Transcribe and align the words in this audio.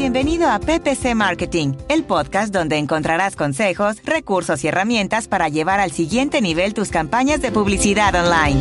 Bienvenido 0.00 0.48
a 0.48 0.58
PPC 0.58 1.14
Marketing, 1.14 1.74
el 1.90 2.04
podcast 2.04 2.54
donde 2.54 2.78
encontrarás 2.78 3.36
consejos, 3.36 3.98
recursos 4.02 4.64
y 4.64 4.68
herramientas 4.68 5.28
para 5.28 5.50
llevar 5.50 5.78
al 5.78 5.90
siguiente 5.90 6.40
nivel 6.40 6.72
tus 6.72 6.88
campañas 6.88 7.42
de 7.42 7.52
publicidad 7.52 8.14
online. 8.14 8.58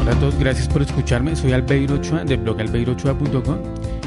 Hola 0.00 0.12
a 0.12 0.20
todos, 0.20 0.38
gracias 0.38 0.68
por 0.68 0.82
escucharme. 0.82 1.34
Soy 1.34 1.52
Albeiro 1.52 1.96
Ochoa 1.96 2.22
de 2.22 2.36
blogalbeirochoa.com. 2.36 3.58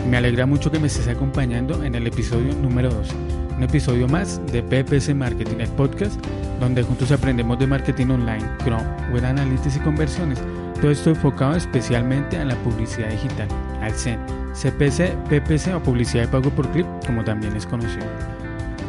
Me 0.09 0.15
alegra 0.15 0.45
mucho 0.45 0.71
que 0.71 0.79
me 0.79 0.87
estés 0.87 1.09
acompañando 1.09 1.83
en 1.83 1.95
el 1.95 2.07
episodio 2.07 2.55
número 2.55 2.89
2. 2.89 3.09
Un 3.57 3.63
episodio 3.63 4.07
más 4.07 4.39
de 4.49 4.63
PPC 4.63 5.13
Marketing, 5.13 5.57
el 5.59 5.69
podcast 5.71 6.25
donde 6.61 6.83
juntos 6.83 7.11
aprendemos 7.11 7.59
de 7.59 7.67
marketing 7.67 8.07
online, 8.07 8.45
Chrome, 8.63 9.11
web 9.11 9.25
analytics 9.25 9.75
y 9.75 9.79
conversiones. 9.81 10.39
Todo 10.79 10.89
esto 10.89 11.09
enfocado 11.09 11.57
especialmente 11.57 12.37
a 12.37 12.45
la 12.45 12.55
publicidad 12.63 13.09
digital, 13.09 13.49
CEN, 13.91 14.19
CPC, 14.53 15.15
PPC 15.29 15.75
o 15.75 15.83
publicidad 15.83 16.23
de 16.23 16.29
pago 16.29 16.49
por 16.49 16.69
clip, 16.71 16.85
como 17.05 17.23
también 17.23 17.55
es 17.55 17.65
conocido. 17.65 18.05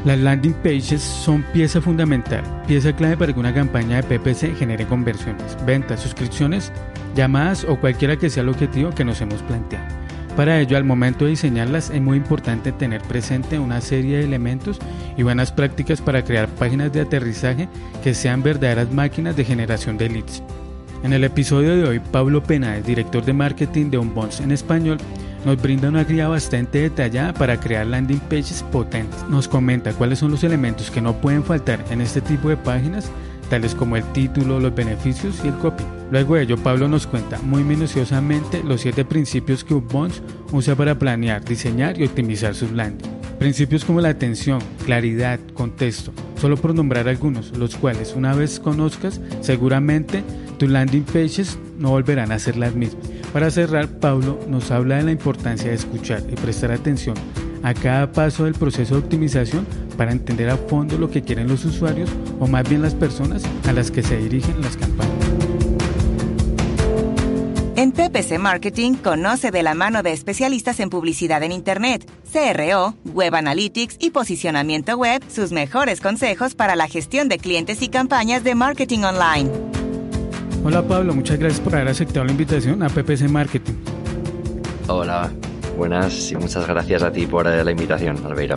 Las 0.04 0.18
landing 0.18 0.52
pages 0.62 1.00
son 1.00 1.42
pieza 1.54 1.80
fundamental, 1.80 2.44
pieza 2.66 2.94
clave 2.94 3.16
para 3.16 3.32
que 3.32 3.40
una 3.40 3.54
campaña 3.54 4.02
de 4.02 4.02
PPC 4.02 4.54
genere 4.54 4.86
conversiones, 4.86 5.56
ventas, 5.64 6.00
suscripciones, 6.00 6.70
llamadas 7.14 7.64
o 7.64 7.80
cualquiera 7.80 8.16
que 8.18 8.28
sea 8.28 8.42
el 8.42 8.50
objetivo 8.50 8.90
que 8.90 9.04
nos 9.04 9.20
hemos 9.22 9.42
planteado. 9.42 9.86
Para 10.36 10.60
ello, 10.60 10.76
al 10.76 10.84
momento 10.84 11.24
de 11.24 11.30
diseñarlas 11.30 11.90
es 11.90 12.02
muy 12.02 12.16
importante 12.16 12.72
tener 12.72 13.00
presente 13.02 13.58
una 13.58 13.80
serie 13.80 14.18
de 14.18 14.24
elementos 14.24 14.78
y 15.16 15.22
buenas 15.22 15.52
prácticas 15.52 16.00
para 16.00 16.24
crear 16.24 16.48
páginas 16.48 16.92
de 16.92 17.00
aterrizaje 17.00 17.68
que 18.02 18.14
sean 18.14 18.42
verdaderas 18.42 18.92
máquinas 18.92 19.36
de 19.36 19.44
generación 19.44 19.96
de 19.96 20.08
leads. 20.08 20.42
En 21.04 21.12
el 21.12 21.22
episodio 21.22 21.76
de 21.76 21.84
hoy, 21.84 22.00
Pablo 22.00 22.42
Penáez, 22.42 22.86
director 22.86 23.22
de 23.22 23.34
marketing 23.34 23.90
de 23.90 23.98
Unbounce 23.98 24.42
en 24.42 24.52
español, 24.52 24.96
nos 25.44 25.60
brinda 25.60 25.90
una 25.90 26.02
guía 26.02 26.28
bastante 26.28 26.78
detallada 26.78 27.34
para 27.34 27.60
crear 27.60 27.86
landing 27.86 28.20
pages 28.20 28.64
potentes. 28.72 29.22
Nos 29.28 29.46
comenta 29.46 29.92
cuáles 29.92 30.20
son 30.20 30.30
los 30.30 30.44
elementos 30.44 30.90
que 30.90 31.02
no 31.02 31.20
pueden 31.20 31.44
faltar 31.44 31.84
en 31.90 32.00
este 32.00 32.22
tipo 32.22 32.48
de 32.48 32.56
páginas, 32.56 33.10
tales 33.50 33.74
como 33.74 33.98
el 33.98 34.12
título, 34.14 34.58
los 34.58 34.74
beneficios 34.74 35.42
y 35.44 35.48
el 35.48 35.54
copy. 35.56 35.84
Luego 36.10 36.36
de 36.36 36.44
ello, 36.44 36.56
Pablo 36.56 36.88
nos 36.88 37.06
cuenta 37.06 37.38
muy 37.42 37.62
minuciosamente 37.64 38.62
los 38.64 38.80
siete 38.80 39.04
principios 39.04 39.62
que 39.62 39.74
Unbounce 39.74 40.22
usa 40.52 40.74
para 40.74 40.98
planear, 40.98 41.44
diseñar 41.44 42.00
y 42.00 42.06
optimizar 42.06 42.54
sus 42.54 42.72
landing. 42.72 43.10
Principios 43.38 43.84
como 43.84 44.00
la 44.00 44.08
atención, 44.08 44.60
claridad, 44.86 45.38
contexto, 45.52 46.12
solo 46.40 46.56
por 46.56 46.74
nombrar 46.74 47.08
algunos, 47.08 47.54
los 47.58 47.76
cuales 47.76 48.14
una 48.16 48.32
vez 48.32 48.58
conozcas, 48.58 49.20
seguramente 49.42 50.24
tus 50.54 50.68
landing 50.68 51.04
pages 51.04 51.58
no 51.78 51.90
volverán 51.90 52.32
a 52.32 52.38
ser 52.38 52.56
las 52.56 52.74
mismas. 52.74 53.06
Para 53.32 53.50
cerrar, 53.50 53.88
Pablo 53.88 54.38
nos 54.48 54.70
habla 54.70 54.96
de 54.96 55.04
la 55.04 55.12
importancia 55.12 55.70
de 55.70 55.76
escuchar 55.76 56.22
y 56.30 56.34
prestar 56.34 56.70
atención 56.72 57.16
a 57.62 57.74
cada 57.74 58.12
paso 58.12 58.44
del 58.44 58.54
proceso 58.54 58.94
de 58.94 59.00
optimización 59.00 59.66
para 59.96 60.12
entender 60.12 60.50
a 60.50 60.56
fondo 60.56 60.98
lo 60.98 61.10
que 61.10 61.22
quieren 61.22 61.48
los 61.48 61.64
usuarios 61.64 62.10
o 62.38 62.46
más 62.46 62.68
bien 62.68 62.82
las 62.82 62.94
personas 62.94 63.42
a 63.66 63.72
las 63.72 63.90
que 63.90 64.02
se 64.02 64.18
dirigen 64.18 64.60
las 64.60 64.76
campañas. 64.76 65.14
En 67.76 67.90
PPC 67.90 68.38
Marketing 68.38 68.94
conoce 68.94 69.50
de 69.50 69.62
la 69.62 69.74
mano 69.74 70.02
de 70.02 70.12
especialistas 70.12 70.78
en 70.78 70.90
publicidad 70.90 71.42
en 71.42 71.52
Internet, 71.52 72.08
CRO, 72.32 72.94
Web 73.12 73.34
Analytics 73.34 73.96
y 73.98 74.10
posicionamiento 74.10 74.96
web 74.96 75.22
sus 75.28 75.50
mejores 75.50 76.00
consejos 76.00 76.54
para 76.54 76.76
la 76.76 76.86
gestión 76.86 77.28
de 77.28 77.38
clientes 77.38 77.82
y 77.82 77.88
campañas 77.88 78.44
de 78.44 78.54
marketing 78.54 79.00
online. 79.00 79.50
Hola 80.66 80.82
Pablo, 80.82 81.14
muchas 81.14 81.38
gracias 81.38 81.60
por 81.60 81.74
haber 81.74 81.88
aceptado 81.88 82.24
la 82.24 82.32
invitación 82.32 82.82
a 82.82 82.88
PPC 82.88 83.28
Marketing. 83.28 83.74
Hola, 84.88 85.30
buenas 85.76 86.32
y 86.32 86.36
muchas 86.36 86.66
gracias 86.66 87.02
a 87.02 87.12
ti 87.12 87.26
por 87.26 87.44
la 87.44 87.70
invitación, 87.70 88.24
Albeiro. 88.24 88.56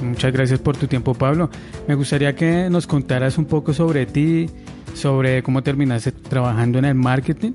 Muchas 0.00 0.32
gracias 0.32 0.60
por 0.60 0.76
tu 0.76 0.86
tiempo, 0.86 1.14
Pablo. 1.14 1.50
Me 1.88 1.96
gustaría 1.96 2.36
que 2.36 2.70
nos 2.70 2.86
contaras 2.86 3.38
un 3.38 3.46
poco 3.46 3.72
sobre 3.72 4.06
ti, 4.06 4.48
sobre 4.94 5.42
cómo 5.42 5.64
terminaste 5.64 6.12
trabajando 6.12 6.78
en 6.78 6.84
el 6.84 6.94
marketing 6.94 7.52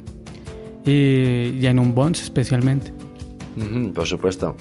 y, 0.85 1.66
en 1.66 1.79
un 1.79 1.96
bonds 1.96 2.22
especialmente. 2.22 2.91
por 3.96 4.06
supuesto. 4.06 4.58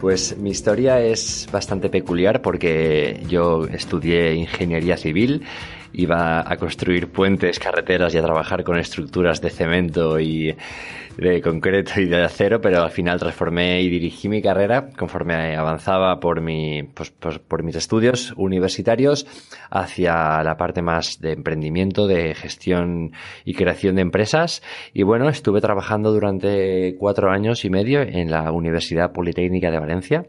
Pues 0.00 0.38
mi 0.38 0.50
historia 0.50 1.02
es 1.02 1.46
bastante 1.52 1.90
peculiar 1.90 2.40
porque 2.40 3.22
yo 3.28 3.66
estudié 3.66 4.34
ingeniería 4.34 4.96
civil 4.96 5.42
iba 5.94 6.40
a 6.40 6.56
construir 6.56 7.08
puentes, 7.08 7.58
carreteras 7.58 8.14
y 8.14 8.18
a 8.18 8.22
trabajar 8.22 8.64
con 8.64 8.78
estructuras 8.78 9.40
de 9.40 9.50
cemento 9.50 10.18
y 10.20 10.54
de 11.16 11.40
concreto 11.40 12.00
y 12.00 12.06
de 12.06 12.22
acero, 12.22 12.60
pero 12.60 12.82
al 12.82 12.90
final 12.90 13.18
transformé 13.18 13.82
y 13.82 13.88
dirigí 13.88 14.28
mi 14.28 14.42
carrera 14.42 14.88
conforme 14.96 15.56
avanzaba 15.56 16.18
por, 16.18 16.40
mi, 16.40 16.82
pues, 16.82 17.10
pues, 17.10 17.38
por 17.38 17.62
mis 17.62 17.76
estudios 17.76 18.32
universitarios 18.36 19.26
hacia 19.70 20.42
la 20.42 20.56
parte 20.56 20.82
más 20.82 21.20
de 21.20 21.32
emprendimiento, 21.32 22.06
de 22.06 22.34
gestión 22.34 23.12
y 23.44 23.54
creación 23.54 23.96
de 23.96 24.02
empresas. 24.02 24.62
Y 24.92 25.02
bueno, 25.02 25.28
estuve 25.28 25.60
trabajando 25.60 26.12
durante 26.12 26.96
cuatro 26.98 27.30
años 27.30 27.64
y 27.64 27.70
medio 27.70 28.02
en 28.02 28.30
la 28.30 28.50
Universidad 28.50 29.12
Politécnica 29.12 29.70
de 29.70 29.78
Valencia 29.78 30.26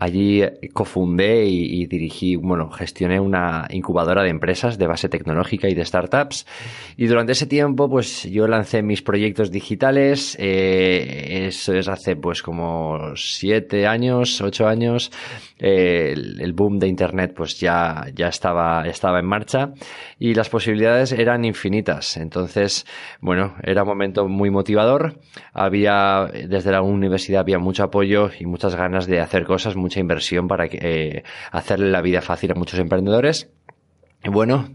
Allí 0.00 0.42
cofundé 0.72 1.46
y, 1.46 1.86
dirigí, 1.86 2.36
bueno, 2.36 2.70
gestioné 2.70 3.20
una 3.20 3.66
incubadora 3.70 4.22
de 4.22 4.30
empresas 4.30 4.78
de 4.78 4.86
base 4.86 5.08
tecnológica 5.08 5.68
y 5.68 5.74
de 5.74 5.84
startups. 5.84 6.46
Y 6.96 7.06
durante 7.06 7.32
ese 7.32 7.46
tiempo, 7.46 7.88
pues 7.88 8.24
yo 8.24 8.46
lancé 8.46 8.82
mis 8.82 9.02
proyectos 9.02 9.50
digitales. 9.50 10.36
Eh, 10.38 11.46
eso 11.48 11.74
es 11.74 11.88
hace 11.88 12.16
pues 12.16 12.42
como 12.42 13.16
siete 13.16 13.86
años, 13.86 14.40
ocho 14.40 14.66
años. 14.66 15.10
Eh, 15.60 16.14
el, 16.14 16.52
boom 16.52 16.78
de 16.78 16.86
Internet 16.86 17.34
pues 17.36 17.58
ya, 17.58 18.06
ya 18.14 18.28
estaba, 18.28 18.86
estaba 18.86 19.18
en 19.18 19.26
marcha 19.26 19.72
y 20.18 20.34
las 20.34 20.48
posibilidades 20.48 21.12
eran 21.12 21.44
infinitas. 21.44 22.16
Entonces, 22.16 22.86
bueno, 23.20 23.54
era 23.62 23.82
un 23.82 23.88
momento 23.88 24.28
muy 24.28 24.50
motivador. 24.50 25.18
Había, 25.52 26.28
desde 26.48 26.70
la 26.70 26.82
universidad 26.82 27.40
había 27.40 27.58
mucho 27.58 27.82
apoyo 27.82 28.30
y 28.38 28.46
muchas 28.46 28.76
ganas 28.76 29.06
de 29.06 29.20
hacer 29.20 29.44
cosas, 29.44 29.74
mucha 29.88 30.00
inversión 30.00 30.48
para 30.48 30.66
eh, 30.66 31.22
hacerle 31.50 31.90
la 31.90 32.02
vida 32.02 32.20
fácil 32.20 32.52
a 32.52 32.54
muchos 32.54 32.78
emprendedores. 32.78 33.48
Y 34.22 34.30
bueno, 34.30 34.68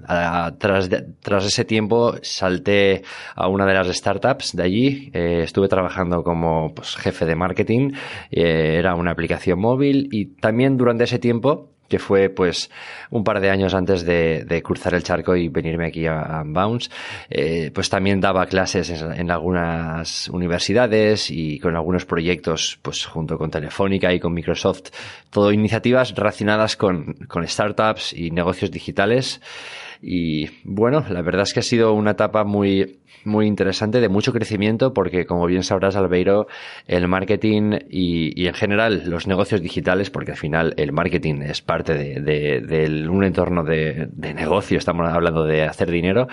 tras, 0.57 0.89
tras 1.19 1.45
ese 1.45 1.65
tiempo 1.65 2.15
salté 2.21 3.03
a 3.35 3.49
una 3.49 3.65
de 3.65 3.73
las 3.73 3.87
startups 3.87 4.55
de 4.55 4.63
allí. 4.63 5.11
Eh, 5.13 5.41
estuve 5.43 5.67
trabajando 5.67 6.23
como 6.23 6.73
pues, 6.73 6.95
jefe 6.95 7.25
de 7.25 7.35
marketing. 7.35 7.91
Eh, 8.31 8.77
era 8.79 8.95
una 8.95 9.11
aplicación 9.11 9.59
móvil 9.59 10.07
y 10.11 10.37
también 10.37 10.77
durante 10.77 11.03
ese 11.03 11.19
tiempo 11.19 11.72
que 11.87 11.99
fue 11.99 12.29
pues 12.29 12.69
un 13.11 13.23
par 13.23 13.39
de 13.39 13.49
años 13.49 13.73
antes 13.73 14.05
de, 14.05 14.61
cruzar 14.63 14.93
el 14.93 15.03
charco 15.03 15.35
y 15.35 15.49
venirme 15.49 15.87
aquí 15.87 16.07
a, 16.07 16.43
Bounce, 16.45 16.89
eh, 17.29 17.71
pues 17.73 17.89
también 17.89 18.19
daba 18.19 18.45
clases 18.45 18.89
en, 18.89 19.31
algunas 19.31 20.29
universidades 20.29 21.29
y 21.29 21.59
con 21.59 21.75
algunos 21.75 22.05
proyectos 22.05 22.79
pues 22.81 23.05
junto 23.05 23.37
con 23.37 23.51
Telefónica 23.51 24.13
y 24.13 24.19
con 24.19 24.33
Microsoft, 24.33 24.89
todo 25.29 25.51
iniciativas 25.51 26.15
relacionadas 26.15 26.75
con, 26.77 27.13
con 27.27 27.47
startups 27.47 28.13
y 28.13 28.31
negocios 28.31 28.71
digitales 28.71 29.41
y 30.05 30.49
bueno, 30.65 31.05
la 31.09 31.21
verdad 31.21 31.43
es 31.43 31.53
que 31.53 31.61
ha 31.61 31.63
sido 31.63 31.93
una 31.93 32.11
etapa 32.11 32.43
muy, 32.43 32.99
muy 33.23 33.47
interesante, 33.47 34.01
de 34.01 34.09
mucho 34.09 34.33
crecimiento, 34.33 34.93
porque 34.93 35.25
como 35.25 35.45
bien 35.45 35.63
sabrás, 35.63 35.95
Albeiro, 35.95 36.47
el 36.87 37.07
marketing 37.07 37.79
y, 37.89 38.45
en 38.45 38.53
general 38.53 39.03
los 39.05 39.27
negocios 39.27 39.61
digitales, 39.61 40.09
porque 40.09 40.31
al 40.31 40.37
final 40.37 40.73
el 40.75 40.91
marketing 40.91 41.35
es 41.43 41.61
parte 41.61 41.93
de, 41.93 43.07
un 43.09 43.23
entorno 43.23 43.63
de, 43.63 44.09
negocio, 44.35 44.77
estamos 44.77 45.07
hablando 45.07 45.45
de 45.45 45.63
hacer 45.63 45.89
dinero, 45.89 46.27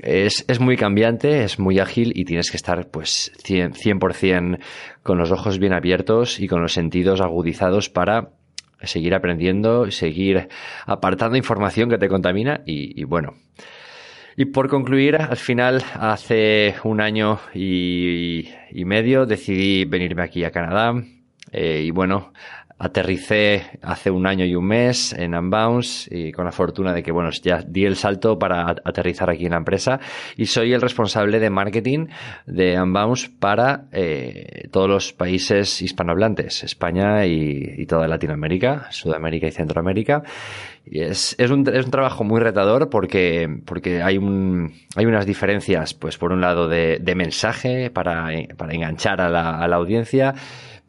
es, 0.00 0.44
es, 0.46 0.60
muy 0.60 0.76
cambiante, 0.76 1.42
es 1.42 1.58
muy 1.58 1.80
ágil 1.80 2.12
y 2.14 2.24
tienes 2.24 2.52
que 2.52 2.56
estar 2.56 2.88
pues 2.88 3.32
100%, 3.44 4.14
100 4.14 4.58
con 5.02 5.18
los 5.18 5.32
ojos 5.32 5.58
bien 5.58 5.72
abiertos 5.72 6.38
y 6.38 6.46
con 6.46 6.62
los 6.62 6.72
sentidos 6.72 7.20
agudizados 7.20 7.90
para 7.90 8.30
seguir 8.84 9.14
aprendiendo, 9.14 9.90
seguir 9.90 10.48
apartando 10.86 11.36
información 11.36 11.88
que 11.90 11.98
te 11.98 12.08
contamina 12.08 12.62
y, 12.66 13.04
bueno. 13.04 13.34
Y 14.36 14.46
por 14.46 14.68
concluir, 14.68 15.16
al 15.16 15.36
final, 15.36 15.82
hace 15.94 16.74
un 16.84 17.00
año 17.00 17.38
y, 17.54 18.48
medio 18.72 19.26
decidí 19.26 19.84
venirme 19.84 20.22
aquí 20.22 20.44
a 20.44 20.50
Canadá. 20.50 20.94
Eh, 21.54 21.82
y 21.84 21.90
bueno, 21.90 22.32
aterricé 22.82 23.78
hace 23.80 24.10
un 24.10 24.26
año 24.26 24.44
y 24.44 24.56
un 24.56 24.66
mes 24.66 25.12
en 25.12 25.36
Unbounce 25.36 26.08
y 26.10 26.32
con 26.32 26.44
la 26.44 26.50
fortuna 26.50 26.92
de 26.92 27.04
que, 27.04 27.12
bueno, 27.12 27.30
ya 27.30 27.62
di 27.64 27.84
el 27.84 27.94
salto 27.94 28.40
para 28.40 28.68
aterrizar 28.84 29.30
aquí 29.30 29.44
en 29.44 29.52
la 29.52 29.58
empresa 29.58 30.00
y 30.36 30.46
soy 30.46 30.72
el 30.72 30.80
responsable 30.80 31.38
de 31.38 31.48
marketing 31.48 32.08
de 32.44 32.80
Unbounce 32.82 33.30
para 33.38 33.84
eh, 33.92 34.68
todos 34.72 34.88
los 34.88 35.12
países 35.12 35.80
hispanohablantes, 35.80 36.64
España 36.64 37.24
y, 37.24 37.86
toda 37.86 38.08
Latinoamérica, 38.08 38.88
Sudamérica 38.90 39.46
y 39.46 39.52
Centroamérica. 39.52 40.22
Y 40.84 41.02
es, 41.02 41.36
es, 41.38 41.50
un, 41.50 41.68
es 41.72 41.84
un 41.84 41.90
trabajo 41.92 42.24
muy 42.24 42.40
retador 42.40 42.90
porque, 42.90 43.48
porque 43.64 44.02
hay, 44.02 44.18
un, 44.18 44.72
hay 44.96 45.06
unas 45.06 45.26
diferencias, 45.26 45.94
pues 45.94 46.18
por 46.18 46.32
un 46.32 46.40
lado 46.40 46.66
de, 46.66 46.98
de 47.00 47.14
mensaje 47.14 47.90
para, 47.90 48.28
para 48.56 48.74
enganchar 48.74 49.20
a 49.20 49.28
la, 49.28 49.58
a 49.58 49.68
la 49.68 49.76
audiencia, 49.76 50.34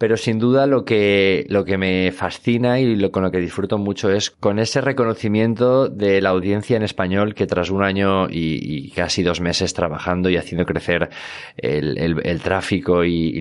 pero 0.04 0.18
sin 0.18 0.38
duda 0.38 0.68
lo 0.68 0.84
que, 0.84 1.46
lo 1.48 1.64
que 1.64 1.78
me 1.78 2.12
fascina 2.12 2.78
y 2.78 2.98
lo, 2.98 3.10
con 3.10 3.24
lo 3.24 3.32
que 3.32 3.38
disfruto 3.38 3.78
mucho 3.78 4.12
es 4.12 4.32
con 4.32 4.60
ese 4.60 4.82
reconocimiento 4.82 5.88
de 5.88 6.20
la 6.20 6.32
audiencia 6.32 6.76
en 6.76 6.84
español 6.84 7.34
que 7.34 7.48
tras 7.48 7.70
un 7.70 7.86
año 7.86 8.28
y, 8.30 8.92
casi 8.92 9.24
dos 9.24 9.40
meses 9.40 9.74
trabajando 9.74 10.30
y 10.30 10.36
haciendo 10.36 10.66
crecer 10.66 11.10
el, 11.56 11.98
el, 12.22 12.42
tráfico 12.42 13.06
y, 13.06 13.40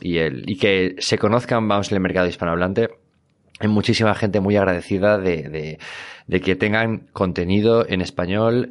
y, 0.00 0.18
el, 0.18 0.44
y 0.48 0.56
que 0.56 0.94
se 0.98 1.18
conozcan, 1.18 1.66
vamos, 1.66 1.90
en 1.90 1.96
el 1.96 2.02
mercado 2.02 2.28
hispanohablante, 2.28 2.90
hay 3.58 3.68
muchísima 3.68 4.14
gente 4.14 4.38
muy 4.38 4.54
agradecida 4.54 5.18
de, 5.18 5.48
de, 5.48 5.78
de, 6.28 6.40
que 6.40 6.54
tengan 6.54 7.08
contenido 7.12 7.84
en 7.88 8.02
español 8.02 8.70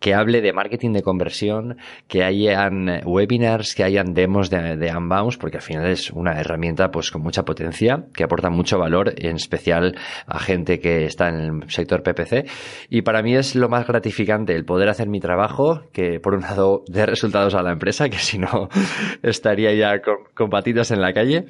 que 0.00 0.14
hable 0.14 0.40
de 0.40 0.52
marketing 0.52 0.92
de 0.92 1.02
conversión, 1.02 1.76
que 2.08 2.24
hayan 2.24 3.02
webinars, 3.04 3.74
que 3.74 3.84
hayan 3.84 4.14
demos 4.14 4.50
de, 4.50 4.76
de 4.76 4.96
Unbounce, 4.96 5.38
porque 5.38 5.58
al 5.58 5.62
final 5.62 5.86
es 5.86 6.10
una 6.10 6.40
herramienta 6.40 6.90
pues 6.90 7.10
con 7.10 7.22
mucha 7.22 7.44
potencia, 7.44 8.06
que 8.14 8.24
aporta 8.24 8.50
mucho 8.50 8.78
valor, 8.78 9.14
en 9.16 9.36
especial 9.36 9.96
a 10.26 10.38
gente 10.38 10.80
que 10.80 11.04
está 11.04 11.28
en 11.28 11.34
el 11.36 11.70
sector 11.70 12.02
PPC. 12.02 12.48
Y 12.88 13.02
para 13.02 13.22
mí 13.22 13.36
es 13.36 13.54
lo 13.54 13.68
más 13.68 13.86
gratificante 13.86 14.54
el 14.54 14.64
poder 14.64 14.88
hacer 14.88 15.08
mi 15.08 15.20
trabajo, 15.20 15.82
que 15.92 16.18
por 16.18 16.34
un 16.34 16.40
lado 16.40 16.82
dé 16.88 17.06
resultados 17.06 17.54
a 17.54 17.62
la 17.62 17.72
empresa, 17.72 18.08
que 18.08 18.18
si 18.18 18.38
no 18.38 18.68
estaría 19.22 19.74
ya 19.74 20.00
con, 20.00 20.16
con 20.34 20.50
patitas 20.50 20.90
en 20.90 21.00
la 21.00 21.12
calle, 21.12 21.44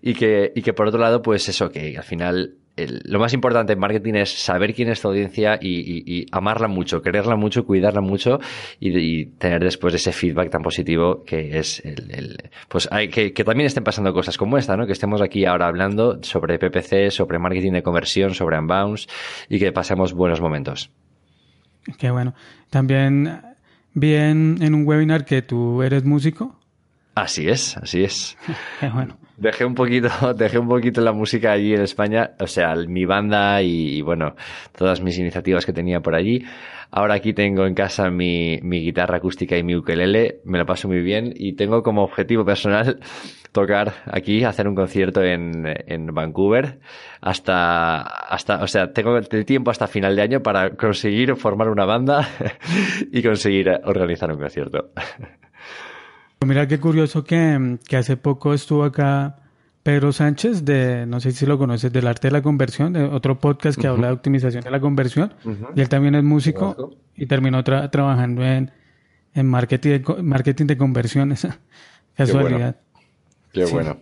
y 0.00 0.14
que, 0.14 0.52
y 0.54 0.62
que 0.62 0.72
por 0.72 0.88
otro 0.88 1.00
lado, 1.00 1.22
pues 1.22 1.48
eso, 1.48 1.70
que 1.70 1.96
al 1.96 2.04
final 2.04 2.54
lo 2.76 3.18
más 3.18 3.32
importante 3.32 3.72
en 3.72 3.78
marketing 3.78 4.14
es 4.14 4.30
saber 4.30 4.74
quién 4.74 4.90
es 4.90 5.00
tu 5.00 5.08
audiencia 5.08 5.58
y, 5.60 6.26
amarla 6.30 6.68
mucho, 6.68 7.00
quererla 7.00 7.36
mucho, 7.36 7.64
cuidarla 7.64 8.00
mucho 8.00 8.38
y, 8.80 9.26
tener 9.26 9.62
después 9.62 9.94
ese 9.94 10.12
feedback 10.12 10.50
tan 10.50 10.62
positivo 10.62 11.24
que 11.24 11.58
es 11.58 11.82
el, 11.84 12.36
pues 12.68 12.88
hay 12.90 13.08
que, 13.08 13.32
que, 13.32 13.44
también 13.44 13.66
estén 13.66 13.84
pasando 13.84 14.12
cosas 14.12 14.36
como 14.36 14.58
esta, 14.58 14.76
¿no? 14.76 14.86
Que 14.86 14.92
estemos 14.92 15.22
aquí 15.22 15.46
ahora 15.46 15.68
hablando 15.68 16.22
sobre 16.22 16.58
PPC, 16.58 17.10
sobre 17.10 17.38
marketing 17.38 17.72
de 17.72 17.82
conversión, 17.82 18.34
sobre 18.34 18.58
Unbounce 18.58 19.08
y 19.48 19.58
que 19.58 19.72
pasemos 19.72 20.12
buenos 20.12 20.40
momentos. 20.40 20.90
Qué 21.98 22.10
bueno. 22.10 22.34
También 22.68 23.40
vi 23.94 24.14
en, 24.14 24.58
en 24.60 24.74
un 24.74 24.86
webinar 24.86 25.24
que 25.24 25.40
tú 25.42 25.82
eres 25.82 26.04
músico. 26.04 26.58
Así 27.14 27.48
es, 27.48 27.76
así 27.78 28.04
es. 28.04 28.36
Qué 28.80 28.90
bueno. 28.90 29.16
Dejé 29.36 29.66
un 29.66 29.74
poquito, 29.74 30.08
dejé 30.34 30.58
un 30.58 30.68
poquito 30.68 31.00
la 31.02 31.12
música 31.12 31.52
allí 31.52 31.74
en 31.74 31.82
España, 31.82 32.30
o 32.40 32.46
sea, 32.46 32.74
mi 32.74 33.04
banda 33.04 33.60
y, 33.62 34.00
bueno, 34.00 34.34
todas 34.76 35.02
mis 35.02 35.18
iniciativas 35.18 35.66
que 35.66 35.74
tenía 35.74 36.00
por 36.00 36.14
allí. 36.14 36.44
Ahora 36.90 37.14
aquí 37.14 37.34
tengo 37.34 37.66
en 37.66 37.74
casa 37.74 38.08
mi, 38.10 38.58
mi 38.62 38.80
guitarra 38.80 39.18
acústica 39.18 39.58
y 39.58 39.62
mi 39.62 39.76
ukelele, 39.76 40.40
me 40.44 40.58
lo 40.58 40.64
paso 40.64 40.88
muy 40.88 41.02
bien 41.02 41.32
y 41.34 41.54
tengo 41.54 41.82
como 41.82 42.02
objetivo 42.02 42.44
personal 42.44 43.00
tocar 43.52 43.92
aquí, 44.06 44.44
hacer 44.44 44.68
un 44.68 44.74
concierto 44.74 45.22
en, 45.22 45.64
en 45.86 46.06
Vancouver 46.06 46.78
hasta, 47.20 48.00
hasta, 48.02 48.62
o 48.62 48.66
sea, 48.66 48.92
tengo 48.92 49.18
el 49.18 49.44
tiempo 49.44 49.70
hasta 49.70 49.86
final 49.86 50.16
de 50.16 50.22
año 50.22 50.42
para 50.42 50.76
conseguir 50.76 51.36
formar 51.36 51.68
una 51.68 51.84
banda 51.84 52.26
y 53.12 53.22
conseguir 53.22 53.68
organizar 53.84 54.30
un 54.32 54.38
concierto. 54.38 54.90
Mira 56.44 56.68
qué 56.68 56.78
curioso 56.78 57.24
que, 57.24 57.78
que 57.88 57.96
hace 57.96 58.16
poco 58.16 58.52
estuvo 58.52 58.84
acá 58.84 59.36
Pedro 59.82 60.12
Sánchez 60.12 60.64
de, 60.64 61.06
no 61.06 61.20
sé 61.20 61.32
si 61.32 61.46
lo 61.46 61.58
conoces, 61.58 61.92
del 61.92 62.06
arte 62.06 62.26
de 62.26 62.32
la 62.32 62.42
conversión, 62.42 62.92
de 62.92 63.04
otro 63.04 63.38
podcast 63.38 63.80
que 63.80 63.86
habla 63.86 64.08
de 64.08 64.14
optimización 64.14 64.64
de 64.64 64.70
la 64.70 64.80
conversión. 64.80 65.32
Y 65.76 65.80
él 65.80 65.88
también 65.88 66.14
es 66.16 66.24
músico 66.24 66.96
y 67.14 67.26
terminó 67.26 67.62
trabajando 67.64 68.44
en, 68.44 68.72
en 69.32 69.46
marketing, 69.46 69.90
de, 69.90 70.22
marketing 70.22 70.66
de 70.66 70.76
conversiones. 70.76 71.46
Casualidad. 72.16 72.76
Qué 73.52 73.64
bueno. 73.64 73.98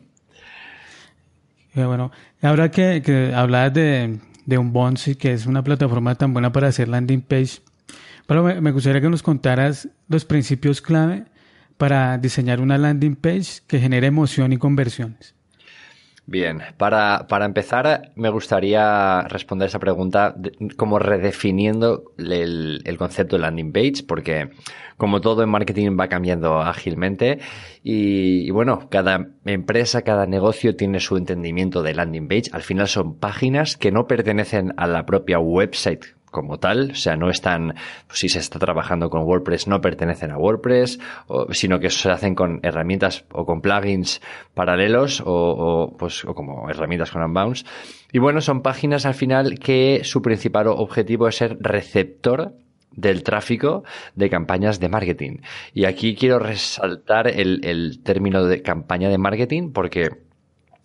Qué 1.72 1.84
bueno. 1.84 2.10
Ahora 2.40 2.70
que, 2.70 3.02
que 3.02 3.34
hablabas 3.34 3.74
de, 3.74 4.20
de 4.46 4.58
un 4.58 4.72
Bonsi, 4.72 5.16
que 5.16 5.32
es 5.32 5.46
una 5.46 5.62
plataforma 5.62 6.14
tan 6.14 6.32
buena 6.32 6.50
para 6.50 6.68
hacer 6.68 6.88
landing 6.88 7.20
page, 7.20 7.60
pero 8.26 8.42
me 8.42 8.70
gustaría 8.72 9.00
que 9.00 9.10
nos 9.10 9.22
contaras 9.22 9.88
los 10.08 10.24
principios 10.24 10.80
clave 10.80 11.26
para 11.76 12.18
diseñar 12.18 12.60
una 12.60 12.78
landing 12.78 13.16
page 13.16 13.62
que 13.66 13.80
genere 13.80 14.06
emoción 14.06 14.52
y 14.52 14.58
conversiones? 14.58 15.34
Bien, 16.26 16.62
para, 16.78 17.26
para 17.28 17.44
empezar 17.44 18.12
me 18.14 18.30
gustaría 18.30 19.22
responder 19.28 19.68
esa 19.68 19.78
pregunta 19.78 20.34
como 20.78 20.98
redefiniendo 20.98 22.14
el, 22.16 22.80
el, 22.86 22.96
concepto 22.96 23.36
de 23.36 23.42
landing 23.42 23.72
page, 23.72 24.04
porque 24.08 24.48
como 24.96 25.20
todo 25.20 25.42
en 25.42 25.50
marketing 25.50 25.98
va 26.00 26.08
cambiando 26.08 26.62
ágilmente 26.62 27.40
y, 27.82 28.46
y, 28.46 28.50
bueno, 28.50 28.88
cada 28.90 29.26
empresa, 29.44 30.00
cada 30.00 30.24
negocio 30.24 30.76
tiene 30.76 30.98
su 30.98 31.18
entendimiento 31.18 31.82
de 31.82 31.92
landing 31.92 32.28
page. 32.28 32.50
Al 32.52 32.62
final 32.62 32.88
son 32.88 33.18
páginas 33.18 33.76
que 33.76 33.92
no 33.92 34.06
pertenecen 34.06 34.72
a 34.78 34.86
la 34.86 35.04
propia 35.04 35.38
website 35.38 36.06
como 36.34 36.58
tal, 36.58 36.90
o 36.90 36.94
sea, 36.96 37.16
no 37.16 37.30
están, 37.30 37.74
pues, 38.08 38.18
si 38.18 38.28
se 38.28 38.40
está 38.40 38.58
trabajando 38.58 39.08
con 39.08 39.22
WordPress, 39.22 39.68
no 39.68 39.80
pertenecen 39.80 40.32
a 40.32 40.36
WordPress, 40.36 40.98
sino 41.52 41.78
que 41.78 41.88
se 41.90 42.10
hacen 42.10 42.34
con 42.34 42.58
herramientas 42.62 43.24
o 43.32 43.46
con 43.46 43.60
plugins 43.60 44.20
paralelos 44.52 45.22
o, 45.24 45.94
pues, 45.96 46.24
o 46.24 46.34
como 46.34 46.68
herramientas 46.68 47.12
con 47.12 47.22
Unbounce. 47.22 47.64
Y 48.12 48.18
bueno, 48.18 48.40
son 48.40 48.62
páginas 48.62 49.06
al 49.06 49.14
final 49.14 49.60
que 49.60 50.00
su 50.02 50.20
principal 50.22 50.66
objetivo 50.66 51.28
es 51.28 51.36
ser 51.36 51.56
receptor 51.60 52.52
del 52.90 53.22
tráfico 53.22 53.84
de 54.16 54.28
campañas 54.28 54.80
de 54.80 54.88
marketing. 54.88 55.38
Y 55.72 55.84
aquí 55.84 56.16
quiero 56.16 56.40
resaltar 56.40 57.28
el, 57.28 57.64
el 57.64 58.02
término 58.02 58.44
de 58.44 58.62
campaña 58.62 59.08
de 59.08 59.18
marketing 59.18 59.72
porque 59.72 60.23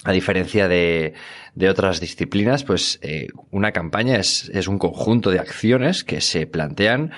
a 0.05 0.11
diferencia 0.11 0.67
de, 0.67 1.13
de 1.55 1.69
otras 1.69 1.99
disciplinas, 1.99 2.63
pues 2.63 2.99
eh, 3.01 3.27
una 3.51 3.71
campaña 3.71 4.17
es, 4.17 4.49
es, 4.53 4.67
un 4.67 4.79
conjunto 4.79 5.29
de 5.29 5.39
acciones 5.39 6.03
que 6.03 6.21
se 6.21 6.47
plantean 6.47 7.11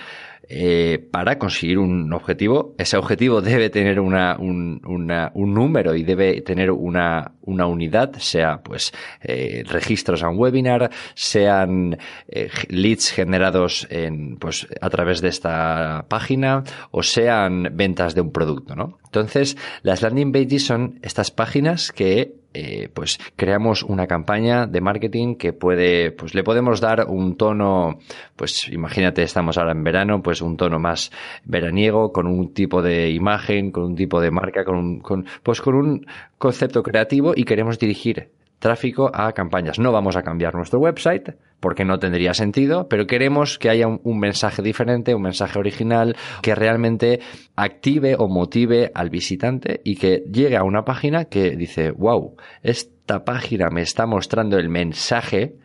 eh, 0.54 1.00
para 1.12 1.38
conseguir 1.38 1.78
un 1.78 2.12
objetivo. 2.12 2.76
Ese 2.78 2.98
objetivo 2.98 3.42
debe 3.42 3.70
tener 3.70 4.02
una, 4.02 4.36
un, 4.38 4.82
una, 4.86 5.32
un 5.34 5.54
número 5.54 5.96
y 5.96 6.04
debe 6.04 6.42
tener 6.42 6.72
una, 6.72 7.32
una 7.44 7.68
unidad, 7.68 8.16
sea 8.18 8.62
pues 8.62 8.92
eh, 9.22 9.64
registros 9.66 10.24
a 10.24 10.30
un 10.30 10.38
webinar, 10.38 10.90
sean 11.14 11.98
eh, 12.28 12.50
leads 12.68 13.12
generados 13.12 13.88
en, 13.90 14.36
pues, 14.36 14.68
a 14.82 14.90
través 14.90 15.22
de 15.22 15.30
esta 15.30 16.06
página 16.10 16.64
o 16.92 17.02
sean 17.02 17.70
ventas 17.72 18.14
de 18.14 18.20
un 18.20 18.34
producto, 18.34 18.76
¿no? 18.76 18.98
Entonces, 19.12 19.58
las 19.84 20.02
landing 20.02 20.32
pages 20.32 20.66
son 20.66 20.98
estas 21.02 21.32
páginas 21.32 21.92
que 21.92 22.34
eh, 22.54 22.88
pues 22.94 23.20
creamos 23.36 23.84
una 23.84 24.08
campaña 24.08 24.68
de 24.68 24.80
marketing 24.80 25.36
que 25.36 25.52
puede, 25.52 26.12
pues 26.12 26.34
le 26.34 26.46
podemos 26.46 26.80
dar 26.80 27.06
un 27.10 27.36
tono, 27.36 28.00
pues 28.38 28.70
imagínate, 28.70 29.24
estamos 29.24 29.58
ahora 29.58 29.74
en 29.74 29.84
verano, 29.84 30.22
pues 30.24 30.42
un 30.42 30.56
tono 30.56 30.80
más 30.80 31.12
veraniego, 31.44 32.14
con 32.14 32.26
un 32.26 32.54
tipo 32.54 32.82
de 32.82 33.10
imagen, 33.10 33.72
con 33.72 33.84
un 33.84 33.96
tipo 33.96 34.22
de 34.22 34.32
marca, 34.32 34.64
con, 34.64 34.78
un, 34.78 35.00
con 35.02 35.26
pues 35.44 35.60
con 35.60 35.76
un 35.76 36.06
concepto 36.38 36.82
creativo 36.82 37.34
y 37.36 37.44
queremos 37.44 37.80
dirigir 37.80 38.30
tráfico 38.62 39.12
a 39.14 39.34
campañas. 39.34 39.80
No 39.80 39.92
vamos 39.92 40.16
a 40.16 40.22
cambiar 40.22 40.56
nuestro 40.56 40.80
website 40.80 41.36
porque 41.60 41.84
no 41.84 42.00
tendría 42.00 42.34
sentido, 42.34 42.88
pero 42.88 43.08
queremos 43.08 43.60
que 43.60 43.70
haya 43.70 43.88
un, 43.88 44.20
mensaje 44.20 44.62
diferente, 44.62 45.14
un 45.14 45.24
mensaje 45.24 45.60
original 45.60 46.16
que 46.42 46.56
realmente 46.56 47.20
active 47.56 48.16
o 48.18 48.30
motive 48.30 48.92
al 48.94 49.10
visitante 49.10 49.82
y 49.84 49.96
que 49.96 50.24
llegue 50.32 50.58
a 50.58 50.64
una 50.64 50.86
página 50.86 51.26
que 51.26 51.56
dice, 51.58 51.92
wow, 51.92 52.36
esta 52.64 53.26
página 53.26 53.70
me 53.70 53.82
está 53.82 54.06
mostrando 54.06 54.58
el 54.58 54.70
mensaje 54.70 55.56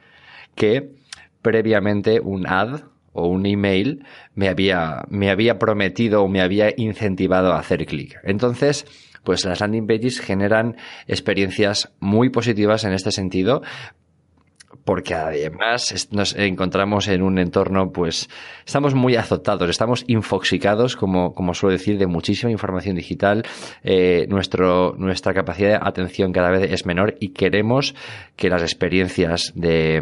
que 0.55 0.91
previamente 1.43 2.21
un 2.21 2.47
ad 2.47 2.81
o 3.12 3.29
un 3.29 3.47
email 3.47 4.05
me 4.35 4.49
había, 4.49 5.05
me 5.09 5.31
había 5.31 5.59
prometido 5.59 6.23
o 6.23 6.29
me 6.29 6.41
había 6.41 6.73
incentivado 6.76 7.53
a 7.53 7.59
hacer 7.59 7.87
clic. 7.87 8.19
Entonces, 8.25 8.87
pues 9.26 9.45
las 9.45 9.61
landing 9.61 9.87
pages 9.87 10.21
generan 10.21 10.76
experiencias 11.06 11.92
muy 12.00 12.30
positivas 12.30 12.85
en 12.85 12.92
este 12.92 13.11
sentido 13.11 13.61
porque 14.87 15.14
además 15.14 16.09
nos 16.12 16.37
encontramos 16.37 17.09
en 17.09 17.21
un 17.23 17.40
entorno, 17.40 17.90
pues, 17.93 18.31
estamos 18.64 18.95
muy 18.95 19.16
azotados, 19.16 19.69
estamos 19.69 20.05
infoxicados, 20.07 20.95
como, 20.95 21.35
como 21.35 21.55
suelo 21.55 21.73
decir, 21.73 21.99
de 21.99 22.07
muchísima 22.07 22.52
información 22.52 22.95
digital. 22.95 23.43
Eh, 23.83 24.26
nuestro, 24.28 24.95
nuestra 24.97 25.35
capacidad 25.35 25.71
de 25.71 25.78
atención 25.83 26.31
cada 26.31 26.50
vez 26.50 26.71
es 26.71 26.87
menor 26.87 27.16
y 27.19 27.31
queremos 27.31 27.97
que 28.37 28.49
las 28.49 28.62
experiencias 28.62 29.52
de, 29.57 30.00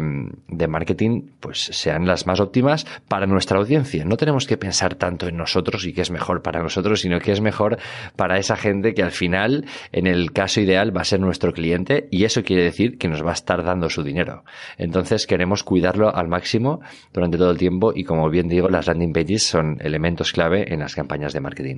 de 0.49 0.67
marketing, 0.67 1.29
pues, 1.39 1.61
sean 1.61 2.05
las 2.05 2.27
más 2.27 2.39
óptimas 2.39 2.85
para 3.07 3.25
nuestra 3.25 3.57
audiencia. 3.57 4.05
No 4.05 4.17
tenemos 4.17 4.45
que 4.45 4.57
pensar 4.57 4.93
tanto 4.93 5.27
en 5.27 5.35
nosotros 5.35 5.83
y 5.87 5.93
qué 5.93 6.01
es 6.01 6.11
mejor 6.11 6.43
para 6.43 6.61
nosotros, 6.61 7.01
sino 7.01 7.19
que 7.19 7.31
es 7.31 7.41
mejor 7.41 7.79
para 8.15 8.37
esa 8.37 8.55
gente 8.55 8.93
que 8.93 9.01
al 9.01 9.11
final, 9.11 9.65
en 9.91 10.05
el 10.05 10.31
caso 10.31 10.61
ideal, 10.61 10.95
va 10.95 11.01
a 11.01 11.05
ser 11.05 11.21
nuestro 11.21 11.53
cliente 11.53 12.07
y 12.11 12.25
eso 12.25 12.43
quiere 12.43 12.61
decir 12.61 12.99
que 12.99 13.07
nos 13.07 13.25
va 13.25 13.31
a 13.31 13.33
estar 13.33 13.63
dando 13.63 13.89
su 13.89 14.03
dinero. 14.03 14.43
Entonces 14.77 15.27
queremos 15.27 15.63
cuidarlo 15.63 16.15
al 16.15 16.27
máximo 16.27 16.81
durante 17.13 17.37
todo 17.37 17.51
el 17.51 17.57
tiempo 17.57 17.93
y 17.95 18.03
como 18.03 18.29
bien 18.29 18.47
digo, 18.47 18.69
las 18.69 18.87
landing 18.87 19.13
pages 19.13 19.43
son 19.43 19.77
elementos 19.81 20.31
clave 20.31 20.73
en 20.73 20.79
las 20.79 20.95
campañas 20.95 21.33
de 21.33 21.39
marketing. 21.41 21.77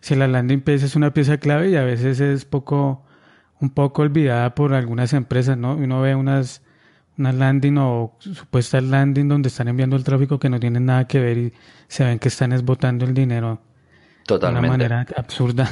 Sí, 0.00 0.14
la 0.14 0.28
landing 0.28 0.60
page 0.60 0.84
es 0.84 0.96
una 0.96 1.12
pieza 1.12 1.38
clave 1.38 1.70
y 1.70 1.76
a 1.76 1.84
veces 1.84 2.20
es 2.20 2.44
poco, 2.44 3.04
un 3.60 3.70
poco 3.70 4.02
olvidada 4.02 4.54
por 4.54 4.74
algunas 4.74 5.12
empresas, 5.12 5.56
¿no? 5.56 5.74
Uno 5.76 6.00
ve 6.00 6.14
unas, 6.14 6.62
unas 7.18 7.34
landing 7.34 7.78
o 7.78 8.16
supuestas 8.18 8.82
landing 8.82 9.28
donde 9.28 9.48
están 9.48 9.68
enviando 9.68 9.96
el 9.96 10.04
tráfico 10.04 10.38
que 10.38 10.50
no 10.50 10.60
tienen 10.60 10.86
nada 10.86 11.06
que 11.06 11.20
ver 11.20 11.38
y 11.38 11.52
se 11.88 12.04
ven 12.04 12.18
que 12.18 12.28
están 12.28 12.52
esbotando 12.52 13.04
el 13.04 13.14
dinero 13.14 13.60
Totalmente. 14.26 14.68
de 14.68 14.86
una 14.86 14.96
manera 14.96 15.06
absurda. 15.16 15.70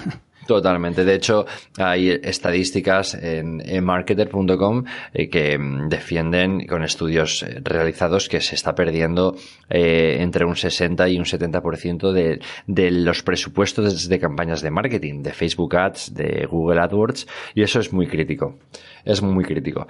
Totalmente. 0.51 1.05
De 1.05 1.15
hecho, 1.15 1.47
hay 1.79 2.11
estadísticas 2.11 3.15
en, 3.15 3.85
marketer.com 3.85 4.85
eh, 5.13 5.29
que 5.29 5.57
mm, 5.57 5.89
defienden 5.89 6.67
con 6.67 6.83
estudios 6.83 7.45
eh, 7.45 7.61
realizados 7.63 8.29
que 8.29 8.41
se 8.41 8.57
está 8.57 8.75
perdiendo 8.75 9.37
eh, 9.69 10.17
entre 10.19 10.45
un 10.45 10.57
60 10.57 11.09
y 11.09 11.19
un 11.19 11.25
70% 11.25 12.11
de, 12.11 12.41
de 12.67 12.91
los 12.91 13.23
presupuestos 13.23 14.09
de 14.09 14.19
campañas 14.19 14.61
de 14.61 14.73
marketing, 14.73 15.23
de 15.23 15.33
Facebook 15.33 15.77
Ads, 15.77 16.15
de 16.15 16.47
Google 16.51 16.81
AdWords, 16.81 17.29
y 17.55 17.63
eso 17.63 17.79
es 17.79 17.93
muy 17.93 18.09
crítico. 18.09 18.59
Es 19.05 19.23
muy 19.23 19.45
crítico. 19.45 19.87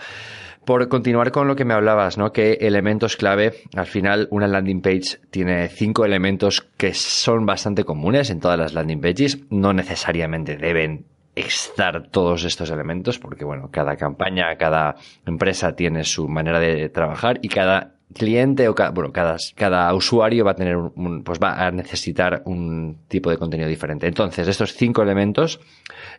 Por 0.71 0.87
continuar 0.87 1.33
con 1.33 1.49
lo 1.49 1.57
que 1.57 1.65
me 1.65 1.75
hablabas, 1.75 2.17
¿no? 2.17 2.33
¿Qué 2.33 2.59
elementos 2.61 3.17
clave? 3.17 3.55
Al 3.75 3.87
final, 3.87 4.29
una 4.31 4.47
landing 4.47 4.83
page 4.83 5.19
tiene 5.29 5.67
cinco 5.67 6.05
elementos 6.05 6.61
que 6.77 6.95
son 6.95 7.45
bastante 7.45 7.83
comunes 7.83 8.31
en 8.31 8.39
todas 8.39 8.57
las 8.57 8.73
landing 8.73 9.01
pages. 9.01 9.41
No 9.51 9.73
necesariamente 9.73 10.57
deben 10.57 11.07
estar 11.35 12.07
todos 12.11 12.45
estos 12.45 12.71
elementos, 12.71 13.19
porque 13.19 13.45
bueno, 13.45 13.69
cada 13.73 13.97
campaña, 13.97 14.57
cada 14.59 14.95
empresa 15.27 15.75
tiene 15.75 16.05
su 16.05 16.29
manera 16.29 16.61
de 16.61 16.89
trabajar 16.89 17.41
y 17.43 17.49
cada 17.49 17.95
cliente 18.15 18.69
o 18.69 18.75
cada, 18.77 18.91
bueno, 18.91 19.11
cada, 19.11 19.39
cada 19.57 19.93
usuario 19.93 20.45
va 20.45 20.53
a 20.53 20.55
tener 20.55 20.77
un, 20.77 21.25
pues 21.25 21.41
va 21.43 21.67
a 21.67 21.73
necesitar 21.73 22.43
un 22.45 22.97
tipo 23.09 23.29
de 23.29 23.39
contenido 23.39 23.69
diferente. 23.69 24.07
Entonces, 24.07 24.47
estos 24.47 24.73
cinco 24.75 25.03
elementos 25.03 25.59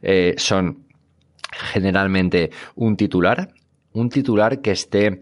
eh, 0.01 0.33
son 0.35 0.87
generalmente 1.53 2.49
un 2.75 2.97
titular, 2.97 3.53
un 3.93 4.09
titular 4.09 4.61
que 4.61 4.71
esté 4.71 5.21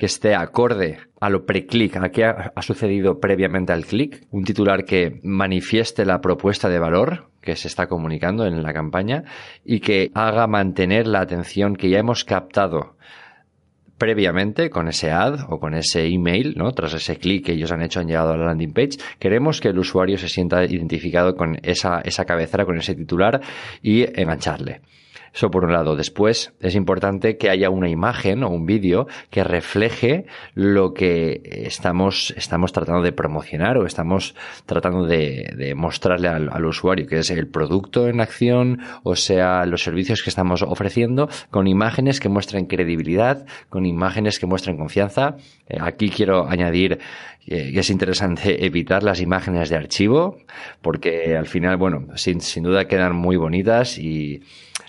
que 0.00 0.06
esté 0.06 0.34
acorde 0.34 0.96
a 1.20 1.28
lo 1.28 1.44
pre-click, 1.44 1.96
a 1.98 2.08
qué 2.08 2.24
ha, 2.24 2.62
sucedido 2.62 3.20
previamente 3.20 3.74
al 3.74 3.84
click, 3.84 4.26
un 4.30 4.44
titular 4.44 4.86
que 4.86 5.20
manifieste 5.22 6.06
la 6.06 6.22
propuesta 6.22 6.70
de 6.70 6.78
valor 6.78 7.28
que 7.42 7.54
se 7.54 7.68
está 7.68 7.86
comunicando 7.86 8.46
en 8.46 8.62
la 8.62 8.72
campaña 8.72 9.24
y 9.62 9.80
que 9.80 10.10
haga 10.14 10.46
mantener 10.46 11.06
la 11.06 11.20
atención 11.20 11.76
que 11.76 11.90
ya 11.90 11.98
hemos 11.98 12.24
captado 12.24 12.96
previamente 13.98 14.70
con 14.70 14.88
ese 14.88 15.10
ad 15.10 15.40
o 15.50 15.60
con 15.60 15.74
ese 15.74 16.06
email, 16.06 16.54
¿no? 16.56 16.72
Tras 16.72 16.94
ese 16.94 17.18
clic 17.18 17.44
que 17.44 17.52
ellos 17.52 17.70
han 17.70 17.82
hecho, 17.82 18.00
han 18.00 18.06
llegado 18.06 18.32
a 18.32 18.38
la 18.38 18.46
landing 18.46 18.72
page. 18.72 18.96
Queremos 19.18 19.60
que 19.60 19.68
el 19.68 19.78
usuario 19.78 20.16
se 20.16 20.30
sienta 20.30 20.64
identificado 20.64 21.36
con 21.36 21.58
esa, 21.62 22.00
esa 22.00 22.24
cabecera, 22.24 22.64
con 22.64 22.78
ese 22.78 22.94
titular 22.94 23.42
y 23.82 24.04
engancharle. 24.18 24.80
Eso 25.32 25.50
por 25.50 25.64
un 25.64 25.72
lado. 25.72 25.96
Después 25.96 26.52
es 26.60 26.74
importante 26.74 27.36
que 27.36 27.50
haya 27.50 27.70
una 27.70 27.88
imagen 27.88 28.42
o 28.42 28.48
un 28.48 28.66
vídeo 28.66 29.06
que 29.30 29.44
refleje 29.44 30.26
lo 30.54 30.92
que 30.92 31.40
estamos, 31.44 32.34
estamos 32.36 32.72
tratando 32.72 33.02
de 33.02 33.12
promocionar 33.12 33.78
o 33.78 33.86
estamos 33.86 34.34
tratando 34.66 35.06
de, 35.06 35.52
de 35.56 35.74
mostrarle 35.74 36.28
al, 36.28 36.50
al, 36.52 36.64
usuario, 36.64 37.06
que 37.06 37.18
es 37.18 37.30
el 37.30 37.48
producto 37.48 38.08
en 38.08 38.20
acción, 38.20 38.80
o 39.02 39.14
sea, 39.14 39.64
los 39.66 39.82
servicios 39.82 40.22
que 40.22 40.30
estamos 40.30 40.62
ofreciendo, 40.62 41.28
con 41.50 41.66
imágenes 41.66 42.20
que 42.20 42.28
muestren 42.28 42.66
credibilidad, 42.66 43.46
con 43.68 43.86
imágenes 43.86 44.38
que 44.38 44.46
muestren 44.46 44.76
confianza. 44.76 45.36
Eh, 45.68 45.78
aquí 45.80 46.10
quiero 46.10 46.48
añadir 46.48 46.98
es 47.50 47.90
interesante 47.90 48.64
evitar 48.66 49.02
las 49.02 49.20
imágenes 49.20 49.68
de 49.68 49.76
archivo, 49.76 50.38
porque 50.80 51.36
al 51.36 51.46
final, 51.46 51.76
bueno, 51.76 52.06
sin, 52.16 52.40
sin 52.40 52.62
duda 52.62 52.86
quedan 52.86 53.16
muy 53.16 53.36
bonitas 53.36 53.98
y 53.98 54.40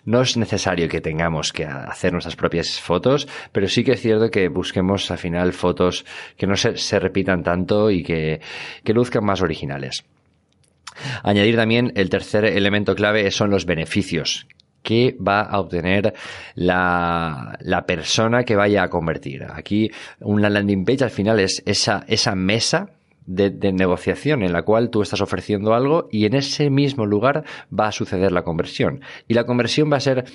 no 0.06 0.22
es 0.22 0.38
necesario 0.38 0.88
que 0.88 1.01
tengamos 1.01 1.51
que 1.51 1.65
hacer 1.65 2.12
nuestras 2.12 2.36
propias 2.36 2.80
fotos, 2.80 3.27
pero 3.51 3.68
sí 3.68 3.84
que 3.84 3.94
es 3.94 4.01
cierto 4.01 4.30
que 4.30 4.48
busquemos 4.48 5.10
al 5.12 5.18
final 5.18 5.53
fotos 5.53 6.06
que 6.38 6.48
no 6.48 6.56
se, 6.56 6.77
se 6.77 7.00
repitan 7.00 7.44
tanto 7.44 7.91
y 7.91 8.03
que, 8.03 8.41
que 8.84 8.94
luzcan 8.94 9.25
más 9.25 9.41
originales. 9.41 10.03
Añadir 11.24 11.56
también 11.56 11.94
el 11.96 12.10
tercer 12.10 12.46
elemento 12.46 12.96
clave 12.96 13.30
son 13.32 13.50
los 13.50 13.65
beneficios 13.65 14.48
que 14.82 15.16
va 15.26 15.42
a 15.42 15.60
obtener 15.60 16.14
la, 16.56 17.58
la, 17.60 17.86
persona 17.86 18.44
que 18.44 18.56
vaya 18.56 18.84
a 18.84 18.90
convertir. 18.90 19.46
Aquí 19.54 19.92
una 20.20 20.50
landing 20.50 20.86
page 20.86 21.04
al 21.04 21.12
final 21.12 21.40
es 21.40 21.62
esa, 21.66 22.04
esa 22.08 22.36
mesa 22.36 22.90
de, 23.26 23.50
de, 23.50 23.72
negociación 23.72 24.44
en 24.44 24.54
la 24.54 24.64
cual 24.64 24.90
tú 24.90 25.02
estás 25.02 25.22
ofreciendo 25.22 25.74
algo 25.74 26.08
y 26.12 26.26
en 26.26 26.36
ese 26.36 26.70
mismo 26.70 27.06
lugar 27.06 27.44
va 27.78 27.88
a 27.88 27.92
suceder 27.92 28.32
la 28.32 28.44
conversión. 28.44 29.02
Y 29.28 29.36
la 29.36 29.46
conversión 29.46 29.92
va 29.92 29.98
a 29.98 30.02
ser 30.02 30.26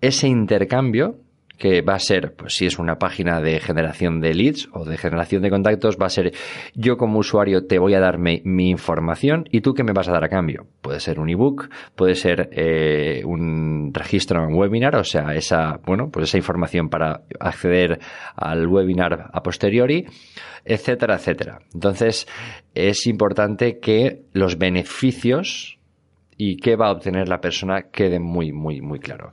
ese 0.00 0.28
intercambio 0.28 1.18
que 1.58 1.82
va 1.82 1.94
a 1.94 1.98
ser, 1.98 2.34
pues 2.34 2.54
si 2.54 2.66
es 2.66 2.78
una 2.78 2.96
página 2.98 3.40
de 3.40 3.60
generación 3.60 4.20
de 4.20 4.34
leads 4.34 4.68
o 4.72 4.84
de 4.84 4.96
generación 4.96 5.42
de 5.42 5.50
contactos, 5.50 5.96
va 6.00 6.06
a 6.06 6.10
ser 6.10 6.32
yo 6.74 6.96
como 6.96 7.18
usuario 7.18 7.66
te 7.66 7.78
voy 7.78 7.94
a 7.94 8.00
dar 8.00 8.18
mi, 8.18 8.40
información 8.44 9.44
y 9.50 9.60
tú 9.60 9.74
qué 9.74 9.84
me 9.84 9.92
vas 9.92 10.08
a 10.08 10.12
dar 10.12 10.24
a 10.24 10.28
cambio. 10.28 10.66
Puede 10.80 11.00
ser 11.00 11.20
un 11.20 11.30
ebook, 11.30 11.68
puede 11.94 12.14
ser 12.14 12.48
eh, 12.52 13.22
un 13.24 13.92
registro 13.92 14.42
en 14.44 14.54
webinar, 14.54 14.96
o 14.96 15.04
sea, 15.04 15.34
esa, 15.34 15.80
bueno, 15.84 16.10
pues 16.10 16.28
esa 16.28 16.36
información 16.36 16.88
para 16.88 17.22
acceder 17.38 18.00
al 18.34 18.66
webinar 18.66 19.30
a 19.32 19.42
posteriori, 19.42 20.06
etcétera, 20.64 21.16
etcétera. 21.16 21.60
Entonces, 21.72 22.26
es 22.74 23.06
importante 23.06 23.78
que 23.78 24.22
los 24.32 24.58
beneficios 24.58 25.75
y 26.36 26.56
qué 26.56 26.76
va 26.76 26.88
a 26.88 26.92
obtener 26.92 27.28
la 27.28 27.40
persona 27.40 27.90
quede 27.90 28.18
muy, 28.18 28.52
muy, 28.52 28.80
muy 28.80 28.98
claro. 28.98 29.32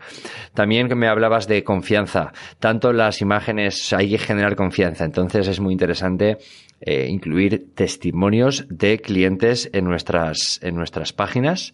También 0.54 0.88
me 0.98 1.08
hablabas 1.08 1.48
de 1.48 1.64
confianza. 1.64 2.32
Tanto 2.60 2.94
las 2.94 3.22
imágenes 3.22 3.92
hay 3.94 4.12
que 4.12 4.18
generar 4.18 4.56
confianza. 4.56 5.06
Entonces 5.06 5.48
es 5.48 5.60
muy 5.60 5.74
interesante 5.74 6.38
eh, 6.82 7.08
incluir 7.10 7.74
testimonios 7.76 8.66
de 8.70 9.00
clientes 9.00 9.70
en 9.74 9.86
nuestras, 9.86 10.60
en 10.64 10.76
nuestras 10.76 11.14
páginas 11.14 11.74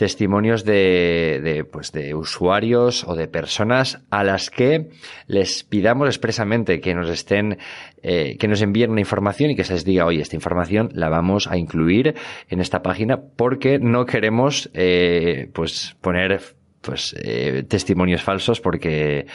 testimonios 0.00 0.64
de, 0.64 1.40
de, 1.44 1.64
pues 1.64 1.92
de 1.92 2.14
usuarios 2.14 3.04
o 3.06 3.14
de 3.14 3.28
personas 3.28 4.00
a 4.08 4.24
las 4.24 4.48
que 4.48 4.88
les 5.26 5.62
pidamos 5.62 6.08
expresamente 6.08 6.80
que 6.80 6.94
nos 6.94 7.10
estén, 7.10 7.58
eh, 8.02 8.38
que 8.38 8.48
nos 8.48 8.62
envíen 8.62 8.92
una 8.92 9.00
información 9.00 9.50
y 9.50 9.56
que 9.56 9.64
se 9.64 9.74
les 9.74 9.84
diga, 9.84 10.06
oye, 10.06 10.22
esta 10.22 10.36
información 10.36 10.88
la 10.94 11.10
vamos 11.10 11.48
a 11.48 11.58
incluir 11.58 12.14
en 12.48 12.62
esta 12.62 12.80
página 12.80 13.20
porque 13.36 13.78
no 13.78 14.06
queremos, 14.06 14.70
eh, 14.72 15.50
pues 15.52 15.94
poner 16.00 16.40
pues 16.80 17.14
eh, 17.22 17.62
testimonios 17.68 18.22
falsos 18.22 18.58
porque 18.62 19.26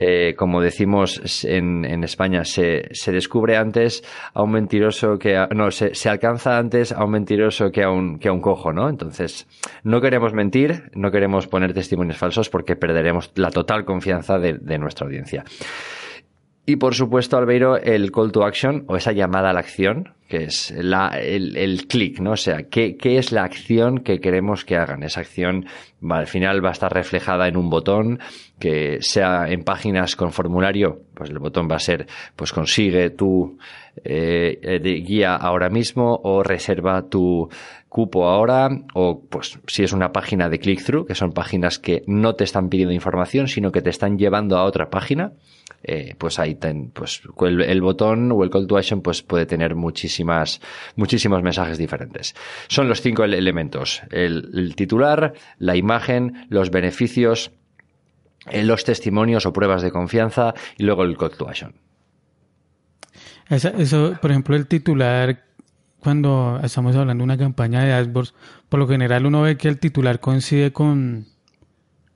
eh, 0.00 0.34
como 0.36 0.60
decimos 0.60 1.44
en, 1.44 1.84
en 1.84 2.04
España 2.04 2.44
se, 2.44 2.88
se, 2.92 3.10
descubre 3.10 3.56
antes 3.56 4.04
a 4.32 4.42
un 4.44 4.52
mentiroso 4.52 5.18
que 5.18 5.36
a, 5.36 5.48
no 5.48 5.72
se, 5.72 5.94
se, 5.96 6.08
alcanza 6.08 6.56
antes 6.56 6.92
a 6.92 7.04
un 7.04 7.10
mentiroso 7.10 7.72
que 7.72 7.82
a 7.82 7.90
un 7.90 8.18
que 8.20 8.28
a 8.28 8.32
un 8.32 8.40
cojo 8.40 8.72
no 8.72 8.88
entonces 8.88 9.48
no 9.82 10.00
queremos 10.00 10.32
mentir 10.32 10.90
no 10.94 11.10
queremos 11.10 11.48
poner 11.48 11.74
testimonios 11.74 12.16
falsos 12.16 12.48
porque 12.48 12.76
perderemos 12.76 13.32
la 13.34 13.50
total 13.50 13.84
confianza 13.84 14.38
de, 14.38 14.54
de 14.54 14.78
nuestra 14.78 15.06
audiencia. 15.06 15.44
Y 16.64 16.76
por 16.76 16.94
supuesto, 16.94 17.38
Albeiro, 17.38 17.78
el 17.78 18.12
call 18.12 18.30
to 18.30 18.44
action 18.44 18.84
o 18.88 18.96
esa 18.96 19.12
llamada 19.12 19.48
a 19.48 19.52
la 19.54 19.60
acción, 19.60 20.12
que 20.28 20.44
es 20.44 20.70
la, 20.76 21.08
el, 21.18 21.56
el 21.56 21.86
clic, 21.86 22.20
¿no? 22.20 22.32
O 22.32 22.36
sea, 22.36 22.64
¿qué, 22.64 22.96
¿qué, 22.96 23.16
es 23.16 23.32
la 23.32 23.44
acción 23.44 24.00
que 24.00 24.20
queremos 24.20 24.66
que 24.66 24.76
hagan? 24.76 25.02
Esa 25.02 25.20
acción 25.20 25.66
al 26.08 26.26
final 26.26 26.62
va 26.62 26.68
a 26.68 26.72
estar 26.72 26.92
reflejada 26.92 27.48
en 27.48 27.56
un 27.56 27.70
botón, 27.70 28.20
que 28.58 28.98
sea 29.00 29.48
en 29.48 29.64
páginas 29.64 30.16
con 30.16 30.32
formulario, 30.32 31.00
pues 31.14 31.30
el 31.30 31.38
botón 31.38 31.66
va 31.70 31.76
a 31.76 31.80
ser, 31.80 32.06
pues 32.36 32.52
consigue 32.52 33.08
tu 33.10 33.58
eh, 34.04 34.78
de 34.82 34.94
guía 35.00 35.34
ahora 35.34 35.70
mismo 35.70 36.20
o 36.22 36.42
reserva 36.42 37.08
tu 37.08 37.48
cupo 37.88 38.28
ahora 38.28 38.68
o 38.94 39.22
pues 39.28 39.58
si 39.66 39.82
es 39.82 39.92
una 39.92 40.12
página 40.12 40.48
de 40.50 40.58
click-through, 40.58 41.06
que 41.06 41.14
son 41.14 41.32
páginas 41.32 41.78
que 41.78 42.02
no 42.06 42.34
te 42.34 42.44
están 42.44 42.68
pidiendo 42.68 42.92
información, 42.92 43.48
sino 43.48 43.72
que 43.72 43.80
te 43.80 43.90
están 43.90 44.18
llevando 44.18 44.58
a 44.58 44.64
otra 44.64 44.90
página, 44.90 45.32
eh, 45.82 46.14
pues 46.18 46.38
ahí 46.38 46.56
ten, 46.56 46.90
pues 46.90 47.22
el, 47.40 47.80
botón 47.80 48.32
o 48.32 48.42
el 48.42 48.50
call 48.50 48.66
to 48.66 48.76
action 48.76 49.00
pues 49.00 49.22
puede 49.22 49.46
tener 49.46 49.74
muchísimas, 49.74 50.60
muchísimos 50.96 51.42
mensajes 51.42 51.78
diferentes. 51.78 52.34
Son 52.66 52.88
los 52.88 53.00
cinco 53.00 53.24
elementos. 53.24 54.02
El, 54.10 54.74
titular, 54.74 55.34
la 55.58 55.76
imagen, 55.76 56.46
los 56.48 56.70
beneficios, 56.70 57.52
eh, 58.50 58.64
los 58.64 58.84
testimonios 58.84 59.46
o 59.46 59.52
pruebas 59.52 59.82
de 59.82 59.92
confianza 59.92 60.54
y 60.76 60.84
luego 60.84 61.04
el 61.04 61.16
call 61.16 61.36
to 61.36 61.48
action. 61.48 61.74
Eso, 63.48 64.14
por 64.20 64.30
ejemplo, 64.30 64.56
el 64.56 64.66
titular, 64.66 65.44
cuando 66.00 66.60
estamos 66.62 66.94
hablando 66.96 67.22
de 67.22 67.24
una 67.24 67.38
campaña 67.38 67.82
de 67.82 67.92
AdWords, 67.92 68.34
por 68.68 68.78
lo 68.78 68.86
general 68.86 69.24
uno 69.24 69.42
ve 69.42 69.56
que 69.56 69.68
el 69.68 69.78
titular 69.78 70.20
coincide 70.20 70.72
con, 70.72 71.26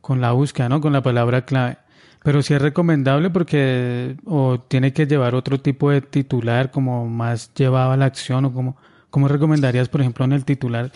con 0.02 0.20
la 0.20 0.32
búsqueda, 0.32 0.68
¿no? 0.68 0.80
Con 0.80 0.92
la 0.92 1.02
palabra 1.02 1.46
clave. 1.46 1.78
Pero 2.22 2.42
sí 2.42 2.54
es 2.54 2.62
recomendable 2.62 3.30
porque 3.30 4.16
o 4.24 4.60
tiene 4.60 4.92
que 4.92 5.06
llevar 5.06 5.34
otro 5.34 5.60
tipo 5.60 5.90
de 5.90 6.00
titular 6.00 6.70
como 6.70 7.08
más 7.08 7.52
llevado 7.54 7.92
a 7.92 7.96
la 7.96 8.06
acción 8.06 8.44
o 8.44 8.52
como, 8.52 8.76
¿cómo 9.10 9.28
recomendarías, 9.28 9.88
por 9.88 10.00
ejemplo, 10.00 10.24
en 10.24 10.32
el 10.32 10.44
titular? 10.44 10.92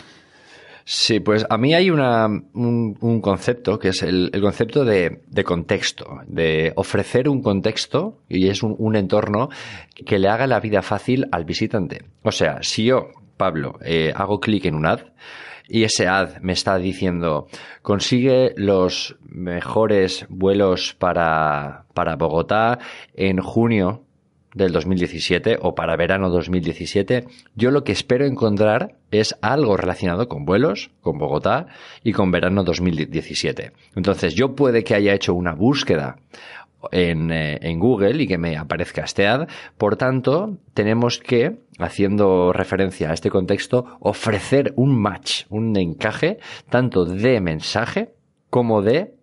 Sí, 0.89 1.19
pues 1.19 1.45
a 1.49 1.57
mí 1.57 1.73
hay 1.73 1.89
una, 1.89 2.27
un, 2.27 3.19
concepto 3.21 3.77
que 3.77 3.89
es 3.89 4.03
el, 4.03 4.31
concepto 4.39 4.85
de, 4.85 5.19
contexto, 5.43 6.21
de 6.27 6.71
ofrecer 6.77 7.27
un 7.27 7.41
contexto 7.41 8.21
y 8.29 8.47
es 8.47 8.63
un, 8.63 8.95
entorno 8.95 9.49
que 10.05 10.17
le 10.17 10.29
haga 10.29 10.47
la 10.47 10.61
vida 10.61 10.81
fácil 10.81 11.27
al 11.33 11.43
visitante. 11.43 12.05
O 12.23 12.31
sea, 12.31 12.59
si 12.61 12.85
yo, 12.85 13.09
Pablo, 13.35 13.77
eh, 13.83 14.13
hago 14.15 14.39
clic 14.39 14.63
en 14.63 14.75
un 14.75 14.85
ad, 14.85 15.01
y 15.69 15.83
ese 15.83 16.07
ad 16.07 16.37
me 16.41 16.53
está 16.53 16.77
diciendo 16.77 17.47
consigue 17.81 18.53
los 18.55 19.15
mejores 19.21 20.25
vuelos 20.29 20.95
para, 20.97 21.85
para 21.93 22.15
Bogotá 22.15 22.79
en 23.13 23.39
junio 23.39 24.03
del 24.57 24.71
2017 24.71 25.59
o 25.61 25.75
para 25.75 25.95
verano 25.95 26.29
2017, 26.29 27.27
yo 27.55 27.71
lo 27.71 27.83
que 27.83 27.91
espero 27.91 28.25
encontrar 28.25 28.95
es 29.11 29.35
algo 29.41 29.77
relacionado 29.77 30.27
con 30.27 30.45
vuelos, 30.45 30.89
con 31.01 31.17
Bogotá 31.17 31.67
y 32.03 32.11
con 32.11 32.31
verano 32.31 32.63
2017. 32.63 33.71
Entonces 33.95 34.33
yo 34.33 34.55
puede 34.55 34.83
que 34.83 34.95
haya 34.95 35.13
hecho 35.13 35.33
una 35.33 35.53
búsqueda 35.53 36.17
en, 36.91 37.31
eh, 37.31 37.59
en, 37.61 37.79
Google 37.79 38.21
y 38.21 38.27
que 38.27 38.37
me 38.37 38.57
aparezca 38.57 39.03
este 39.03 39.27
ad. 39.27 39.47
Por 39.77 39.95
tanto, 39.97 40.57
tenemos 40.73 41.19
que, 41.19 41.59
haciendo 41.79 42.53
referencia 42.53 43.09
a 43.09 43.13
este 43.13 43.29
contexto, 43.29 43.85
ofrecer 43.99 44.73
un 44.75 44.99
match, 44.99 45.45
un 45.49 45.75
encaje, 45.77 46.39
tanto 46.69 47.05
de 47.05 47.41
mensaje 47.41 48.13
como 48.49 48.81
de 48.81 49.13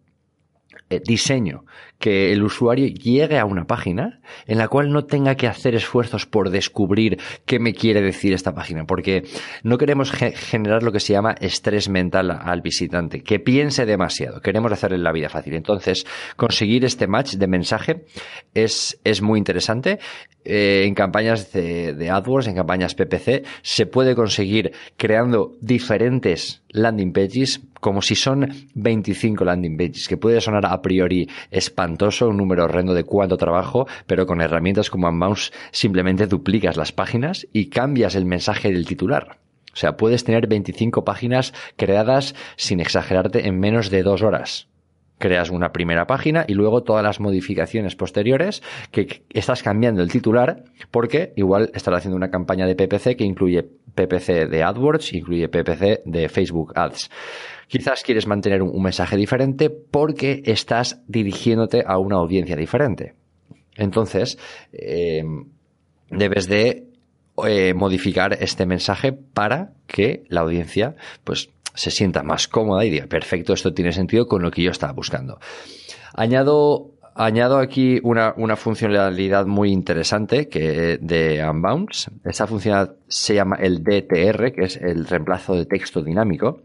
eh, 0.90 1.00
diseño, 1.04 1.64
que 2.05 2.35
el 2.35 2.43
usuario 2.43 2.87
llegue 2.89 3.39
a 3.39 3.47
una 3.47 3.65
página 3.65 4.21
en 4.47 4.59
la 4.59 4.69
cual 4.69 4.93
no 4.93 5.07
tenga 5.07 5.37
que 5.37 5.47
hacer 5.47 5.75
esfuerzos 5.75 6.27
por 6.27 6.51
descubrir 6.51 7.19
qué 7.47 7.59
me 7.59 7.73
quiere 7.73 8.03
decir 8.03 8.35
esta 8.35 8.55
página, 8.55 8.85
porque 8.85 9.23
no 9.63 9.79
queremos 9.79 10.13
generar 10.13 10.83
lo 10.83 10.93
que 10.93 11.01
se 11.01 11.15
llama 11.15 11.35
estrés 11.41 11.89
mental 11.89 12.31
al 12.31 12.61
visitante, 12.61 13.23
que 13.23 13.39
piense 13.41 13.87
demasiado, 13.87 14.43
queremos 14.43 14.71
hacerle 14.71 14.99
la 14.99 15.13
vida 15.13 15.31
fácil. 15.31 15.55
Entonces, 15.55 16.05
conseguir 16.37 16.85
este 16.85 17.07
match 17.07 17.37
de 17.37 17.47
mensaje 17.47 18.05
es, 18.53 19.01
es 19.03 19.23
muy 19.23 19.39
interesante. 19.39 19.99
Eh, 20.45 20.85
en 20.87 20.95
campañas 20.95 21.55
de, 21.55 21.95
de 21.95 22.11
AdWords, 22.11 22.49
en 22.49 22.55
campañas 22.55 22.95
PPC, 22.95 23.47
se 23.63 23.87
puede 23.87 24.15
conseguir 24.15 24.73
creando 24.99 25.53
diferentes 25.63 26.61
landing 26.69 27.15
pages 27.15 27.63
como 27.85 28.01
si 28.01 28.15
son 28.15 28.49
25 28.75 29.45
landing 29.45 29.77
pages, 29.77 30.09
que 30.09 30.17
puede 30.17 30.41
sonar 30.41 30.65
a 30.65 30.81
priori 30.81 31.29
un 32.29 32.37
número 32.37 32.65
horrendo 32.65 32.95
de 32.95 33.05
cuánto 33.05 33.37
trabajo, 33.37 33.87
pero 34.07 34.27
con 34.27 34.41
herramientas 34.41 34.91
como 34.91 35.09
Unbounce 35.09 35.53
simplemente 35.71 36.27
duplicas 36.27 36.77
las 36.77 36.93
páginas 36.93 37.47
y 37.53 37.71
cambias 37.71 38.15
el 38.15 38.27
mensaje 38.27 38.73
del 38.73 38.87
titular. 38.87 39.39
O 39.73 39.77
sea, 39.77 39.97
puedes 39.97 40.25
tener 40.25 40.47
25 40.47 41.05
páginas 41.05 41.53
creadas 41.77 42.35
sin 42.57 42.81
exagerarte 42.81 43.49
en 43.49 43.59
menos 43.59 43.91
de 43.91 44.03
dos 44.03 44.23
horas 44.23 44.69
creas 45.19 45.51
una 45.51 45.73
primera 45.73 46.07
página 46.07 46.45
y 46.47 46.55
luego 46.55 46.83
todas 46.83 47.03
las 47.03 47.21
modificaciones 47.21 47.97
posteriores 47.97 48.62
que 48.90 49.23
estás 49.31 49.62
cambiando 49.62 50.03
el 50.03 50.11
titular 50.11 50.64
porque 50.90 51.33
igual 51.37 51.71
estás 51.73 51.95
haciendo 51.95 52.16
una 52.16 52.31
campaña 52.31 52.66
de 52.66 52.75
PPC 52.75 53.16
que 53.16 53.25
incluye 53.25 53.62
PPC 53.62 54.49
de 54.51 54.62
AdWords, 54.62 55.14
incluye 55.14 55.49
PPC 55.49 56.03
de 56.05 56.29
Facebook 56.29 56.73
Ads. 56.75 57.11
Quizás 57.68 58.03
quieres 58.03 58.27
mantener 58.27 58.62
un, 58.62 58.83
mensaje 58.83 59.16
diferente 59.16 59.70
porque 59.70 60.42
estás 60.44 61.00
dirigiéndote 61.09 61.85
a 61.87 61.98
una 61.98 62.16
audiencia 62.16 62.57
diferente. 62.57 63.14
Entonces, 63.77 64.38
eh, 64.72 65.24
debes 66.11 66.48
de 66.48 66.87
eh, 67.46 67.74
modificar 67.74 68.37
este 68.40 68.66
mensaje 68.66 69.12
para 69.12 69.72
que 69.87 70.24
la 70.29 70.42
audiencia 70.42 70.94
pues 71.24 71.50
se 71.74 71.90
sienta 71.90 72.22
más 72.22 72.46
cómoda 72.46 72.85
y 72.85 72.90
diga, 72.90 73.07
perfecto, 73.07 73.53
esto 73.53 73.74
tiene 73.74 73.92
sentido 73.92 74.27
con 74.27 74.42
lo 74.42 74.50
que 74.50 74.62
yo 74.62 74.70
estaba 74.70 74.92
buscando. 74.92 75.40
Añado 76.14 76.93
añado 77.14 77.59
aquí 77.59 78.00
una, 78.03 78.35
una, 78.37 78.57
funcionalidad 78.57 79.46
muy 79.46 79.70
interesante 79.70 80.48
que 80.48 80.98
de 81.00 81.44
Unbounce. 81.48 82.11
Esta 82.24 82.46
funcionalidad 82.46 82.96
se 83.07 83.35
llama 83.35 83.57
el 83.61 83.85
DTR, 83.85 84.53
que 84.53 84.64
es 84.64 84.77
el 84.77 85.07
reemplazo 85.07 85.55
de 85.55 85.66
texto 85.66 86.03
dinámico. 86.03 86.62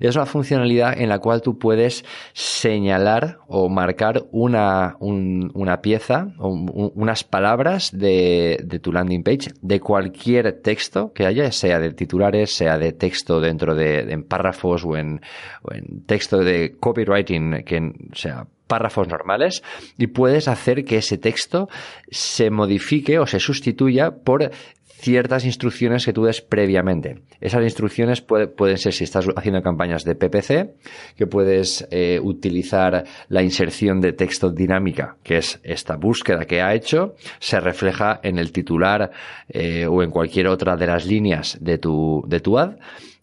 Es 0.00 0.14
una 0.16 0.26
funcionalidad 0.26 1.00
en 1.00 1.08
la 1.08 1.18
cual 1.18 1.40
tú 1.40 1.58
puedes 1.58 2.04
señalar 2.34 3.38
o 3.48 3.68
marcar 3.70 4.24
una, 4.30 4.96
una 5.00 5.80
pieza 5.80 6.28
o 6.38 6.50
unas 6.94 7.24
palabras 7.24 7.90
de, 7.96 8.60
de, 8.62 8.78
tu 8.78 8.92
landing 8.92 9.22
page 9.22 9.52
de 9.62 9.80
cualquier 9.80 10.60
texto 10.60 11.12
que 11.14 11.24
haya, 11.24 11.50
sea 11.52 11.80
de 11.80 11.92
titulares, 11.92 12.54
sea 12.54 12.76
de 12.78 12.92
texto 12.92 13.40
dentro 13.40 13.74
de, 13.74 14.00
en 14.00 14.24
párrafos 14.24 14.84
o 14.84 14.96
en, 14.96 15.22
o 15.62 15.72
en 15.72 16.04
texto 16.04 16.38
de 16.38 16.76
copywriting, 16.78 17.64
que 17.64 17.92
sea 18.12 18.46
párrafos 18.66 19.08
normales 19.08 19.62
y 19.98 20.08
puedes 20.08 20.48
hacer 20.48 20.84
que 20.84 20.98
ese 20.98 21.18
texto 21.18 21.68
se 22.10 22.50
modifique 22.50 23.18
o 23.18 23.26
se 23.26 23.40
sustituya 23.40 24.10
por 24.10 24.50
ciertas 24.98 25.44
instrucciones 25.44 26.04
que 26.04 26.12
tú 26.12 26.24
des 26.24 26.40
previamente. 26.40 27.20
Esas 27.40 27.62
instrucciones 27.62 28.22
pueden 28.22 28.78
ser 28.78 28.92
si 28.92 29.04
estás 29.04 29.26
haciendo 29.36 29.62
campañas 29.62 30.04
de 30.04 30.14
PPC, 30.14 30.74
que 31.16 31.26
puedes 31.26 31.86
eh, 31.90 32.18
utilizar 32.22 33.04
la 33.28 33.42
inserción 33.42 34.00
de 34.00 34.12
texto 34.12 34.50
dinámica, 34.50 35.16
que 35.22 35.38
es 35.38 35.60
esta 35.62 35.96
búsqueda 35.96 36.46
que 36.46 36.62
ha 36.62 36.74
hecho, 36.74 37.14
se 37.38 37.60
refleja 37.60 38.20
en 38.22 38.38
el 38.38 38.52
titular 38.52 39.10
eh, 39.48 39.86
o 39.86 40.02
en 40.02 40.10
cualquier 40.10 40.48
otra 40.48 40.76
de 40.76 40.86
las 40.86 41.04
líneas 41.06 41.58
de 41.60 41.78
tu, 41.78 42.24
de 42.26 42.40
tu 42.40 42.58
ad. 42.58 42.76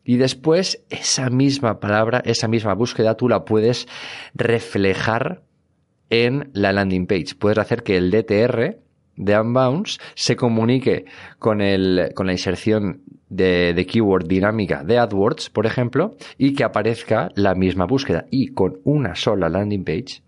Y 0.03 0.17
después 0.17 0.83
esa 0.89 1.29
misma 1.29 1.79
palabra, 1.79 2.21
esa 2.25 2.47
misma 2.47 2.73
búsqueda, 2.73 3.15
tú 3.15 3.29
la 3.29 3.45
puedes 3.45 3.87
reflejar 4.33 5.41
en 6.09 6.49
la 6.53 6.73
landing 6.73 7.07
page. 7.07 7.35
Puedes 7.39 7.57
hacer 7.57 7.83
que 7.83 7.97
el 7.97 8.11
DTR 8.11 8.77
de 9.15 9.39
Unbounce 9.39 9.99
se 10.15 10.35
comunique 10.35 11.05
con, 11.39 11.61
el, 11.61 12.11
con 12.15 12.27
la 12.27 12.33
inserción 12.33 13.01
de, 13.29 13.73
de, 13.73 13.85
keyword 13.85 14.27
dinámica 14.27 14.83
de 14.83 14.97
AdWords, 14.97 15.49
por 15.49 15.65
ejemplo, 15.65 16.15
y 16.37 16.53
que 16.53 16.63
aparezca 16.63 17.29
la 17.35 17.55
misma 17.55 17.85
búsqueda. 17.85 18.25
Y 18.29 18.49
con 18.49 18.79
una 18.83 19.15
sola 19.15 19.49
landing 19.49 19.83
page 19.83 20.21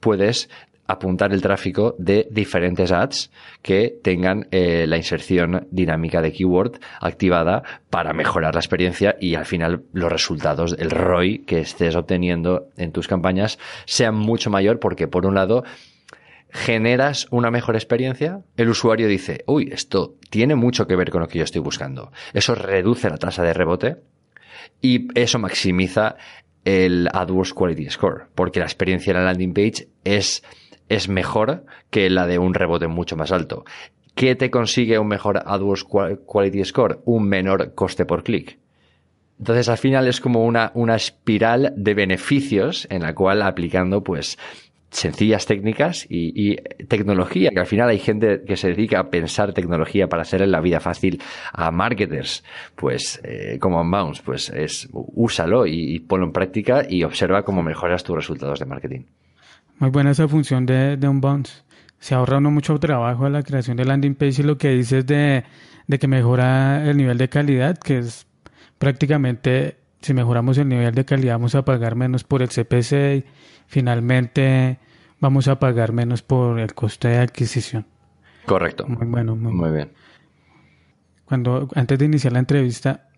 puedes 0.00 0.48
apuntar 0.92 1.32
el 1.32 1.42
tráfico 1.42 1.94
de 1.98 2.28
diferentes 2.30 2.92
ads 2.92 3.30
que 3.62 3.94
tengan 4.02 4.48
eh, 4.50 4.86
la 4.86 4.96
inserción 4.96 5.66
dinámica 5.70 6.22
de 6.22 6.32
keyword 6.32 6.80
activada 7.00 7.62
para 7.90 8.12
mejorar 8.12 8.54
la 8.54 8.60
experiencia 8.60 9.16
y 9.20 9.34
al 9.34 9.46
final 9.46 9.82
los 9.92 10.10
resultados, 10.10 10.76
el 10.78 10.90
ROI 10.90 11.40
que 11.40 11.60
estés 11.60 11.96
obteniendo 11.96 12.68
en 12.76 12.92
tus 12.92 13.08
campañas 13.08 13.58
sean 13.84 14.14
mucho 14.14 14.50
mayor 14.50 14.78
porque 14.78 15.08
por 15.08 15.26
un 15.26 15.34
lado 15.34 15.64
generas 16.50 17.26
una 17.30 17.50
mejor 17.50 17.76
experiencia, 17.76 18.42
el 18.56 18.68
usuario 18.68 19.08
dice, 19.08 19.42
uy, 19.46 19.70
esto 19.72 20.16
tiene 20.28 20.54
mucho 20.54 20.86
que 20.86 20.96
ver 20.96 21.10
con 21.10 21.22
lo 21.22 21.28
que 21.28 21.38
yo 21.38 21.44
estoy 21.44 21.62
buscando. 21.62 22.12
Eso 22.34 22.54
reduce 22.54 23.08
la 23.08 23.16
tasa 23.16 23.42
de 23.42 23.54
rebote 23.54 23.96
y 24.82 25.08
eso 25.18 25.38
maximiza 25.38 26.16
el 26.64 27.08
AdWords 27.12 27.54
Quality 27.54 27.90
Score, 27.90 28.26
porque 28.34 28.60
la 28.60 28.66
experiencia 28.66 29.10
en 29.12 29.18
la 29.18 29.24
landing 29.24 29.54
page 29.54 29.88
es, 30.04 30.42
es 30.88 31.08
mejor 31.08 31.64
que 31.90 32.10
la 32.10 32.26
de 32.26 32.38
un 32.38 32.54
rebote 32.54 32.86
mucho 32.88 33.16
más 33.16 33.32
alto. 33.32 33.64
¿Qué 34.14 34.34
te 34.34 34.50
consigue 34.50 34.98
un 34.98 35.08
mejor 35.08 35.42
AdWords 35.44 35.84
Quality 36.26 36.64
Score? 36.64 37.00
Un 37.04 37.28
menor 37.28 37.74
coste 37.74 38.04
por 38.04 38.22
clic. 38.22 38.58
Entonces, 39.38 39.68
al 39.68 39.78
final 39.78 40.06
es 40.06 40.20
como 40.20 40.44
una, 40.44 40.70
una 40.74 40.94
espiral 40.94 41.72
de 41.76 41.94
beneficios 41.94 42.86
en 42.90 43.02
la 43.02 43.14
cual 43.14 43.42
aplicando, 43.42 44.02
pues, 44.02 44.38
sencillas 44.92 45.46
técnicas 45.46 46.06
y, 46.08 46.56
tecnología, 46.86 47.50
que 47.50 47.60
al 47.60 47.66
final 47.66 47.88
hay 47.88 47.98
gente 47.98 48.42
que 48.46 48.56
se 48.56 48.68
dedica 48.68 49.00
a 49.00 49.10
pensar 49.10 49.52
tecnología 49.52 50.06
para 50.06 50.22
hacerle 50.22 50.46
la 50.46 50.60
vida 50.60 50.80
fácil 50.80 51.20
a 51.52 51.70
marketers, 51.70 52.44
pues 52.76 53.20
eh, 53.24 53.58
como 53.58 53.80
Unbounce, 53.80 54.22
pues 54.22 54.50
es 54.50 54.88
úsalo 54.92 55.66
y, 55.66 55.98
ponlo 56.00 56.26
en 56.26 56.32
práctica 56.32 56.82
y 56.88 57.02
observa 57.04 57.42
cómo 57.42 57.62
mejoras 57.62 58.04
tus 58.04 58.16
resultados 58.16 58.60
de 58.60 58.66
marketing. 58.66 59.00
Muy 59.78 59.90
buena 59.90 60.10
esa 60.10 60.28
función 60.28 60.66
de, 60.66 60.96
de 60.96 61.08
Unbounce. 61.08 61.62
Se 61.98 62.14
ahorra 62.14 62.38
uno 62.38 62.50
mucho 62.50 62.78
trabajo 62.78 63.26
a 63.26 63.30
la 63.30 63.42
creación 63.42 63.76
de 63.76 63.84
landing 63.84 64.14
page 64.14 64.42
y 64.42 64.44
lo 64.44 64.58
que 64.58 64.70
dices 64.70 65.06
de, 65.06 65.44
de 65.86 65.98
que 65.98 66.08
mejora 66.08 66.88
el 66.88 66.96
nivel 66.96 67.18
de 67.18 67.28
calidad, 67.28 67.78
que 67.78 67.98
es 67.98 68.26
prácticamente 68.78 69.76
si 70.00 70.14
mejoramos 70.14 70.58
el 70.58 70.68
nivel 70.68 70.94
de 70.94 71.04
calidad 71.04 71.34
vamos 71.34 71.54
a 71.54 71.64
pagar 71.64 71.94
menos 71.94 72.24
por 72.24 72.42
el 72.42 72.48
CPC 72.48 72.92
y 73.18 73.24
finalmente 73.66 74.78
vamos 75.20 75.46
a 75.46 75.58
pagar 75.58 75.92
menos 75.92 76.22
por 76.22 76.58
el 76.58 76.74
coste 76.74 77.08
de 77.08 77.18
adquisición. 77.18 77.86
Correcto. 78.44 78.84
Muy 78.88 79.06
bueno. 79.06 79.36
Muy, 79.36 79.70
bien. 79.70 79.92
Cuando 81.24 81.68
antes 81.74 81.98
de 81.98 82.04
iniciar 82.04 82.32
la 82.32 82.40
entrevista 82.40 83.08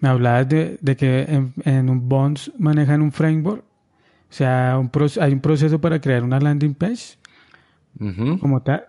me 0.00 0.08
hablabas 0.08 0.48
de, 0.48 0.96
que 0.98 1.22
en, 1.64 1.88
un 1.88 2.08
Bonds 2.08 2.52
manejan 2.58 3.00
un 3.00 3.12
framework, 3.12 3.64
o 4.34 4.36
sea, 4.36 4.80
un 4.80 4.90
hay 5.20 5.32
un 5.32 5.38
proceso 5.38 5.80
para 5.80 6.00
crear 6.00 6.24
una 6.24 6.40
landing 6.40 6.74
page 6.74 7.18
como 8.40 8.62
tal. 8.64 8.86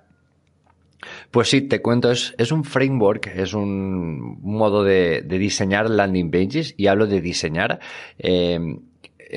Pues 1.30 1.52
sí, 1.52 1.62
te 1.62 1.84
cuento, 1.84 2.10
es, 2.10 2.34
es 2.40 2.52
un 2.52 2.64
framework, 2.64 3.28
es 3.28 3.54
un 3.54 4.42
modo 4.42 4.84
de, 4.84 5.22
diseñar 5.22 5.88
landing 5.88 6.32
pages 6.32 6.74
y 6.78 6.88
hablo 6.88 7.06
de 7.06 7.22
diseñar. 7.22 7.80
Eh, 8.18 8.80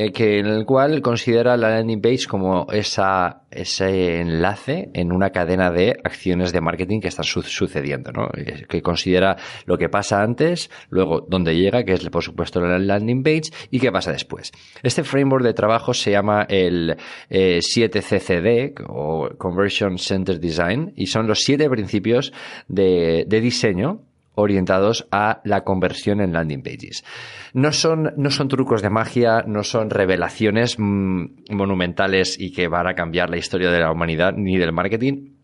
eh, 0.00 0.12
que 0.12 0.38
en 0.38 0.46
el 0.46 0.64
cual 0.64 1.02
considera 1.02 1.56
la 1.56 1.70
landing 1.70 2.00
page 2.00 2.28
como 2.28 2.68
esa, 2.70 3.42
ese 3.50 4.20
enlace 4.20 4.90
en 4.94 5.10
una 5.10 5.30
cadena 5.30 5.72
de 5.72 5.96
acciones 6.04 6.52
de 6.52 6.60
marketing 6.60 7.00
que 7.00 7.08
están 7.08 7.24
sucediendo, 7.24 8.12
¿no? 8.12 8.28
Eh, 8.36 8.64
que 8.68 8.80
considera 8.80 9.36
lo 9.66 9.76
que 9.76 9.88
pasa 9.88 10.22
antes, 10.22 10.70
luego 10.90 11.26
dónde 11.28 11.56
llega, 11.56 11.82
que 11.82 11.94
es 11.94 12.08
por 12.10 12.22
supuesto 12.22 12.60
la 12.60 12.78
landing 12.78 13.24
page, 13.24 13.50
y 13.72 13.80
qué 13.80 13.90
pasa 13.90 14.12
después. 14.12 14.52
Este 14.84 15.02
framework 15.02 15.44
de 15.44 15.52
trabajo 15.52 15.92
se 15.92 16.12
llama 16.12 16.46
el 16.48 16.96
7CCD 17.28 18.46
eh, 18.46 18.74
o 18.86 19.30
Conversion 19.36 19.98
Center 19.98 20.38
Design 20.38 20.92
y 20.94 21.06
son 21.06 21.26
los 21.26 21.40
siete 21.40 21.68
principios 21.68 22.32
de, 22.68 23.24
de 23.26 23.40
diseño 23.40 24.04
orientados 24.38 25.06
a 25.10 25.40
la 25.44 25.64
conversión 25.64 26.20
en 26.20 26.32
landing 26.32 26.62
pages. 26.62 27.04
No 27.52 27.72
son, 27.72 28.12
no 28.16 28.30
son 28.30 28.48
trucos 28.48 28.82
de 28.82 28.90
magia, 28.90 29.42
no 29.46 29.64
son 29.64 29.90
revelaciones 29.90 30.76
mm, 30.78 31.24
monumentales 31.50 32.38
y 32.38 32.52
que 32.52 32.68
van 32.68 32.86
a 32.86 32.94
cambiar 32.94 33.30
la 33.30 33.36
historia 33.36 33.70
de 33.70 33.80
la 33.80 33.92
humanidad 33.92 34.32
ni 34.36 34.58
del 34.58 34.72
marketing. 34.72 35.34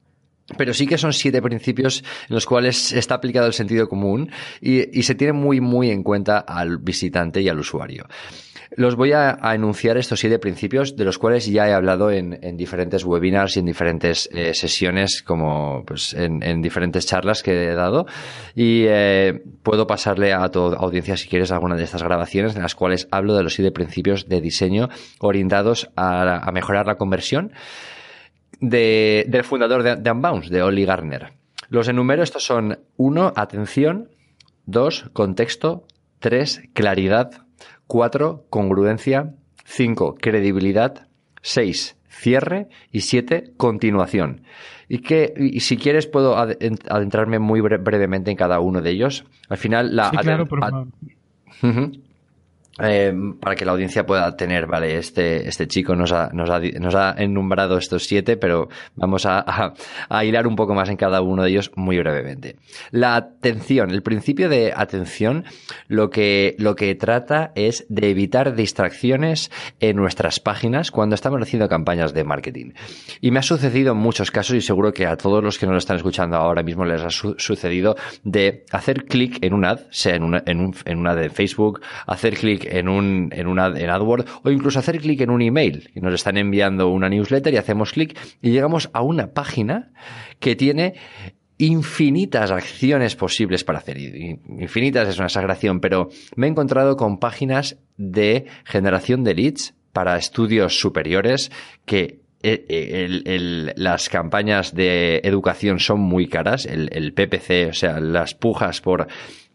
Pero 0.58 0.74
sí 0.74 0.86
que 0.86 0.98
son 0.98 1.14
siete 1.14 1.40
principios 1.40 2.04
en 2.28 2.34
los 2.34 2.44
cuales 2.44 2.92
está 2.92 3.14
aplicado 3.14 3.46
el 3.46 3.54
sentido 3.54 3.88
común 3.88 4.30
y, 4.60 4.98
y 4.98 5.02
se 5.04 5.14
tiene 5.14 5.32
muy, 5.32 5.60
muy 5.60 5.90
en 5.90 6.02
cuenta 6.02 6.38
al 6.38 6.78
visitante 6.78 7.40
y 7.40 7.48
al 7.48 7.58
usuario. 7.58 8.06
Los 8.76 8.96
voy 8.96 9.12
a, 9.12 9.38
enunciar 9.54 9.96
estos 9.98 10.18
siete 10.18 10.40
principios, 10.40 10.96
de 10.96 11.04
los 11.04 11.16
cuales 11.16 11.46
ya 11.46 11.68
he 11.68 11.72
hablado 11.72 12.10
en, 12.10 12.56
diferentes 12.56 13.04
webinars 13.04 13.56
y 13.56 13.60
en 13.60 13.66
diferentes 13.66 14.28
eh, 14.32 14.52
sesiones, 14.52 15.22
como 15.22 15.84
pues, 15.86 16.12
en, 16.12 16.60
diferentes 16.60 17.06
charlas 17.06 17.44
que 17.44 17.70
he 17.70 17.74
dado. 17.74 18.06
Y 18.56 18.84
eh, 18.88 19.40
puedo 19.62 19.86
pasarle 19.86 20.32
a 20.32 20.48
tu 20.48 20.58
audiencia, 20.58 21.16
si 21.16 21.28
quieres, 21.28 21.52
alguna 21.52 21.76
de 21.76 21.84
estas 21.84 22.02
grabaciones 22.02 22.56
en 22.56 22.62
las 22.62 22.74
cuales 22.74 23.06
hablo 23.12 23.36
de 23.36 23.44
los 23.44 23.54
siete 23.54 23.70
principios 23.70 24.28
de 24.28 24.40
diseño 24.40 24.88
orientados 25.20 25.90
a, 25.94 26.50
mejorar 26.52 26.86
la 26.86 26.96
conversión 26.96 27.52
del 28.60 29.44
fundador 29.44 29.84
de, 29.84 29.96
de 29.96 30.10
Unbounce, 30.10 30.52
de 30.52 30.62
Oli 30.62 30.84
Garner. 30.84 31.32
Los 31.68 31.86
enumero, 31.86 32.24
estos 32.24 32.44
son 32.44 32.80
uno, 32.96 33.32
atención, 33.36 34.10
dos, 34.66 35.10
contexto, 35.12 35.86
tres, 36.18 36.62
claridad, 36.72 37.43
4. 37.86 38.46
Congruencia. 38.50 39.34
5. 39.64 40.16
Credibilidad. 40.20 41.08
6. 41.42 41.96
Cierre. 42.08 42.68
Y 42.90 43.00
7. 43.00 43.52
Continuación. 43.56 44.42
Y 44.88 44.98
que, 44.98 45.32
y 45.36 45.60
si 45.60 45.76
quieres, 45.76 46.06
puedo 46.06 46.36
adentrarme 46.36 47.38
muy 47.38 47.60
brevemente 47.60 48.30
en 48.30 48.36
cada 48.36 48.60
uno 48.60 48.82
de 48.82 48.90
ellos. 48.90 49.24
Al 49.48 49.56
final, 49.58 49.96
la. 49.96 50.10
Sí, 50.10 50.16
claro, 50.18 50.46
por 50.46 50.60
favor. 50.60 50.88
Eh, 52.82 53.12
para 53.40 53.54
que 53.54 53.64
la 53.64 53.72
audiencia 53.72 54.04
pueda 54.04 54.36
tener, 54.36 54.66
vale, 54.66 54.96
este, 54.96 55.48
este 55.48 55.68
chico 55.68 55.94
nos 55.94 56.10
ha, 56.10 56.30
nos 56.32 56.50
ha, 56.50 56.58
nos 56.58 56.94
ha 56.96 57.14
enumerado 57.16 57.78
estos 57.78 58.04
siete, 58.04 58.36
pero 58.36 58.68
vamos 58.96 59.26
a, 59.26 59.72
a, 60.08 60.24
hilar 60.24 60.48
un 60.48 60.56
poco 60.56 60.74
más 60.74 60.88
en 60.88 60.96
cada 60.96 61.20
uno 61.20 61.44
de 61.44 61.50
ellos 61.50 61.70
muy 61.76 61.98
brevemente. 61.98 62.56
La 62.90 63.14
atención, 63.14 63.90
el 63.90 64.02
principio 64.02 64.48
de 64.48 64.72
atención, 64.74 65.44
lo 65.86 66.10
que, 66.10 66.56
lo 66.58 66.74
que 66.74 66.96
trata 66.96 67.52
es 67.54 67.86
de 67.88 68.10
evitar 68.10 68.56
distracciones 68.56 69.52
en 69.78 69.94
nuestras 69.94 70.40
páginas 70.40 70.90
cuando 70.90 71.14
estamos 71.14 71.40
haciendo 71.40 71.68
campañas 71.68 72.12
de 72.12 72.24
marketing. 72.24 72.72
Y 73.20 73.30
me 73.30 73.38
ha 73.38 73.42
sucedido 73.42 73.92
en 73.92 73.98
muchos 73.98 74.32
casos 74.32 74.56
y 74.56 74.60
seguro 74.60 74.92
que 74.92 75.06
a 75.06 75.16
todos 75.16 75.44
los 75.44 75.58
que 75.58 75.66
nos 75.66 75.74
lo 75.74 75.78
están 75.78 75.96
escuchando 75.98 76.36
ahora 76.36 76.64
mismo 76.64 76.84
les 76.84 77.02
ha 77.02 77.10
sucedido 77.10 77.94
de 78.24 78.64
hacer 78.72 79.04
clic 79.04 79.38
en 79.42 79.54
un 79.54 79.64
ad, 79.64 79.80
sea 79.90 80.16
en 80.16 80.24
una, 80.24 80.42
en 80.44 80.58
un, 80.58 80.74
en 80.84 80.98
una 80.98 81.14
de 81.14 81.30
Facebook, 81.30 81.80
hacer 82.06 82.34
clic 82.34 82.63
en 82.70 82.88
un, 82.88 83.30
en 83.32 83.46
en 83.48 83.90
AdWords 83.90 84.30
o 84.42 84.50
incluso 84.50 84.78
hacer 84.78 85.00
clic 85.00 85.20
en 85.20 85.30
un 85.30 85.42
email 85.42 85.90
y 85.94 86.00
nos 86.00 86.14
están 86.14 86.36
enviando 86.36 86.88
una 86.88 87.08
newsletter 87.08 87.54
y 87.54 87.56
hacemos 87.56 87.92
clic 87.92 88.18
y 88.42 88.50
llegamos 88.50 88.90
a 88.92 89.02
una 89.02 89.32
página 89.32 89.92
que 90.40 90.56
tiene 90.56 90.94
infinitas 91.58 92.50
acciones 92.50 93.16
posibles 93.16 93.64
para 93.64 93.78
hacer. 93.78 93.98
Infinitas 93.98 95.08
es 95.08 95.18
una 95.18 95.26
exageración, 95.26 95.80
pero 95.80 96.08
me 96.36 96.46
he 96.46 96.50
encontrado 96.50 96.96
con 96.96 97.18
páginas 97.18 97.78
de 97.96 98.46
generación 98.64 99.24
de 99.24 99.34
leads 99.34 99.74
para 99.92 100.16
estudios 100.16 100.78
superiores 100.78 101.52
que 101.86 102.24
eh, 102.42 102.66
eh, 102.68 103.72
las 103.76 104.10
campañas 104.10 104.74
de 104.74 105.22
educación 105.24 105.78
son 105.78 106.00
muy 106.00 106.28
caras, 106.28 106.66
el, 106.66 106.90
el 106.92 107.14
PPC, 107.14 107.70
o 107.70 107.72
sea, 107.72 108.00
las 108.00 108.34
pujas 108.34 108.82
por 108.82 109.06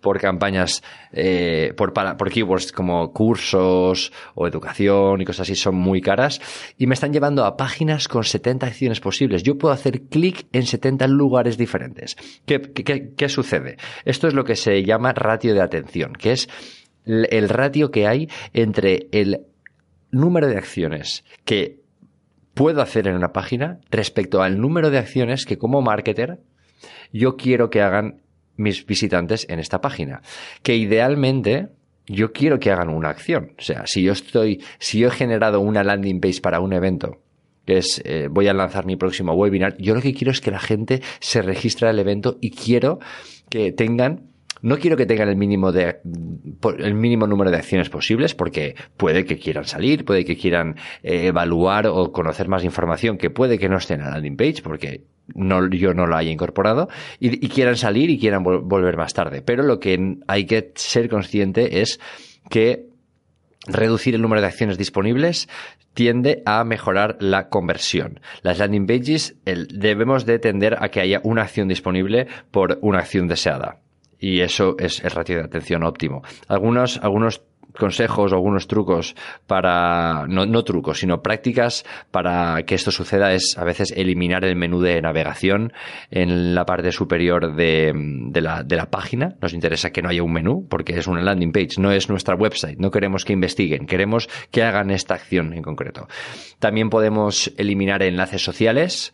por 0.01 0.19
campañas, 0.19 0.83
eh, 1.11 1.73
por, 1.75 1.93
por 1.93 2.29
keywords 2.31 2.71
como 2.71 3.11
cursos 3.11 4.11
o 4.35 4.47
educación 4.47 5.21
y 5.21 5.25
cosas 5.25 5.41
así 5.41 5.55
son 5.55 5.75
muy 5.75 6.01
caras 6.01 6.39
y 6.77 6.87
me 6.87 6.93
están 6.93 7.13
llevando 7.13 7.45
a 7.45 7.57
páginas 7.57 8.07
con 8.07 8.23
70 8.23 8.67
acciones 8.67 8.99
posibles. 8.99 9.43
Yo 9.43 9.57
puedo 9.57 9.73
hacer 9.73 10.03
clic 10.03 10.47
en 10.53 10.65
70 10.65 11.07
lugares 11.07 11.57
diferentes. 11.57 12.15
¿Qué, 12.45 12.61
qué, 12.61 13.13
qué 13.15 13.29
sucede? 13.29 13.77
Esto 14.05 14.27
es 14.27 14.33
lo 14.33 14.43
que 14.43 14.55
se 14.55 14.83
llama 14.83 15.13
ratio 15.13 15.53
de 15.53 15.61
atención, 15.61 16.13
que 16.13 16.31
es 16.31 16.49
el 17.05 17.49
ratio 17.49 17.91
que 17.91 18.07
hay 18.07 18.29
entre 18.53 19.07
el 19.11 19.45
número 20.11 20.47
de 20.47 20.57
acciones 20.57 21.23
que 21.45 21.79
puedo 22.53 22.81
hacer 22.81 23.07
en 23.07 23.15
una 23.15 23.31
página 23.31 23.79
respecto 23.89 24.41
al 24.41 24.59
número 24.59 24.89
de 24.89 24.97
acciones 24.97 25.45
que 25.45 25.57
como 25.57 25.81
marketer 25.81 26.39
yo 27.11 27.37
quiero 27.37 27.69
que 27.69 27.81
hagan 27.81 28.21
mis 28.59 28.85
visitantes 28.85 29.47
en 29.49 29.59
esta 29.59 29.81
página. 29.81 30.21
Que 30.61 30.75
idealmente 30.75 31.69
yo 32.05 32.33
quiero 32.33 32.59
que 32.59 32.71
hagan 32.71 32.89
una 32.89 33.09
acción. 33.09 33.53
O 33.57 33.61
sea, 33.61 33.85
si 33.85 34.03
yo 34.03 34.13
estoy, 34.13 34.61
si 34.79 34.99
yo 34.99 35.07
he 35.07 35.11
generado 35.11 35.59
una 35.61 35.83
landing 35.83 36.19
page 36.19 36.41
para 36.41 36.59
un 36.59 36.73
evento, 36.73 37.21
que 37.65 37.77
es 37.77 38.01
eh, 38.05 38.27
voy 38.29 38.47
a 38.47 38.53
lanzar 38.53 38.85
mi 38.85 38.95
próximo 38.95 39.33
webinar, 39.33 39.77
yo 39.77 39.95
lo 39.95 40.01
que 40.01 40.13
quiero 40.13 40.31
es 40.31 40.41
que 40.41 40.51
la 40.51 40.59
gente 40.59 41.01
se 41.19 41.41
registre 41.41 41.87
al 41.87 41.99
evento 41.99 42.37
y 42.41 42.51
quiero 42.51 42.99
que 43.49 43.71
tengan 43.71 44.29
no 44.61 44.77
quiero 44.77 44.97
que 44.97 45.05
tengan 45.05 45.29
el 45.29 45.37
mínimo 45.37 45.71
de 45.71 46.01
el 46.79 46.93
mínimo 46.93 47.27
número 47.27 47.49
de 47.49 47.57
acciones 47.57 47.89
posibles 47.89 48.35
porque 48.35 48.75
puede 48.97 49.23
que 49.23 49.37
quieran 49.37 49.65
salir, 49.65 50.03
puede 50.03 50.25
que 50.25 50.35
quieran 50.35 50.75
eh, 51.01 51.27
evaluar 51.27 51.87
o 51.87 52.11
conocer 52.11 52.49
más 52.49 52.65
información 52.65 53.17
que 53.17 53.29
puede 53.29 53.57
que 53.57 53.69
no 53.69 53.77
estén 53.77 54.01
en 54.01 54.07
la 54.07 54.11
landing 54.13 54.35
page 54.35 54.61
porque 54.61 55.05
no, 55.35 55.67
yo 55.69 55.93
no 55.93 56.05
lo 56.07 56.15
haya 56.15 56.31
incorporado 56.31 56.89
y, 57.19 57.49
quieran 57.49 57.75
salir 57.77 58.09
y 58.09 58.19
quieran 58.19 58.43
volver 58.43 58.97
más 58.97 59.13
tarde. 59.13 59.41
Pero 59.41 59.63
lo 59.63 59.79
que 59.79 60.17
hay 60.27 60.45
que 60.45 60.71
ser 60.75 61.09
consciente 61.09 61.81
es 61.81 61.99
que 62.49 62.87
reducir 63.67 64.15
el 64.15 64.21
número 64.21 64.41
de 64.41 64.47
acciones 64.47 64.77
disponibles 64.77 65.47
tiende 65.93 66.43
a 66.45 66.63
mejorar 66.63 67.17
la 67.19 67.49
conversión. 67.49 68.21
Las 68.41 68.59
landing 68.59 68.87
pages 68.87 69.35
debemos 69.45 70.25
de 70.25 70.39
tender 70.39 70.77
a 70.79 70.89
que 70.89 71.01
haya 71.01 71.19
una 71.23 71.43
acción 71.43 71.67
disponible 71.67 72.27
por 72.51 72.79
una 72.81 72.99
acción 72.99 73.27
deseada. 73.27 73.79
Y 74.19 74.41
eso 74.41 74.75
es 74.77 75.03
el 75.03 75.11
ratio 75.11 75.37
de 75.37 75.45
atención 75.45 75.83
óptimo. 75.83 76.23
Algunos, 76.47 76.99
algunos 77.01 77.41
consejos 77.77 78.31
o 78.31 78.35
algunos 78.35 78.67
trucos 78.67 79.15
para, 79.47 80.25
no, 80.27 80.45
no, 80.45 80.63
trucos, 80.63 80.99
sino 80.99 81.21
prácticas 81.21 81.85
para 82.11 82.63
que 82.63 82.75
esto 82.75 82.91
suceda 82.91 83.33
es 83.33 83.57
a 83.57 83.63
veces 83.63 83.91
eliminar 83.95 84.45
el 84.45 84.55
menú 84.55 84.81
de 84.81 85.01
navegación 85.01 85.73
en 86.11 86.55
la 86.55 86.65
parte 86.65 86.91
superior 86.91 87.55
de, 87.55 87.93
de, 87.95 88.41
la, 88.41 88.63
de 88.63 88.75
la 88.75 88.89
página. 88.89 89.35
Nos 89.41 89.53
interesa 89.53 89.91
que 89.91 90.01
no 90.01 90.09
haya 90.09 90.23
un 90.23 90.33
menú 90.33 90.67
porque 90.69 90.97
es 90.97 91.07
una 91.07 91.21
landing 91.21 91.51
page, 91.51 91.79
no 91.79 91.91
es 91.91 92.09
nuestra 92.09 92.35
website, 92.35 92.77
no 92.79 92.91
queremos 92.91 93.25
que 93.25 93.33
investiguen, 93.33 93.85
queremos 93.85 94.29
que 94.51 94.63
hagan 94.63 94.91
esta 94.91 95.15
acción 95.15 95.53
en 95.53 95.61
concreto. 95.61 96.07
También 96.59 96.89
podemos 96.89 97.51
eliminar 97.57 98.03
enlaces 98.03 98.43
sociales. 98.43 99.13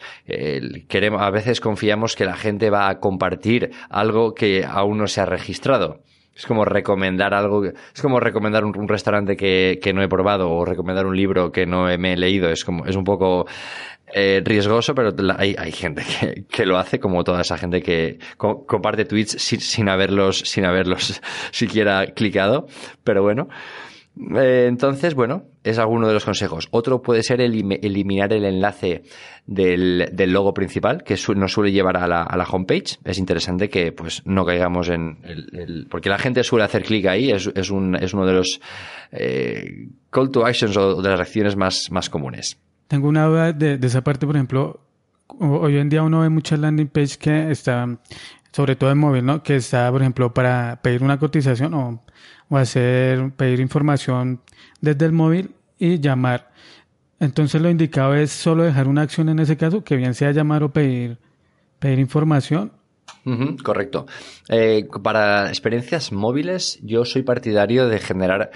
queremos, 0.88 1.22
a 1.22 1.30
veces 1.30 1.62
confiamos 1.62 2.16
que 2.16 2.26
la 2.26 2.36
gente 2.36 2.70
va 2.70 2.90
a 2.90 3.00
compartir 3.00 3.72
algo 3.90 4.34
que 4.34 4.66
aún 4.66 4.98
no 4.98 5.08
se 5.08 5.22
ha 5.22 5.26
registrado. 5.26 6.02
Es 6.36 6.46
como 6.46 6.66
recomendar 6.66 7.34
algo, 7.34 7.64
es 7.66 8.02
como 8.02 8.20
recomendar 8.20 8.66
un, 8.66 8.88
restaurante 8.90 9.38
que, 9.38 9.80
que, 9.82 9.94
no 9.94 10.04
he 10.04 10.10
probado 10.10 10.52
o 10.52 10.66
recomendar 10.66 11.06
un 11.06 11.16
libro 11.16 11.52
que 11.52 11.66
no 11.66 11.86
me 11.98 12.14
he 12.14 12.18
leído. 12.18 12.50
Es 12.50 12.66
como, 12.66 12.86
es 12.86 12.98
un 12.98 13.06
poco 13.06 13.46
eh, 14.14 14.42
riesgoso, 14.44 14.94
pero 14.94 15.12
hay, 15.38 15.56
hay 15.58 15.72
gente 15.72 16.04
que, 16.04 16.44
que, 16.50 16.66
lo 16.66 16.78
hace, 16.78 17.00
como 17.00 17.24
toda 17.24 17.42
esa 17.42 17.58
gente 17.58 17.82
que 17.82 18.20
comparte 18.38 19.06
tweets 19.06 19.42
sin, 19.42 19.60
sin 19.62 19.90
haberlos, 19.90 20.40
sin 20.40 20.66
haberlos 20.66 21.22
siquiera 21.52 22.08
clicado. 22.08 22.68
Pero 23.04 23.24
bueno. 23.24 23.48
Eh, 24.18 24.66
entonces, 24.68 25.14
bueno, 25.14 25.44
es 25.64 25.78
alguno 25.78 26.08
de 26.08 26.14
los 26.14 26.24
consejos. 26.24 26.68
Otro 26.72 27.02
puede 27.02 27.22
ser 27.22 27.42
eliminar 27.42 28.32
el 28.32 28.46
enlace 28.46 29.04
del, 29.46 30.10
logo 30.32 30.54
principal, 30.54 31.04
que 31.04 31.18
nos 31.36 31.52
suele 31.52 31.72
llevar 31.72 31.98
a 31.98 32.08
la, 32.08 32.24
a 32.24 32.38
la, 32.38 32.46
homepage. 32.46 32.98
Es 33.04 33.18
interesante 33.18 33.70
que 33.70 33.92
pues 33.92 34.22
no 34.26 34.46
caigamos 34.46 34.90
en 34.90 35.18
el, 35.24 35.88
porque 35.90 36.10
la 36.10 36.18
gente 36.18 36.44
suele 36.44 36.66
hacer 36.66 36.84
clic 36.84 37.06
ahí, 37.08 37.32
es, 37.32 37.52
es, 37.56 37.70
un, 37.70 37.96
es 37.96 38.14
uno 38.14 38.26
de 38.26 38.34
los 38.34 38.62
eh, 39.12 39.90
call 40.10 40.32
to 40.32 40.46
actions 40.46 40.78
o 40.78 41.02
de 41.02 41.10
las 41.10 41.20
acciones 41.20 41.56
más, 41.56 42.10
comunes. 42.10 42.58
Tengo 42.88 43.10
una 43.10 43.26
duda 43.26 43.52
de, 43.52 43.80
esa 43.82 44.04
parte, 44.04 44.26
por 44.26 44.36
ejemplo, 44.36 44.80
hoy 45.40 45.78
en 45.78 45.90
día 45.90 46.04
uno 46.04 46.22
ve 46.22 46.30
muchas 46.30 46.60
landing 46.60 46.88
pages 46.88 47.18
que 47.18 47.52
está, 47.52 47.98
sobre 48.52 48.76
todo 48.76 48.92
en 48.92 48.98
móvil, 49.00 49.26
¿no? 49.26 49.44
Que 49.44 49.58
está, 49.58 49.92
por 49.92 50.02
ejemplo, 50.02 50.34
para 50.34 50.80
pedir 50.82 51.04
una 51.04 51.18
cotización 51.18 51.74
o 51.74 52.05
o 52.50 52.58
hacer, 52.58 53.32
pedir 53.32 53.60
información 53.60 54.42
desde 54.82 55.06
el 55.06 55.12
móvil 55.12 55.56
y 55.78 56.00
llamar. 56.00 56.52
Entonces 57.20 57.62
lo 57.62 57.70
indicado 57.70 58.14
es 58.16 58.32
solo 58.32 58.64
dejar 58.64 58.88
una 58.88 59.02
acción 59.02 59.30
en 59.30 59.40
ese 59.40 59.58
caso, 59.58 59.84
que 59.84 59.96
bien 59.96 60.14
sea 60.14 60.32
llamar 60.32 60.64
o 60.64 60.72
pedir, 60.72 61.18
pedir 61.80 62.00
información. 62.00 62.72
correcto. 63.64 64.06
Eh, 64.50 64.88
para 65.02 65.48
experiencias 65.50 66.12
móviles, 66.12 66.80
yo 66.84 67.06
soy 67.06 67.24
partidario 67.24 67.88
de 67.88 68.00
generar 68.00 68.52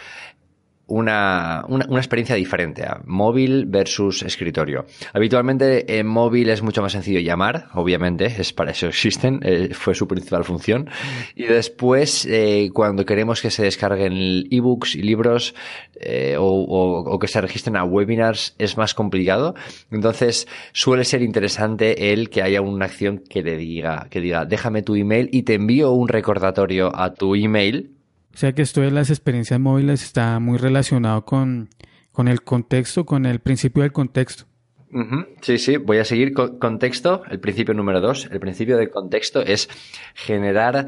una, 0.89 1.63
una, 1.67 1.85
una, 1.87 1.99
experiencia 1.99 2.35
diferente 2.35 2.83
a 2.83 3.01
móvil 3.05 3.65
versus 3.67 4.23
escritorio. 4.23 4.85
Habitualmente 5.13 5.99
en 5.99 6.07
móvil 6.07 6.49
es 6.49 6.61
mucho 6.61 6.81
más 6.81 6.91
sencillo 6.91 7.19
llamar, 7.19 7.67
obviamente, 7.73 8.25
es 8.25 8.53
para 8.53 8.71
eso 8.71 8.87
existen, 8.87 9.39
eh, 9.43 9.73
fue 9.73 9.95
su 9.95 10.07
principal 10.07 10.43
función. 10.43 10.89
Y 11.35 11.43
después, 11.43 12.25
eh, 12.25 12.69
cuando 12.73 13.05
queremos 13.05 13.41
que 13.41 13.51
se 13.51 13.63
descarguen 13.63 14.47
ebooks 14.51 14.95
y 14.95 15.03
libros 15.03 15.55
eh, 15.99 16.35
o, 16.37 16.43
o, 16.43 16.99
o, 16.99 17.19
que 17.19 17.27
se 17.27 17.41
registren 17.41 17.77
a 17.77 17.83
webinars, 17.83 18.55
es 18.57 18.77
más 18.77 18.93
complicado. 18.93 19.55
Entonces, 19.91 20.47
suele 20.73 21.05
ser 21.05 21.21
interesante 21.21 22.13
el 22.13 22.29
que 22.29 22.41
haya 22.41 22.61
una 22.61 22.85
acción 22.85 23.19
que 23.29 23.43
le 23.43 23.57
diga, 23.57 24.07
que 24.09 24.21
diga, 24.21 24.45
déjame 24.45 24.81
tu 24.81 24.95
email 24.95 25.29
y 25.31 25.43
te 25.43 25.53
envío 25.53 25.91
un 25.91 26.07
recordatorio 26.07 26.91
a 26.95 27.13
tu 27.13 27.35
email 27.35 27.98
o 28.33 28.37
sea 28.37 28.53
que 28.53 28.61
esto 28.61 28.81
de 28.81 28.91
las 28.91 29.09
experiencias 29.09 29.59
móviles 29.59 30.03
está 30.03 30.39
muy 30.39 30.57
relacionado 30.57 31.25
con, 31.25 31.69
con 32.11 32.27
el 32.27 32.41
contexto, 32.43 33.05
con 33.05 33.25
el 33.25 33.39
principio 33.39 33.83
del 33.83 33.91
contexto. 33.91 34.49
Sí, 35.41 35.59
sí, 35.59 35.77
voy 35.77 35.99
a 35.99 36.03
seguir 36.03 36.33
con 36.33 36.57
contexto, 36.57 37.21
el 37.29 37.39
principio 37.39 37.75
número 37.75 38.01
dos. 38.01 38.27
El 38.31 38.39
principio 38.39 38.75
del 38.75 38.89
contexto 38.89 39.41
es 39.41 39.69
generar 40.15 40.87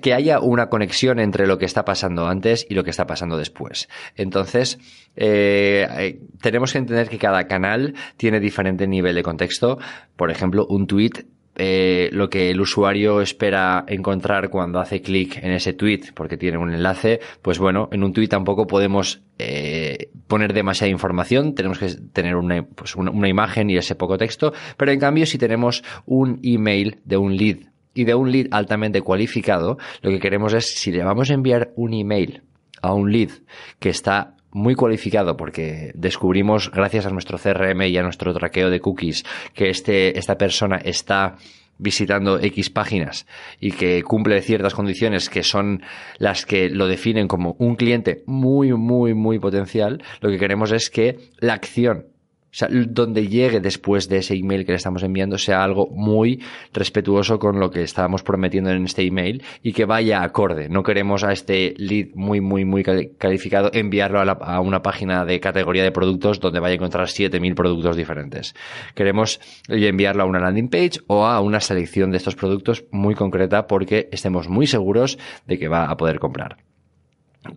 que 0.00 0.14
haya 0.14 0.38
una 0.38 0.68
conexión 0.68 1.18
entre 1.18 1.48
lo 1.48 1.58
que 1.58 1.64
está 1.64 1.84
pasando 1.84 2.28
antes 2.28 2.64
y 2.68 2.74
lo 2.74 2.84
que 2.84 2.90
está 2.90 3.04
pasando 3.06 3.36
después. 3.36 3.88
Entonces, 4.14 4.78
eh, 5.16 5.88
eh 5.90 6.20
tenemos 6.40 6.72
que 6.72 6.78
entender 6.78 7.08
que 7.08 7.18
cada 7.18 7.48
canal 7.48 7.94
tiene 8.16 8.38
diferente 8.38 8.86
nivel 8.86 9.16
de 9.16 9.24
contexto. 9.24 9.78
Por 10.14 10.30
ejemplo, 10.30 10.64
un 10.68 10.86
tweet 10.86 11.26
eh, 11.56 12.08
lo 12.12 12.30
que 12.30 12.50
el 12.50 12.60
usuario 12.60 13.20
espera 13.20 13.84
encontrar 13.86 14.48
cuando 14.48 14.80
hace 14.80 15.02
clic 15.02 15.38
en 15.42 15.52
ese 15.52 15.74
tweet 15.74 16.00
porque 16.14 16.36
tiene 16.36 16.58
un 16.58 16.72
enlace, 16.72 17.20
pues 17.42 17.58
bueno, 17.58 17.88
en 17.92 18.02
un 18.04 18.12
tweet 18.12 18.28
tampoco 18.28 18.66
podemos 18.66 19.22
eh, 19.38 20.08
poner 20.26 20.54
demasiada 20.54 20.90
información, 20.90 21.54
tenemos 21.54 21.78
que 21.78 21.88
tener 22.12 22.36
una, 22.36 22.62
pues 22.62 22.96
una, 22.96 23.10
una 23.10 23.28
imagen 23.28 23.68
y 23.68 23.76
ese 23.76 23.94
poco 23.94 24.16
texto, 24.16 24.52
pero 24.76 24.92
en 24.92 25.00
cambio 25.00 25.26
si 25.26 25.36
tenemos 25.36 25.84
un 26.06 26.40
email 26.42 27.00
de 27.04 27.16
un 27.18 27.36
lead 27.36 27.58
y 27.94 28.04
de 28.04 28.14
un 28.14 28.32
lead 28.32 28.46
altamente 28.50 29.02
cualificado, 29.02 29.76
lo 30.00 30.10
que 30.10 30.20
queremos 30.20 30.54
es 30.54 30.74
si 30.74 30.90
le 30.90 31.04
vamos 31.04 31.30
a 31.30 31.34
enviar 31.34 31.72
un 31.76 31.92
email 31.92 32.42
a 32.80 32.94
un 32.94 33.12
lead 33.12 33.30
que 33.78 33.90
está 33.90 34.36
muy 34.52 34.74
cualificado 34.74 35.36
porque 35.36 35.92
descubrimos 35.94 36.70
gracias 36.70 37.06
a 37.06 37.10
nuestro 37.10 37.38
CRM 37.38 37.82
y 37.82 37.96
a 37.96 38.02
nuestro 38.02 38.32
traqueo 38.34 38.70
de 38.70 38.80
cookies 38.80 39.24
que 39.54 39.70
este, 39.70 40.18
esta 40.18 40.36
persona 40.36 40.76
está 40.76 41.36
visitando 41.78 42.38
X 42.38 42.70
páginas 42.70 43.26
y 43.60 43.72
que 43.72 44.02
cumple 44.02 44.40
ciertas 44.42 44.74
condiciones 44.74 45.28
que 45.28 45.42
son 45.42 45.82
las 46.18 46.46
que 46.46 46.68
lo 46.68 46.86
definen 46.86 47.26
como 47.26 47.56
un 47.58 47.76
cliente 47.76 48.22
muy, 48.26 48.72
muy, 48.72 49.14
muy 49.14 49.38
potencial, 49.38 50.02
lo 50.20 50.30
que 50.30 50.38
queremos 50.38 50.70
es 50.70 50.90
que 50.90 51.18
la 51.38 51.54
acción 51.54 52.11
o 52.52 52.54
sea, 52.54 52.68
donde 52.70 53.28
llegue 53.28 53.60
después 53.60 54.10
de 54.10 54.18
ese 54.18 54.34
email 54.34 54.66
que 54.66 54.72
le 54.72 54.76
estamos 54.76 55.02
enviando 55.02 55.38
sea 55.38 55.64
algo 55.64 55.88
muy 55.90 56.42
respetuoso 56.74 57.38
con 57.38 57.58
lo 57.58 57.70
que 57.70 57.82
estábamos 57.82 58.22
prometiendo 58.22 58.70
en 58.70 58.84
este 58.84 59.06
email 59.06 59.42
y 59.62 59.72
que 59.72 59.86
vaya 59.86 60.22
acorde. 60.22 60.68
No 60.68 60.82
queremos 60.82 61.24
a 61.24 61.32
este 61.32 61.72
lead 61.78 62.08
muy, 62.14 62.42
muy, 62.42 62.66
muy 62.66 62.84
calificado 63.16 63.70
enviarlo 63.72 64.20
a, 64.20 64.26
la, 64.26 64.32
a 64.32 64.60
una 64.60 64.82
página 64.82 65.24
de 65.24 65.40
categoría 65.40 65.82
de 65.82 65.92
productos 65.92 66.40
donde 66.40 66.60
vaya 66.60 66.72
a 66.72 66.76
encontrar 66.76 67.08
7000 67.08 67.54
productos 67.54 67.96
diferentes. 67.96 68.54
Queremos 68.94 69.40
enviarlo 69.68 70.24
a 70.24 70.26
una 70.26 70.40
landing 70.40 70.68
page 70.68 71.00
o 71.06 71.24
a 71.24 71.40
una 71.40 71.60
selección 71.60 72.10
de 72.10 72.18
estos 72.18 72.34
productos 72.34 72.84
muy 72.90 73.14
concreta 73.14 73.66
porque 73.66 74.10
estemos 74.12 74.50
muy 74.50 74.66
seguros 74.66 75.18
de 75.46 75.58
que 75.58 75.68
va 75.68 75.86
a 75.86 75.96
poder 75.96 76.18
comprar. 76.18 76.58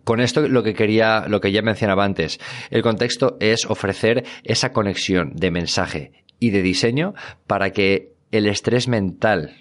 Con 0.04 0.20
esto 0.20 0.48
lo 0.48 0.64
que 0.64 0.74
quería, 0.74 1.28
lo 1.28 1.42
que 1.42 1.52
ya 1.52 1.62
mencionaba 1.62 2.06
antes, 2.06 2.40
el 2.72 2.82
contexto 2.82 3.38
es 3.40 3.66
ofrecer 3.66 4.26
esa 4.44 4.72
conexión 4.72 5.34
de 5.36 5.52
mensaje 5.52 6.24
y 6.40 6.50
de 6.50 6.62
diseño 6.62 7.14
para 7.48 7.72
que 7.72 8.14
el 8.32 8.48
estrés 8.48 8.88
mental 8.88 9.56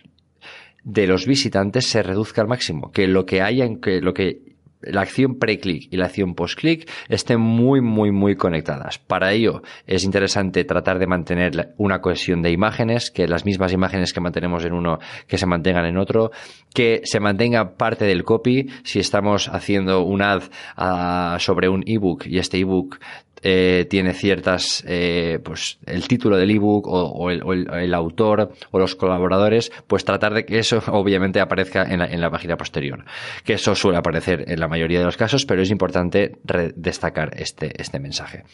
de 0.82 1.06
los 1.06 1.26
visitantes 1.26 1.86
se 1.86 2.02
reduzca 2.02 2.42
al 2.42 2.48
máximo, 2.48 2.90
que 2.90 3.06
lo 3.06 3.24
que 3.26 3.42
haya, 3.42 3.66
que 3.80 4.00
lo 4.00 4.12
que 4.12 4.53
la 4.86 5.02
acción 5.02 5.38
pre-click 5.38 5.88
y 5.92 5.96
la 5.96 6.06
acción 6.06 6.34
post-click 6.34 6.90
estén 7.08 7.40
muy, 7.40 7.80
muy, 7.80 8.10
muy 8.10 8.36
conectadas. 8.36 8.98
Para 8.98 9.32
ello 9.32 9.62
es 9.86 10.04
interesante 10.04 10.64
tratar 10.64 10.98
de 10.98 11.06
mantener 11.06 11.74
una 11.76 12.00
cohesión 12.00 12.42
de 12.42 12.50
imágenes, 12.50 13.10
que 13.10 13.26
las 13.26 13.44
mismas 13.44 13.72
imágenes 13.72 14.12
que 14.12 14.20
mantenemos 14.20 14.64
en 14.64 14.72
uno, 14.72 14.98
que 15.26 15.38
se 15.38 15.46
mantengan 15.46 15.86
en 15.86 15.98
otro, 15.98 16.30
que 16.74 17.00
se 17.04 17.20
mantenga 17.20 17.76
parte 17.76 18.04
del 18.04 18.24
copy. 18.24 18.70
Si 18.82 18.98
estamos 18.98 19.48
haciendo 19.48 20.02
un 20.02 20.22
ad 20.22 20.42
uh, 20.76 21.38
sobre 21.38 21.68
un 21.68 21.82
ebook 21.86 22.26
y 22.26 22.38
este 22.38 22.58
ebook 22.58 22.98
eh, 23.46 23.86
tiene 23.90 24.14
ciertas, 24.14 24.82
eh, 24.88 25.38
pues 25.44 25.78
el 25.84 26.08
título 26.08 26.38
del 26.38 26.50
ebook 26.50 26.86
o, 26.86 27.04
o, 27.12 27.30
el, 27.30 27.42
o 27.42 27.52
el, 27.52 27.68
el, 27.70 27.92
autor 27.92 28.54
o 28.70 28.78
los 28.78 28.94
colaboradores, 28.94 29.70
pues 29.86 30.06
tratar 30.06 30.32
de 30.32 30.46
que 30.46 30.58
eso 30.58 30.82
obviamente 30.88 31.40
aparezca 31.40 31.82
en 31.82 31.98
la, 31.98 32.06
en 32.06 32.22
la, 32.22 32.30
página 32.30 32.56
posterior. 32.56 33.04
Que 33.44 33.52
eso 33.52 33.74
suele 33.74 33.98
aparecer 33.98 34.46
en 34.48 34.58
la 34.58 34.66
mayoría 34.66 35.00
de 35.00 35.04
los 35.04 35.18
casos, 35.18 35.44
pero 35.44 35.60
es 35.60 35.70
importante 35.70 36.38
destacar 36.74 37.32
este, 37.36 37.78
este 37.80 38.00
mensaje. 38.00 38.44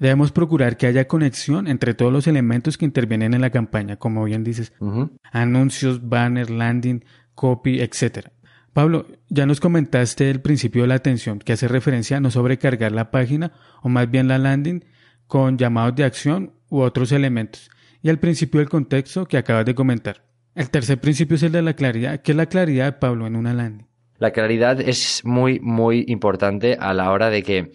Debemos 0.00 0.32
procurar 0.32 0.76
que 0.76 0.88
haya 0.88 1.06
conexión 1.06 1.68
entre 1.68 1.94
todos 1.94 2.12
los 2.12 2.26
elementos 2.26 2.76
que 2.76 2.86
intervienen 2.86 3.34
en 3.34 3.40
la 3.40 3.50
campaña, 3.50 3.96
como 3.96 4.24
bien 4.24 4.42
dices, 4.42 4.72
uh 4.80 4.90
-huh. 4.90 5.10
anuncios, 5.30 6.08
banner, 6.08 6.50
landing, 6.50 7.04
copy, 7.36 7.80
etcétera. 7.80 8.32
Pablo, 8.72 9.06
ya 9.28 9.46
nos 9.46 9.60
comentaste 9.60 10.30
el 10.30 10.40
principio 10.40 10.82
de 10.82 10.88
la 10.88 10.94
atención, 10.94 11.40
que 11.40 11.52
hace 11.52 11.66
referencia 11.66 12.18
a 12.18 12.20
no 12.20 12.30
sobrecargar 12.30 12.92
la 12.92 13.10
página 13.10 13.52
o 13.82 13.88
más 13.88 14.10
bien 14.10 14.28
la 14.28 14.38
landing 14.38 14.84
con 15.26 15.58
llamados 15.58 15.96
de 15.96 16.04
acción 16.04 16.52
u 16.68 16.80
otros 16.80 17.12
elementos, 17.12 17.70
y 18.02 18.08
el 18.08 18.18
principio 18.18 18.60
del 18.60 18.68
contexto 18.68 19.26
que 19.26 19.38
acabas 19.38 19.64
de 19.64 19.74
comentar. 19.74 20.24
El 20.54 20.70
tercer 20.70 21.00
principio 21.00 21.36
es 21.36 21.42
el 21.42 21.52
de 21.52 21.62
la 21.62 21.74
claridad. 21.74 22.22
¿Qué 22.22 22.32
es 22.32 22.36
la 22.36 22.46
claridad, 22.46 22.98
Pablo, 22.98 23.26
en 23.26 23.36
una 23.36 23.54
landing? 23.54 23.86
La 24.18 24.32
claridad 24.32 24.80
es 24.80 25.22
muy, 25.24 25.60
muy 25.60 26.04
importante 26.08 26.76
a 26.78 26.92
la 26.92 27.10
hora 27.10 27.30
de 27.30 27.42
que 27.42 27.72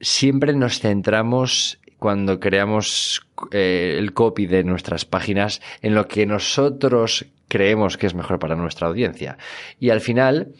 siempre 0.00 0.54
nos 0.54 0.80
centramos 0.80 1.80
cuando 1.98 2.38
creamos 2.38 3.26
eh, 3.50 3.96
el 3.98 4.12
copy 4.12 4.46
de 4.46 4.62
nuestras 4.62 5.04
páginas 5.04 5.60
en 5.80 5.94
lo 5.94 6.06
que 6.06 6.26
nosotros 6.26 7.26
creemos 7.48 7.96
que 7.96 8.06
es 8.06 8.14
mejor 8.14 8.38
para 8.38 8.56
nuestra 8.56 8.88
audiencia. 8.88 9.38
Y 9.78 9.90
al 9.90 10.00
final, 10.00 10.52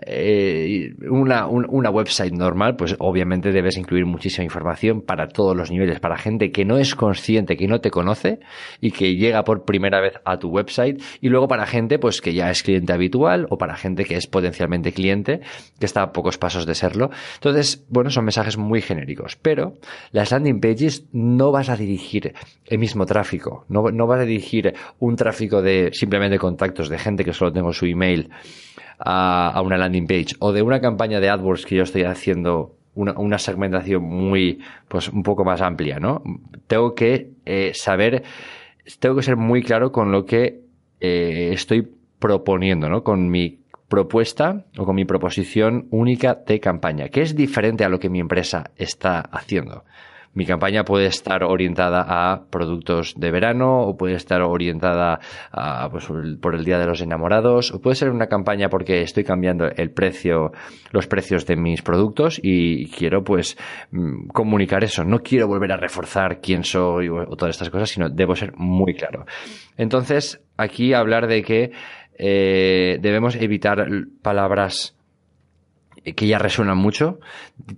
eh, 0.00 0.94
una, 1.10 1.46
una, 1.46 1.90
website 1.90 2.32
normal, 2.32 2.76
pues 2.76 2.96
obviamente 2.98 3.52
debes 3.52 3.76
incluir 3.76 4.06
muchísima 4.06 4.44
información 4.44 5.02
para 5.02 5.28
todos 5.28 5.54
los 5.54 5.70
niveles, 5.70 6.00
para 6.00 6.16
gente 6.16 6.50
que 6.50 6.64
no 6.64 6.78
es 6.78 6.94
consciente, 6.94 7.56
que 7.56 7.68
no 7.68 7.80
te 7.80 7.90
conoce 7.90 8.40
y 8.80 8.92
que 8.92 9.16
llega 9.16 9.44
por 9.44 9.64
primera 9.64 10.00
vez 10.00 10.14
a 10.24 10.38
tu 10.38 10.48
website, 10.48 11.02
y 11.20 11.28
luego 11.28 11.46
para 11.46 11.66
gente 11.66 11.98
pues 11.98 12.22
que 12.22 12.32
ya 12.32 12.50
es 12.50 12.62
cliente 12.62 12.92
habitual 12.92 13.46
o 13.50 13.58
para 13.58 13.76
gente 13.76 14.04
que 14.04 14.16
es 14.16 14.26
potencialmente 14.26 14.92
cliente, 14.92 15.40
que 15.78 15.86
está 15.86 16.02
a 16.02 16.12
pocos 16.12 16.38
pasos 16.38 16.64
de 16.64 16.74
serlo. 16.74 17.10
Entonces, 17.34 17.84
bueno, 17.90 18.08
son 18.08 18.24
mensajes 18.24 18.56
muy 18.56 18.80
genéricos, 18.80 19.36
pero 19.36 19.74
las 20.10 20.30
landing 20.30 20.60
pages 20.60 21.04
no 21.12 21.52
vas 21.52 21.68
a 21.68 21.76
dirigir 21.76 22.32
el 22.66 22.78
mismo 22.78 23.04
tráfico, 23.04 23.66
no, 23.68 23.90
no 23.90 24.06
vas 24.06 24.20
a 24.20 24.24
dirigir 24.24 24.74
un 24.98 25.16
tráfico 25.16 25.60
de 25.60 25.90
simplemente 25.92 26.38
contactos 26.38 26.88
de 26.88 26.98
gente 26.98 27.24
que 27.24 27.34
solo 27.34 27.52
tengo 27.52 27.72
su 27.72 27.84
email 27.84 28.30
a, 29.04 29.60
una 29.64 29.76
landing 29.76 30.06
page 30.06 30.36
o 30.38 30.52
de 30.52 30.62
una 30.62 30.80
campaña 30.80 31.20
de 31.20 31.28
AdWords 31.28 31.66
que 31.66 31.76
yo 31.76 31.82
estoy 31.82 32.04
haciendo 32.04 32.76
una, 32.94 33.38
segmentación 33.38 34.02
muy, 34.02 34.60
pues 34.88 35.08
un 35.08 35.22
poco 35.22 35.44
más 35.44 35.62
amplia, 35.62 35.98
¿no? 35.98 36.22
Tengo 36.66 36.94
que 36.94 37.30
eh, 37.46 37.72
saber, 37.74 38.22
tengo 38.98 39.16
que 39.16 39.22
ser 39.22 39.36
muy 39.36 39.62
claro 39.62 39.92
con 39.92 40.12
lo 40.12 40.26
que 40.26 40.60
eh, 41.00 41.50
estoy 41.52 41.88
proponiendo, 42.18 42.90
¿no? 42.90 43.02
Con 43.02 43.30
mi 43.30 43.60
propuesta 43.88 44.66
o 44.78 44.84
con 44.84 44.94
mi 44.94 45.04
proposición 45.04 45.86
única 45.90 46.34
de 46.46 46.60
campaña, 46.60 47.08
que 47.08 47.22
es 47.22 47.34
diferente 47.34 47.84
a 47.84 47.88
lo 47.88 47.98
que 47.98 48.08
mi 48.08 48.20
empresa 48.20 48.70
está 48.76 49.20
haciendo. 49.20 49.84
Mi 50.34 50.46
campaña 50.46 50.84
puede 50.84 51.06
estar 51.06 51.44
orientada 51.44 52.04
a 52.06 52.44
productos 52.48 53.14
de 53.16 53.30
verano 53.30 53.82
o 53.82 53.96
puede 53.96 54.14
estar 54.14 54.40
orientada 54.42 55.20
a, 55.50 55.88
pues, 55.90 56.08
por 56.40 56.54
el 56.54 56.64
Día 56.64 56.78
de 56.78 56.86
los 56.86 57.00
Enamorados 57.02 57.72
o 57.72 57.80
puede 57.80 57.96
ser 57.96 58.10
una 58.10 58.28
campaña 58.28 58.68
porque 58.68 59.02
estoy 59.02 59.24
cambiando 59.24 59.66
el 59.66 59.90
precio, 59.90 60.52
los 60.90 61.06
precios 61.06 61.46
de 61.46 61.56
mis 61.56 61.82
productos 61.82 62.40
y 62.42 62.86
quiero 62.90 63.22
pues 63.24 63.58
mm, 63.90 64.28
comunicar 64.28 64.84
eso. 64.84 65.04
No 65.04 65.18
quiero 65.18 65.48
volver 65.48 65.72
a 65.72 65.76
reforzar 65.76 66.40
quién 66.40 66.64
soy 66.64 67.08
o, 67.08 67.26
todas 67.36 67.56
estas 67.56 67.70
cosas, 67.70 67.90
sino 67.90 68.08
debo 68.08 68.34
ser 68.34 68.54
muy 68.56 68.94
claro. 68.94 69.26
Entonces, 69.76 70.40
aquí 70.56 70.94
hablar 70.94 71.26
de 71.26 71.42
que 71.42 71.72
eh, 72.18 72.98
debemos 73.00 73.36
evitar 73.36 73.86
palabras 74.22 74.96
que 76.04 76.26
ya 76.26 76.38
resuenan 76.38 76.78
mucho. 76.78 77.20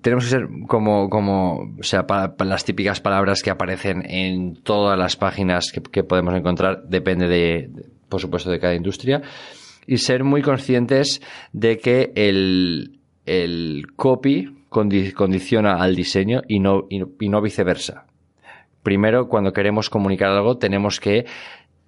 Tenemos 0.00 0.24
que 0.24 0.30
ser 0.30 0.48
como, 0.66 1.08
como, 1.10 1.74
o 1.78 1.82
sea, 1.82 2.06
para, 2.06 2.34
las 2.44 2.64
típicas 2.64 3.00
palabras 3.00 3.42
que 3.42 3.50
aparecen 3.50 4.02
en 4.08 4.54
todas 4.62 4.98
las 4.98 5.16
páginas 5.16 5.72
que, 5.72 6.02
podemos 6.02 6.34
encontrar, 6.34 6.84
depende 6.88 7.28
de, 7.28 7.70
por 8.08 8.20
supuesto, 8.20 8.50
de 8.50 8.60
cada 8.60 8.74
industria. 8.74 9.22
Y 9.86 9.98
ser 9.98 10.24
muy 10.24 10.40
conscientes 10.40 11.20
de 11.52 11.78
que 11.78 12.12
el, 12.14 13.00
el 13.26 13.86
copy 13.96 14.64
condiciona 14.68 15.74
al 15.74 15.94
diseño 15.94 16.42
y 16.48 16.58
no, 16.58 16.86
y 16.88 17.28
no 17.28 17.42
viceversa. 17.42 18.06
Primero, 18.82 19.28
cuando 19.28 19.52
queremos 19.52 19.88
comunicar 19.88 20.28
algo, 20.28 20.58
tenemos 20.58 21.00
que 21.00 21.24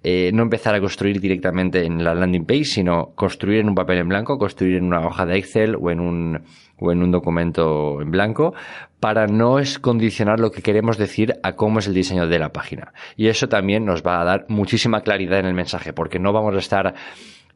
eh, 0.03 0.31
no 0.33 0.43
empezar 0.43 0.75
a 0.75 0.79
construir 0.79 1.19
directamente 1.19 1.85
en 1.85 2.03
la 2.03 2.13
landing 2.13 2.45
page, 2.45 2.65
sino 2.65 3.13
construir 3.15 3.59
en 3.59 3.69
un 3.69 3.75
papel 3.75 3.97
en 3.97 4.07
blanco, 4.07 4.37
construir 4.37 4.75
en 4.77 4.85
una 4.85 5.05
hoja 5.05 5.25
de 5.25 5.37
Excel 5.37 5.75
o 5.75 5.89
en 5.89 5.99
un, 5.99 6.41
o 6.79 6.91
en 6.91 7.01
un 7.01 7.11
documento 7.11 8.01
en 8.01 8.11
blanco 8.11 8.53
para 8.99 9.27
no 9.27 9.57
condicionar 9.81 10.39
lo 10.39 10.51
que 10.51 10.61
queremos 10.61 10.97
decir 10.97 11.33
a 11.43 11.53
cómo 11.53 11.79
es 11.79 11.87
el 11.87 11.93
diseño 11.93 12.27
de 12.27 12.39
la 12.39 12.49
página. 12.49 12.93
Y 13.15 13.27
eso 13.27 13.47
también 13.49 13.85
nos 13.85 14.03
va 14.03 14.21
a 14.21 14.25
dar 14.25 14.45
muchísima 14.49 15.01
claridad 15.01 15.39
en 15.39 15.47
el 15.47 15.53
mensaje, 15.53 15.93
porque 15.93 16.19
no 16.19 16.31
vamos 16.31 16.55
a 16.55 16.59
estar 16.59 16.93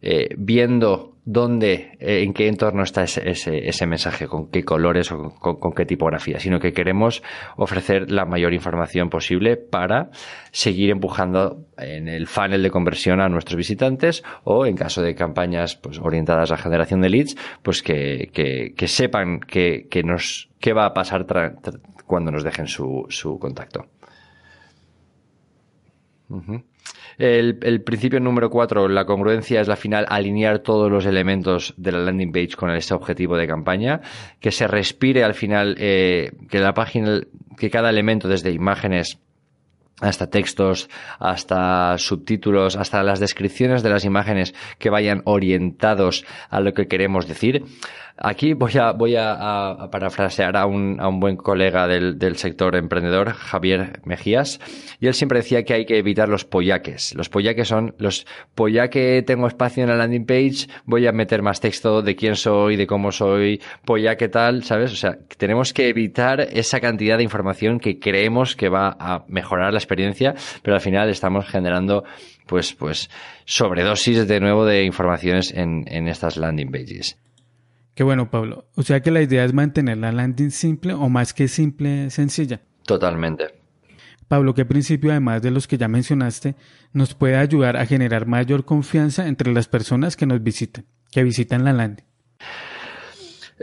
eh, 0.01 0.29
viendo 0.37 1.11
dónde, 1.25 1.97
eh, 1.99 2.23
en 2.23 2.33
qué 2.33 2.47
entorno 2.47 2.83
está 2.83 3.03
ese, 3.03 3.21
ese, 3.29 3.85
mensaje, 3.85 4.27
con 4.27 4.49
qué 4.49 4.63
colores 4.63 5.11
o 5.11 5.35
con, 5.39 5.73
qué 5.73 5.85
tipografía, 5.85 6.39
sino 6.39 6.59
que 6.59 6.73
queremos 6.73 7.21
ofrecer 7.57 8.11
la 8.11 8.25
mayor 8.25 8.53
información 8.53 9.09
posible 9.09 9.57
para 9.57 10.09
seguir 10.51 10.89
empujando 10.89 11.67
en 11.77 12.07
el 12.07 12.27
funnel 12.27 12.63
de 12.63 12.71
conversión 12.71 13.21
a 13.21 13.29
nuestros 13.29 13.55
visitantes 13.57 14.23
o 14.43 14.65
en 14.65 14.75
caso 14.75 15.01
de 15.01 15.13
campañas 15.13 15.75
pues, 15.75 15.99
orientadas 15.99 16.51
a 16.51 16.57
generación 16.57 17.01
de 17.01 17.09
leads, 17.09 17.37
pues 17.61 17.83
que, 17.83 18.31
que, 18.33 18.87
sepan 18.87 19.39
que, 19.39 19.87
que 19.89 20.03
nos, 20.03 20.49
qué 20.59 20.73
va 20.73 20.85
a 20.85 20.93
pasar 20.93 21.25
cuando 22.07 22.31
nos 22.31 22.43
dejen 22.43 22.67
su, 22.67 23.05
su 23.09 23.37
contacto. 23.37 23.85
El, 27.17 27.81
principio 27.83 28.19
número 28.19 28.49
cuatro, 28.49 28.87
la 28.87 29.05
congruencia 29.05 29.61
es 29.61 29.67
la 29.67 29.75
final, 29.75 30.05
alinear 30.09 30.59
todos 30.59 30.91
los 30.91 31.05
elementos 31.05 31.73
de 31.77 31.91
la 31.91 31.99
landing 31.99 32.31
page 32.31 32.55
con 32.57 32.71
ese 32.71 32.93
objetivo 32.93 33.37
de 33.37 33.47
campaña, 33.47 34.01
que 34.39 34.51
se 34.51 34.67
respire 34.67 35.23
al 35.23 35.33
final, 35.33 35.75
eh, 35.79 36.31
que 36.49 36.59
la 36.59 36.73
página, 36.73 37.21
que 37.57 37.69
cada 37.69 37.89
elemento 37.89 38.27
desde 38.27 38.51
imágenes 38.51 39.19
hasta 40.01 40.29
textos, 40.29 40.89
hasta 41.19 41.97
subtítulos, 41.97 42.75
hasta 42.75 43.03
las 43.03 43.19
descripciones 43.19 43.83
de 43.83 43.89
las 43.89 44.05
imágenes 44.05 44.53
que 44.79 44.89
vayan 44.89 45.21
orientados 45.25 46.25
a 46.49 46.59
lo 46.59 46.73
que 46.73 46.87
queremos 46.87 47.27
decir. 47.27 47.63
Aquí 48.23 48.53
voy 48.53 49.15
a, 49.15 49.89
parafrasear 49.91 50.55
a 50.55 50.67
un, 50.67 51.19
buen 51.19 51.37
colega 51.37 51.87
del, 51.87 52.35
sector 52.35 52.75
emprendedor, 52.75 53.31
Javier 53.31 54.01
Mejías, 54.05 54.59
y 54.99 55.07
él 55.07 55.15
siempre 55.15 55.39
decía 55.39 55.63
que 55.63 55.73
hay 55.73 55.85
que 55.85 55.97
evitar 55.97 56.29
los 56.29 56.45
pollaques. 56.45 57.15
Los 57.15 57.29
pollaques 57.29 57.67
son 57.67 57.95
los 57.97 58.27
pollaque 58.53 59.23
tengo 59.25 59.47
espacio 59.47 59.83
en 59.83 59.89
la 59.89 59.95
landing 59.95 60.25
page, 60.25 60.67
voy 60.85 61.07
a 61.07 61.11
meter 61.11 61.41
más 61.41 61.61
texto 61.61 62.03
de 62.03 62.15
quién 62.15 62.35
soy, 62.35 62.75
de 62.75 62.85
cómo 62.85 63.11
soy, 63.11 63.59
pollaque 63.85 64.29
tal, 64.29 64.63
¿sabes? 64.63 64.91
O 64.91 64.95
sea, 64.95 65.17
tenemos 65.37 65.73
que 65.73 65.89
evitar 65.89 66.41
esa 66.41 66.79
cantidad 66.79 67.17
de 67.17 67.23
información 67.23 67.79
que 67.79 67.99
creemos 67.99 68.55
que 68.55 68.69
va 68.69 68.95
a 68.99 69.23
mejorar 69.27 69.73
la 69.73 69.79
experiencia, 69.91 70.35
pero 70.63 70.75
al 70.75 70.81
final 70.81 71.09
estamos 71.09 71.47
generando 71.47 72.03
pues, 72.47 72.73
pues, 72.73 73.09
sobredosis 73.45 74.27
de 74.27 74.39
nuevo 74.39 74.65
de 74.65 74.83
informaciones 74.83 75.53
en, 75.53 75.83
en 75.87 76.07
estas 76.07 76.37
landing 76.37 76.71
pages. 76.71 77.17
Qué 77.93 78.03
bueno, 78.03 78.29
Pablo. 78.29 78.65
O 78.75 78.83
sea 78.83 79.01
que 79.01 79.11
la 79.11 79.21
idea 79.21 79.43
es 79.43 79.53
mantener 79.53 79.97
la 79.97 80.11
landing 80.11 80.51
simple 80.51 80.93
o 80.93 81.09
más 81.09 81.33
que 81.33 81.47
simple, 81.47 82.09
sencilla. 82.09 82.61
Totalmente. 82.85 83.61
Pablo, 84.27 84.53
¿qué 84.53 84.63
principio, 84.63 85.11
además 85.11 85.41
de 85.41 85.51
los 85.51 85.67
que 85.67 85.77
ya 85.77 85.89
mencionaste, 85.89 86.55
nos 86.93 87.13
puede 87.13 87.35
ayudar 87.35 87.75
a 87.75 87.85
generar 87.85 88.27
mayor 88.27 88.63
confianza 88.63 89.27
entre 89.27 89.53
las 89.53 89.67
personas 89.67 90.15
que 90.15 90.25
nos 90.25 90.41
visitan, 90.41 90.85
que 91.11 91.23
visitan 91.23 91.65
la 91.65 91.73
landing? 91.73 92.05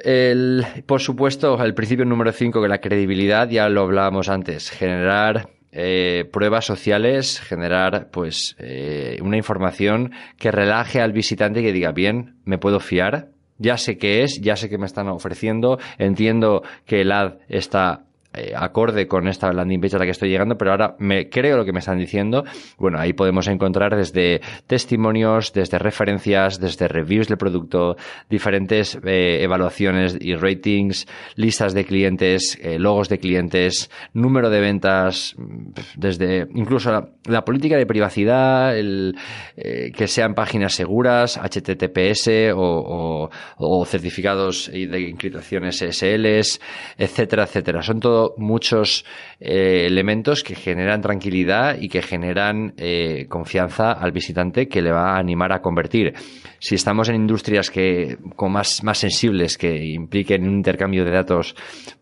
El, 0.05 0.65
por 0.87 1.01
supuesto, 1.01 1.63
el 1.65 1.75
principio 1.75 2.05
número 2.05 2.33
5, 2.33 2.61
que 2.61 2.69
la 2.69 2.81
credibilidad, 2.81 3.49
ya 3.49 3.69
lo 3.69 3.83
hablábamos 3.83 4.29
antes, 4.29 4.71
generar 4.71 5.49
eh, 5.73 6.25
pruebas 6.33 6.65
sociales, 6.65 7.41
generar 7.41 8.09
pues 8.11 8.57
eh, 8.59 9.19
una 9.23 9.37
información 9.37 10.13
que 10.39 10.51
relaje 10.51 11.01
al 11.01 11.13
visitante 11.13 11.61
y 11.61 11.65
que 11.65 11.73
diga, 11.73 11.93
bien, 11.93 12.37
me 12.45 12.59
puedo 12.59 12.81
fiar, 12.81 13.29
ya 13.59 13.77
sé 13.77 13.99
qué 13.99 14.23
es, 14.23 14.41
ya 14.41 14.57
sé 14.57 14.69
qué 14.69 14.79
me 14.79 14.87
están 14.87 15.09
ofreciendo, 15.09 15.79
entiendo 15.99 16.63
que 16.87 17.03
el 17.03 17.13
ad 17.13 17.39
está 17.49 18.05
eh, 18.35 18.53
acorde 18.55 19.09
con 19.09 19.27
esta 19.27 19.51
landing 19.55 19.81
page 19.81 19.97
a 19.97 19.99
la 20.01 20.05
que 20.05 20.11
estoy 20.11 20.29
llegando, 20.29 20.59
pero 20.59 20.73
ahora 20.73 20.97
me 20.99 21.31
creo 21.31 21.57
lo 21.57 21.65
que 21.65 21.73
me 21.73 21.79
están 21.79 21.99
diciendo. 21.99 22.45
Bueno, 22.77 22.99
ahí 22.99 23.15
podemos 23.15 23.49
encontrar 23.49 23.97
desde 23.97 24.43
testimonios, 24.67 25.55
desde 25.55 25.79
referencias, 25.79 26.61
desde 26.61 26.89
reviews 26.89 27.29
del 27.29 27.39
producto, 27.39 27.97
diferentes 28.29 28.99
eh, 29.03 29.43
evaluaciones 29.43 30.19
y 30.21 30.35
ratings, 30.35 31.07
listas 31.37 31.73
de 31.73 31.87
clientes, 31.87 32.59
eh, 32.61 32.79
logos 32.79 33.09
de 33.09 33.19
clientes, 33.19 33.91
número 34.13 34.51
de 34.51 34.61
ventas, 34.61 35.35
desde 35.97 36.47
incluso 36.55 37.11
la, 37.25 37.45
política 37.47 37.79
de 37.79 37.87
privacidad, 37.87 38.77
el, 38.77 39.17
que 39.57 40.07
sean 40.07 40.35
páginas 40.35 40.75
seguras, 40.75 41.39
HTTPS 41.39 42.53
o, 42.55 43.31
o 43.57 43.85
certificados 43.87 44.71
de 44.71 45.09
encriptación 45.09 45.73
SSLs, 45.73 46.61
etcétera, 46.99 47.45
etcétera. 47.45 47.81
Son 47.81 48.01
todo 48.01 48.18
muchos 48.37 49.05
eh, 49.41 49.87
elementos 49.87 50.43
que 50.43 50.55
generan 50.55 51.01
tranquilidad 51.01 51.79
y 51.81 51.89
que 51.89 52.03
generan 52.03 52.75
eh, 52.77 53.27
confianza 53.29 53.93
al 53.93 54.13
visitante 54.13 54.69
que 54.69 54.83
le 54.83 54.91
va 54.91 55.15
a 55.15 55.19
animar 55.19 55.53
a 55.53 55.61
convertir. 55.61 56.15
Si 56.59 56.75
estamos 56.75 57.09
en 57.09 57.15
industrias 57.15 57.71
que 57.71 58.19
con 58.35 58.53
más, 58.53 58.83
más 58.83 58.99
sensibles 58.99 59.57
que 59.57 59.85
impliquen 59.93 60.43
un 60.43 60.55
intercambio 60.55 61.05
de 61.05 61.13
datos, 61.13 61.55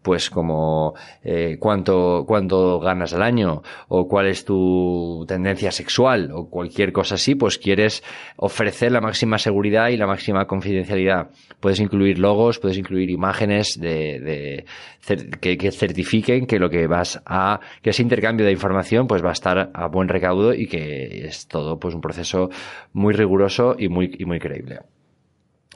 pues 0.02 0.31
como 0.31 0.94
eh, 1.22 1.57
cuánto, 1.61 2.24
cuánto 2.26 2.81
ganas 2.81 3.12
al 3.12 3.22
año 3.22 3.62
o 3.88 4.09
cuál 4.09 4.29
es 4.29 4.44
tu 4.44 5.24
tendencia 5.29 5.70
sexual 5.72 6.31
o 6.33 6.48
cualquier 6.48 6.92
cosa 6.92 7.16
así, 7.16 7.35
pues 7.35 7.59
quieres 7.59 8.02
ofrecer 8.37 8.92
la 8.92 9.00
máxima 9.00 9.37
seguridad 9.37 9.88
y 9.88 9.96
la 9.96 10.07
máxima 10.07 10.46
confidencialidad. 10.46 11.31
Puedes 11.61 11.81
incluir 11.81 12.18
logos, 12.18 12.59
puedes 12.59 12.79
incluir 12.79 13.11
imágenes 13.11 13.79
de, 13.79 14.64
que, 15.40 15.59
que 15.59 15.72
certifiquen 16.07 16.47
que 16.47 16.59
lo 16.59 16.71
que 16.71 16.87
vas 16.87 17.21
a, 17.27 17.61
que 17.83 17.90
ese 17.90 18.03
intercambio 18.03 18.47
de 18.47 18.53
información 18.53 19.07
pues 19.07 19.23
va 19.23 19.31
a 19.31 19.33
estar 19.33 19.71
a 19.73 19.88
buen 19.88 20.09
recaudo 20.09 20.55
y 20.55 20.66
que 20.66 21.27
es 21.27 21.49
todo 21.49 21.79
pues 21.79 21.95
un 21.95 22.01
proceso 22.01 22.49
muy 22.92 23.12
riguroso 23.12 23.75
y 23.79 23.88
muy, 23.88 24.14
y 24.19 24.25
muy 24.25 24.38
creíble. 24.38 24.81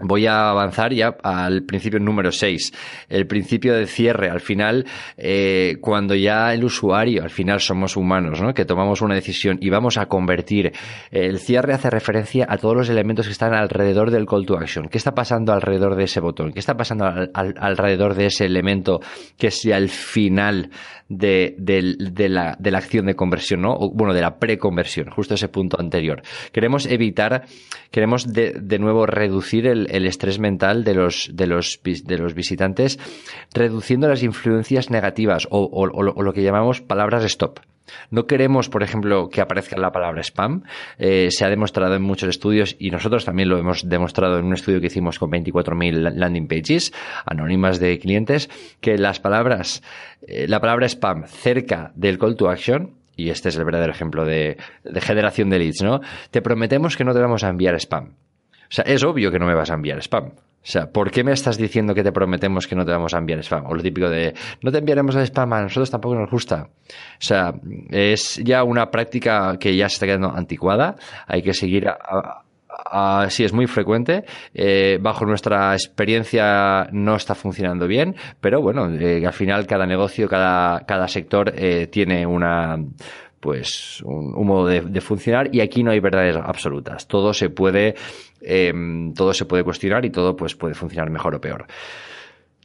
Voy 0.02 0.26
a 0.26 0.50
avanzar 0.50 0.92
ya 0.92 1.16
al 1.22 1.62
principio 1.62 1.98
número 1.98 2.32
6, 2.32 2.72
el 3.08 3.26
principio 3.26 3.74
de 3.74 3.86
cierre. 3.86 4.30
Al 4.30 4.40
final, 4.40 4.86
eh, 5.16 5.76
cuando 5.80 6.14
ya 6.14 6.52
el 6.52 6.64
usuario, 6.64 7.22
al 7.22 7.30
final 7.30 7.60
somos 7.60 7.96
humanos, 7.96 8.40
¿no? 8.40 8.54
que 8.54 8.64
tomamos 8.64 9.02
una 9.02 9.14
decisión 9.14 9.58
y 9.60 9.70
vamos 9.70 9.98
a 9.98 10.06
convertir, 10.06 10.72
el 11.10 11.38
cierre 11.38 11.74
hace 11.74 11.90
referencia 11.90 12.46
a 12.48 12.56
todos 12.58 12.76
los 12.76 12.88
elementos 12.88 13.26
que 13.26 13.32
están 13.32 13.54
alrededor 13.54 14.10
del 14.10 14.26
call 14.26 14.46
to 14.46 14.56
action. 14.56 14.88
¿Qué 14.88 14.98
está 14.98 15.12
pasando 15.12 15.52
alrededor 15.52 15.96
de 15.96 16.04
ese 16.04 16.20
botón? 16.20 16.52
¿Qué 16.52 16.60
está 16.60 16.76
pasando 16.76 17.06
alrededor 17.34 18.14
de 18.14 18.26
ese 18.26 18.44
elemento 18.44 19.00
que 19.38 19.48
es 19.48 19.62
ya 19.62 19.76
el 19.76 19.88
final 19.88 20.70
de, 21.10 22.28
la, 22.28 22.78
acción 22.78 23.06
de 23.06 23.14
conversión, 23.14 23.62
¿no? 23.62 23.76
Bueno, 23.92 24.14
de 24.14 24.20
la 24.20 24.38
preconversión, 24.38 25.10
justo 25.10 25.34
ese 25.34 25.48
punto 25.48 25.78
anterior. 25.78 26.22
Queremos 26.52 26.86
evitar, 26.86 27.44
queremos 27.90 28.32
de, 28.32 28.52
de 28.60 28.78
nuevo 28.78 29.06
reducir 29.06 29.66
el, 29.66 29.88
el, 29.90 30.06
estrés 30.06 30.38
mental 30.38 30.84
de 30.84 30.94
los, 30.94 31.30
de 31.32 31.46
los, 31.46 31.80
de 31.82 32.18
los 32.18 32.34
visitantes, 32.34 32.98
reduciendo 33.52 34.08
las 34.08 34.22
influencias 34.22 34.90
negativas 34.90 35.46
o, 35.50 35.64
o, 35.64 35.88
o 35.90 36.22
lo 36.22 36.32
que 36.32 36.42
llamamos 36.42 36.80
palabras 36.80 37.24
stop. 37.24 37.60
No 38.10 38.26
queremos, 38.26 38.68
por 38.68 38.82
ejemplo, 38.82 39.28
que 39.28 39.40
aparezca 39.40 39.76
la 39.76 39.92
palabra 39.92 40.22
spam. 40.22 40.62
Eh, 40.98 41.28
se 41.30 41.44
ha 41.44 41.48
demostrado 41.48 41.94
en 41.94 42.02
muchos 42.02 42.28
estudios 42.28 42.76
y 42.78 42.90
nosotros 42.90 43.24
también 43.24 43.48
lo 43.48 43.58
hemos 43.58 43.88
demostrado 43.88 44.38
en 44.38 44.46
un 44.46 44.54
estudio 44.54 44.80
que 44.80 44.86
hicimos 44.86 45.18
con 45.18 45.30
24.000 45.30 46.14
landing 46.14 46.48
pages 46.48 46.92
anónimas 47.26 47.80
de 47.80 47.98
clientes, 47.98 48.48
que 48.80 48.96
las 48.98 49.20
palabras, 49.20 49.82
eh, 50.26 50.46
la 50.48 50.60
palabra 50.60 50.86
spam 50.86 51.24
cerca 51.26 51.92
del 51.94 52.18
call 52.18 52.36
to 52.36 52.48
action 52.48 52.99
y 53.20 53.30
este 53.30 53.50
es 53.50 53.56
el 53.56 53.64
verdadero 53.64 53.92
ejemplo 53.92 54.24
de, 54.24 54.56
generación 55.00 55.50
de 55.50 55.58
leads, 55.58 55.82
¿no? 55.82 56.00
Te 56.30 56.40
prometemos 56.40 56.96
que 56.96 57.04
no 57.04 57.12
te 57.12 57.20
vamos 57.20 57.44
a 57.44 57.48
enviar 57.48 57.74
spam. 57.76 58.14
O 58.62 58.72
sea, 58.72 58.84
es 58.84 59.02
obvio 59.04 59.30
que 59.30 59.38
no 59.38 59.46
me 59.46 59.54
vas 59.54 59.70
a 59.70 59.74
enviar 59.74 59.98
spam. 59.98 60.32
O 60.62 60.66
sea, 60.66 60.90
¿por 60.90 61.10
qué 61.10 61.24
me 61.24 61.32
estás 61.32 61.56
diciendo 61.56 61.94
que 61.94 62.02
te 62.02 62.12
prometemos 62.12 62.66
que 62.66 62.76
no 62.76 62.84
te 62.84 62.92
vamos 62.92 63.14
a 63.14 63.18
enviar 63.18 63.40
spam? 63.40 63.66
O 63.66 63.74
lo 63.74 63.82
típico 63.82 64.08
de, 64.08 64.34
no 64.62 64.70
te 64.70 64.78
enviaremos 64.78 65.16
el 65.16 65.22
spam, 65.22 65.52
a 65.52 65.62
nosotros 65.62 65.90
tampoco 65.90 66.14
nos 66.14 66.30
gusta. 66.30 66.68
O 66.68 67.18
sea, 67.18 67.54
es 67.90 68.36
ya 68.44 68.62
una 68.62 68.90
práctica 68.90 69.56
que 69.58 69.74
ya 69.76 69.88
se 69.88 69.94
está 69.94 70.06
quedando 70.06 70.30
anticuada. 70.30 70.96
Hay 71.26 71.42
que 71.42 71.54
seguir 71.54 71.88
sí 73.28 73.44
es 73.44 73.52
muy 73.52 73.66
frecuente. 73.66 74.24
Eh, 74.54 74.98
bajo 75.00 75.24
nuestra 75.26 75.72
experiencia 75.74 76.88
no 76.92 77.16
está 77.16 77.34
funcionando 77.34 77.86
bien, 77.86 78.14
pero 78.40 78.60
bueno, 78.60 78.88
eh, 78.94 79.24
al 79.26 79.32
final 79.32 79.66
cada 79.66 79.86
negocio, 79.86 80.28
cada, 80.28 80.80
cada 80.86 81.08
sector 81.08 81.52
eh, 81.56 81.86
tiene 81.88 82.26
una 82.26 82.78
pues 83.40 84.02
un, 84.04 84.46
modo 84.46 84.66
de, 84.66 85.00
funcionar 85.00 85.48
y 85.50 85.60
aquí 85.60 85.82
no 85.82 85.90
hay 85.90 86.00
verdades 86.00 86.36
absolutas. 86.36 87.08
Todo 87.08 87.32
se 87.32 87.48
puede, 87.48 87.94
em, 88.42 89.14
todo 89.14 89.32
se 89.32 89.46
puede 89.46 89.64
cuestionar 89.64 90.04
y 90.04 90.10
todo 90.10 90.36
pues 90.36 90.54
puede 90.54 90.74
funcionar 90.74 91.08
mejor 91.10 91.34
o 91.34 91.40
peor. 91.40 91.66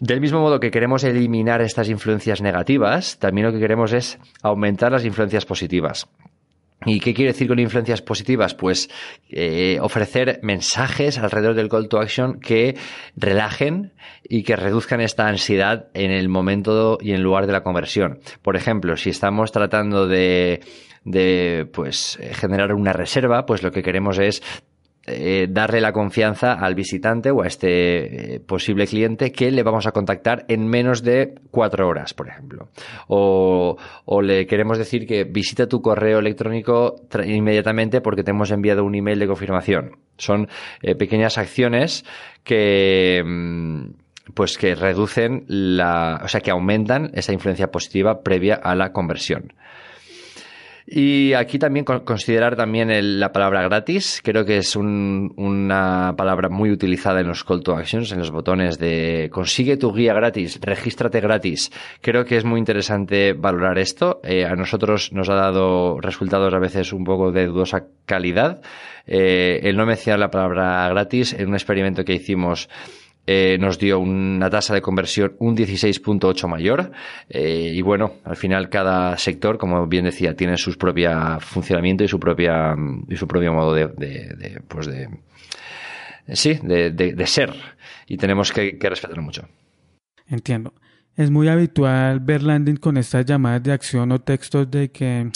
Del 0.02 0.20
mismo 0.20 0.42
modo 0.42 0.60
que 0.60 0.72
queremos 0.72 1.06
eliminar 1.06 1.62
estas 1.62 1.88
influencias 1.88 2.42
negativas, 2.42 3.18
también 3.20 3.48
lo 3.48 3.54
que 3.54 3.60
queremos 3.60 3.94
es 3.94 4.20
aumentar 4.44 4.92
las 4.92 5.06
influencias 5.06 5.46
positivas. 5.46 6.10
¿Y 6.86 7.00
qué 7.00 7.14
quiere 7.14 7.32
decir 7.32 7.48
con 7.48 7.60
influencias 7.60 8.02
positivas? 8.02 8.54
Pues 8.54 8.90
eh, 9.30 9.80
ofrecer 9.82 10.40
mensajes 10.44 11.18
alrededor 11.18 11.56
del 11.56 11.70
call 11.70 11.90
to 11.90 12.00
action 12.00 12.40
que 12.40 12.76
relajen 13.16 13.94
y 14.24 14.44
que 14.44 14.56
reduzcan 14.56 15.02
esta 15.02 15.28
ansiedad 15.28 15.88
en 15.94 16.12
el 16.12 16.30
momento 16.30 16.98
y 17.02 17.14
en 17.14 17.24
lugar 17.24 17.48
de 17.48 17.54
la 17.54 17.64
conversión. 17.64 18.20
Por 18.42 18.56
ejemplo, 18.56 18.96
si 18.98 19.10
estamos 19.10 19.52
tratando 19.52 20.08
de, 20.08 20.62
de 21.04 21.68
pues 21.72 22.20
generar 22.34 22.74
una 22.74 22.94
reserva, 22.94 23.46
pues 23.46 23.64
lo 23.64 23.72
que 23.72 23.84
queremos 23.84 24.20
es 24.20 24.44
eh, 25.08 25.46
darle 25.50 25.82
la 25.82 25.92
confianza 25.92 26.54
al 26.54 26.74
visitante 26.74 27.30
o 27.30 27.44
a 27.44 27.48
este 27.48 28.36
eh, 28.36 28.40
posible 28.40 28.88
cliente 28.88 29.32
que 29.32 29.52
le 29.52 29.62
vamos 29.62 29.86
a 29.86 29.92
contactar 29.92 30.46
en 30.48 30.68
menos 30.68 31.04
de 31.04 31.36
cuatro 31.52 31.88
horas, 31.88 32.16
por 32.16 32.28
ejemplo. 32.28 32.70
O, 33.08 33.78
le 34.24 34.48
queremos 34.48 34.80
decir 34.80 35.06
que 35.06 35.24
visita 35.24 35.68
tu 35.68 35.82
correo 35.82 36.18
electrónico 36.18 36.96
inmediatamente 37.24 38.02
porque 38.02 38.24
te 38.24 38.32
hemos 38.32 38.50
enviado 38.50 38.84
un 38.84 38.96
email 38.96 39.20
de 39.20 39.28
confirmación. 39.28 39.98
Son 40.18 40.48
eh, 40.82 40.96
pequeñas 40.96 41.38
acciones 41.38 42.04
que 42.44 43.22
mm, 43.24 43.90
pues 44.34 44.58
que 44.58 44.74
reducen 44.74 45.46
la, 45.48 46.22
o 46.24 46.28
sea, 46.28 46.42
que 46.42 46.50
aumentan 46.50 47.12
esa 47.14 47.32
influencia 47.32 47.68
positiva 47.68 48.24
previa 48.24 48.56
a 48.56 48.74
la 48.74 48.92
conversión. 48.92 49.54
Y 50.88 51.34
aquí 51.34 51.58
también 51.58 51.84
considerar 51.84 52.56
también 52.56 53.20
la 53.20 53.32
palabra 53.32 53.64
gratis. 53.64 54.22
Creo 54.24 54.46
que 54.46 54.58
es 54.58 54.76
una 54.76 56.14
palabra 56.16 56.50
muy 56.50 56.70
utilizada 56.70 57.22
en 57.22 57.28
los 57.28 57.44
call 57.44 57.64
to 57.64 57.76
actions, 57.76 58.12
en 58.12 58.20
los 58.20 58.30
botones 58.30 58.78
de 58.78 59.30
consigue 59.32 59.78
tu 59.78 59.92
guía 59.92 60.14
gratis, 60.14 60.60
regístrate 60.62 61.22
gratis. 61.22 61.72
Creo 62.02 62.24
que 62.24 62.38
es 62.38 62.46
muy 62.46 62.60
interesante 62.60 63.34
valorar 63.34 63.80
esto. 63.80 64.20
Eh, 64.24 64.46
a 64.46 64.56
nosotros 64.56 65.12
nos 65.12 65.28
ha 65.30 65.36
dado 65.36 66.00
resultados 66.00 66.54
a 66.54 66.60
veces 66.60 66.94
un 66.94 67.04
poco 67.04 67.32
de 67.32 67.48
dudosa 67.48 67.86
calidad. 68.06 68.62
Eh, 69.08 69.62
el 69.64 69.78
no 69.78 69.88
mencionar 69.88 70.20
la 70.20 70.30
palabra 70.30 70.88
gratis 70.90 71.34
en 71.34 71.48
un 71.48 71.56
experimento 71.56 72.06
que 72.06 72.14
hicimos 72.14 72.70
eh, 73.28 73.58
nos 73.60 73.80
dio 73.80 74.00
una 74.00 74.50
tasa 74.50 74.74
de 74.74 74.82
conversión 74.82 75.36
un 75.40 75.56
16.8 75.56 76.48
mayor. 76.48 76.92
Eh, 77.30 77.72
y 77.74 77.82
bueno, 77.82 78.14
al 78.24 78.36
final 78.36 78.70
cada 78.70 79.18
sector, 79.18 79.58
como 79.58 79.88
bien 79.88 80.06
decía, 80.06 80.36
tiene 80.36 80.58
su 80.58 80.78
propio 80.78 81.40
funcionamiento 81.40 82.04
y 82.04 82.08
su 82.08 82.20
propia 82.20 82.76
y 83.08 83.16
su 83.16 83.28
propio 83.28 83.54
modo 83.54 83.74
de, 83.74 84.62
pues 84.68 84.88
de 84.88 85.10
sí, 86.34 86.60
de, 86.62 86.92
de, 86.92 87.28
ser. 87.28 87.54
Y 88.08 88.18
tenemos 88.18 88.52
que, 88.52 88.78
que 88.78 88.90
respetarlo 88.90 89.24
mucho. 89.24 89.48
Entiendo. 90.28 90.74
Es 91.16 91.32
muy 91.32 91.48
habitual 91.48 92.20
ver 92.20 92.44
landing 92.44 92.76
con 92.76 92.98
estas 92.98 93.26
llamadas 93.26 93.64
de 93.64 93.72
acción 93.72 94.12
o 94.12 94.20
textos 94.20 94.70
de 94.70 94.92
que 94.92 95.32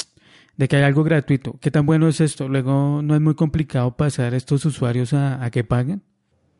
de 0.57 0.67
que 0.67 0.75
hay 0.75 0.83
algo 0.83 1.05
gratuito. 1.05 1.57
¿Qué 1.61 1.71
tan 1.71 1.85
bueno 1.85 2.09
es 2.09 2.19
esto? 2.19 2.49
Luego 2.49 3.01
no 3.01 3.15
es 3.15 3.21
muy 3.21 3.33
complicado 3.33 3.95
pasar 3.95 4.33
estos 4.33 4.65
usuarios 4.65 5.13
a, 5.13 5.41
a 5.41 5.49
que 5.51 5.63
paguen. 5.63 6.03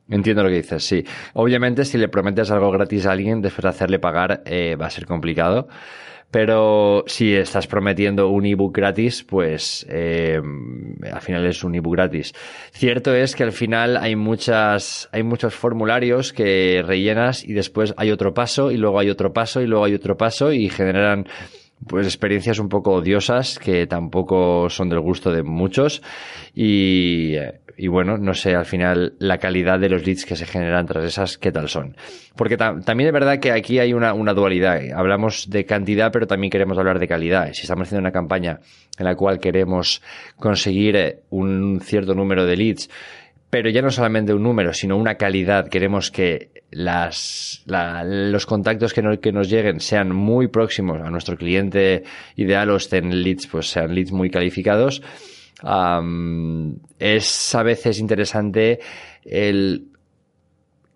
Entiendo 0.10 0.43
lo 0.43 0.49
que 0.49 0.55
dices, 0.55 0.84
sí. 0.84 1.03
Obviamente, 1.34 1.86
si 1.86 1.97
le 1.97 2.07
prometes 2.07 2.49
algo 2.51 2.72
gratis 2.72 3.05
a 3.05 3.12
alguien, 3.12 3.41
después 3.41 3.64
de 3.64 3.70
hacerle 3.70 3.99
pagar, 3.99 4.41
eh, 4.45 4.76
va 4.76 4.88
a 4.88 4.89
ser 4.89 5.05
complicado. 5.05 5.68
Pero 6.32 7.05
si 7.07 7.34
estás 7.34 7.66
prometiendo 7.66 8.30
un 8.30 8.45
ebook 8.45 8.76
gratis, 8.76 9.24
pues 9.24 9.86
eh, 9.89 10.39
al 11.12 11.22
final 11.22 11.45
es 11.47 11.64
un 11.64 11.74
ebook 11.74 11.95
gratis. 11.95 12.34
Cierto 12.72 13.16
es 13.16 13.36
que 13.36 13.43
al 13.43 13.51
final 13.51 13.97
hay 13.97 14.16
muchas, 14.16 15.10
hay 15.12 15.24
muchos 15.24 15.55
formularios 15.55 16.32
que 16.32 16.84
rellenas 16.86 17.43
y 17.43 17.53
después 17.53 17.95
hay 17.97 18.12
otro 18.12 18.36
paso 18.36 18.70
y 18.70 18.78
luego 18.78 18.99
hay 18.99 19.10
otro 19.10 19.34
paso 19.34 19.62
y 19.62 19.66
luego 19.66 19.86
hay 19.86 19.95
otro 19.95 20.18
paso 20.18 20.53
y 20.53 20.70
generan 20.70 21.26
pues 21.88 22.05
experiencias 22.05 22.59
un 22.59 22.69
poco 22.69 22.93
odiosas 22.93 23.59
que 23.59 23.88
tampoco 23.88 24.69
son 24.69 24.89
del 24.89 24.99
gusto 24.99 25.32
de 25.32 25.43
muchos 25.43 26.01
y 26.53 27.36
y 27.82 27.88
bueno, 27.88 28.17
no 28.17 28.34
sé 28.34 28.55
al 28.55 28.65
final 28.65 29.13
la 29.19 29.38
calidad 29.38 29.80
de 29.80 29.88
los 29.88 30.05
leads 30.05 30.25
que 30.25 30.36
se 30.36 30.45
generan 30.45 30.86
tras 30.86 31.05
esas, 31.05 31.38
qué 31.38 31.49
tal 31.49 31.69
son. 31.69 31.95
Porque 32.36 32.57
también 32.57 33.07
es 33.07 33.13
verdad 33.13 33.39
que 33.39 33.53
aquí 33.53 33.80
hay 33.80 33.93
una, 33.93 34.13
una, 34.13 34.34
dualidad. 34.34 34.82
Hablamos 34.93 35.49
de 35.49 35.63
cantidad, 35.63 36.11
pero 36.11 36.27
también 36.27 36.51
queremos 36.51 36.77
hablar 36.77 36.99
de 36.99 37.07
calidad. 37.07 37.53
Si 37.53 37.61
estamos 37.61 37.88
haciendo 37.88 38.01
una 38.01 38.11
campaña 38.11 38.59
en 38.97 39.05
la 39.05 39.15
cual 39.15 39.39
queremos 39.39 40.01
conseguir 40.36 40.97
eh, 40.97 41.19
un 41.30 41.80
cierto 41.82 42.13
número 42.15 42.45
de 42.45 42.57
leads, 42.57 42.89
pero 43.50 43.70
ya 43.70 43.82
no 43.82 43.89
solamente 43.89 44.34
un 44.34 44.43
número, 44.43 44.74
sino 44.74 44.97
una 44.97 45.16
calidad. 45.16 45.68
Queremos 45.68 46.12
que 46.12 46.52
las, 46.72 47.64
los 47.66 48.45
contactos 48.45 48.93
que, 48.93 49.20
que, 49.22 49.32
nos 49.32 49.50
lleguen 49.50 49.80
sean 49.80 50.16
muy 50.16 50.47
próximos 50.47 51.02
a 51.02 51.10
nuestro 51.10 51.36
cliente 51.36 52.04
ideal 52.36 52.70
o 52.70 52.76
estén 52.76 53.24
leads, 53.24 53.47
pues 53.47 53.70
sean 53.70 53.93
leads 53.95 54.12
muy 54.12 54.30
calificados 54.30 55.02
es 57.00 57.56
a 57.56 57.64
veces 57.64 58.00
interesante 58.00 58.80
el 59.24 59.88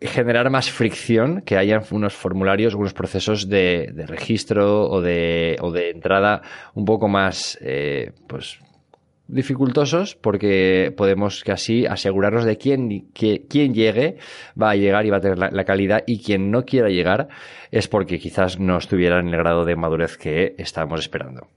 generar 0.01 0.49
más 0.49 0.69
fricción, 0.69 1.41
que 1.41 1.57
haya 1.57 1.81
unos 1.91 2.13
formularios, 2.13 2.73
unos 2.75 2.93
procesos 2.93 3.47
de, 3.47 3.93
registro 4.07 4.89
o 4.89 5.01
de, 5.01 5.57
o 5.61 5.71
de, 5.71 5.91
entrada 5.91 6.41
un 6.73 6.83
poco 6.83 7.07
más, 7.07 7.57
eh, 7.61 8.11
pues, 8.27 8.59
dificultosos 9.33 10.15
porque 10.15 10.93
podemos 10.95 11.43
casi 11.43 11.85
asegurarnos 11.85 12.45
de 12.45 12.57
quién, 12.57 13.07
quién 13.13 13.73
llegue 13.73 14.17
va 14.59 14.71
a 14.71 14.75
llegar 14.75 15.05
y 15.05 15.09
va 15.09 15.17
a 15.17 15.21
tener 15.21 15.37
la, 15.37 15.63
calidad 15.63 16.03
y 16.05 16.21
quien 16.21 16.51
no 16.51 16.63
quiera 16.65 16.89
llegar 16.89 17.27
es 17.71 17.87
porque 17.87 18.19
quizás 18.19 18.59
no 18.59 18.77
estuviera 18.77 19.19
en 19.19 19.27
el 19.27 19.37
grado 19.37 19.65
de 19.65 19.75
madurez 19.75 20.17
que 20.17 20.55
estamos 20.57 20.99
esperando. 20.99 21.47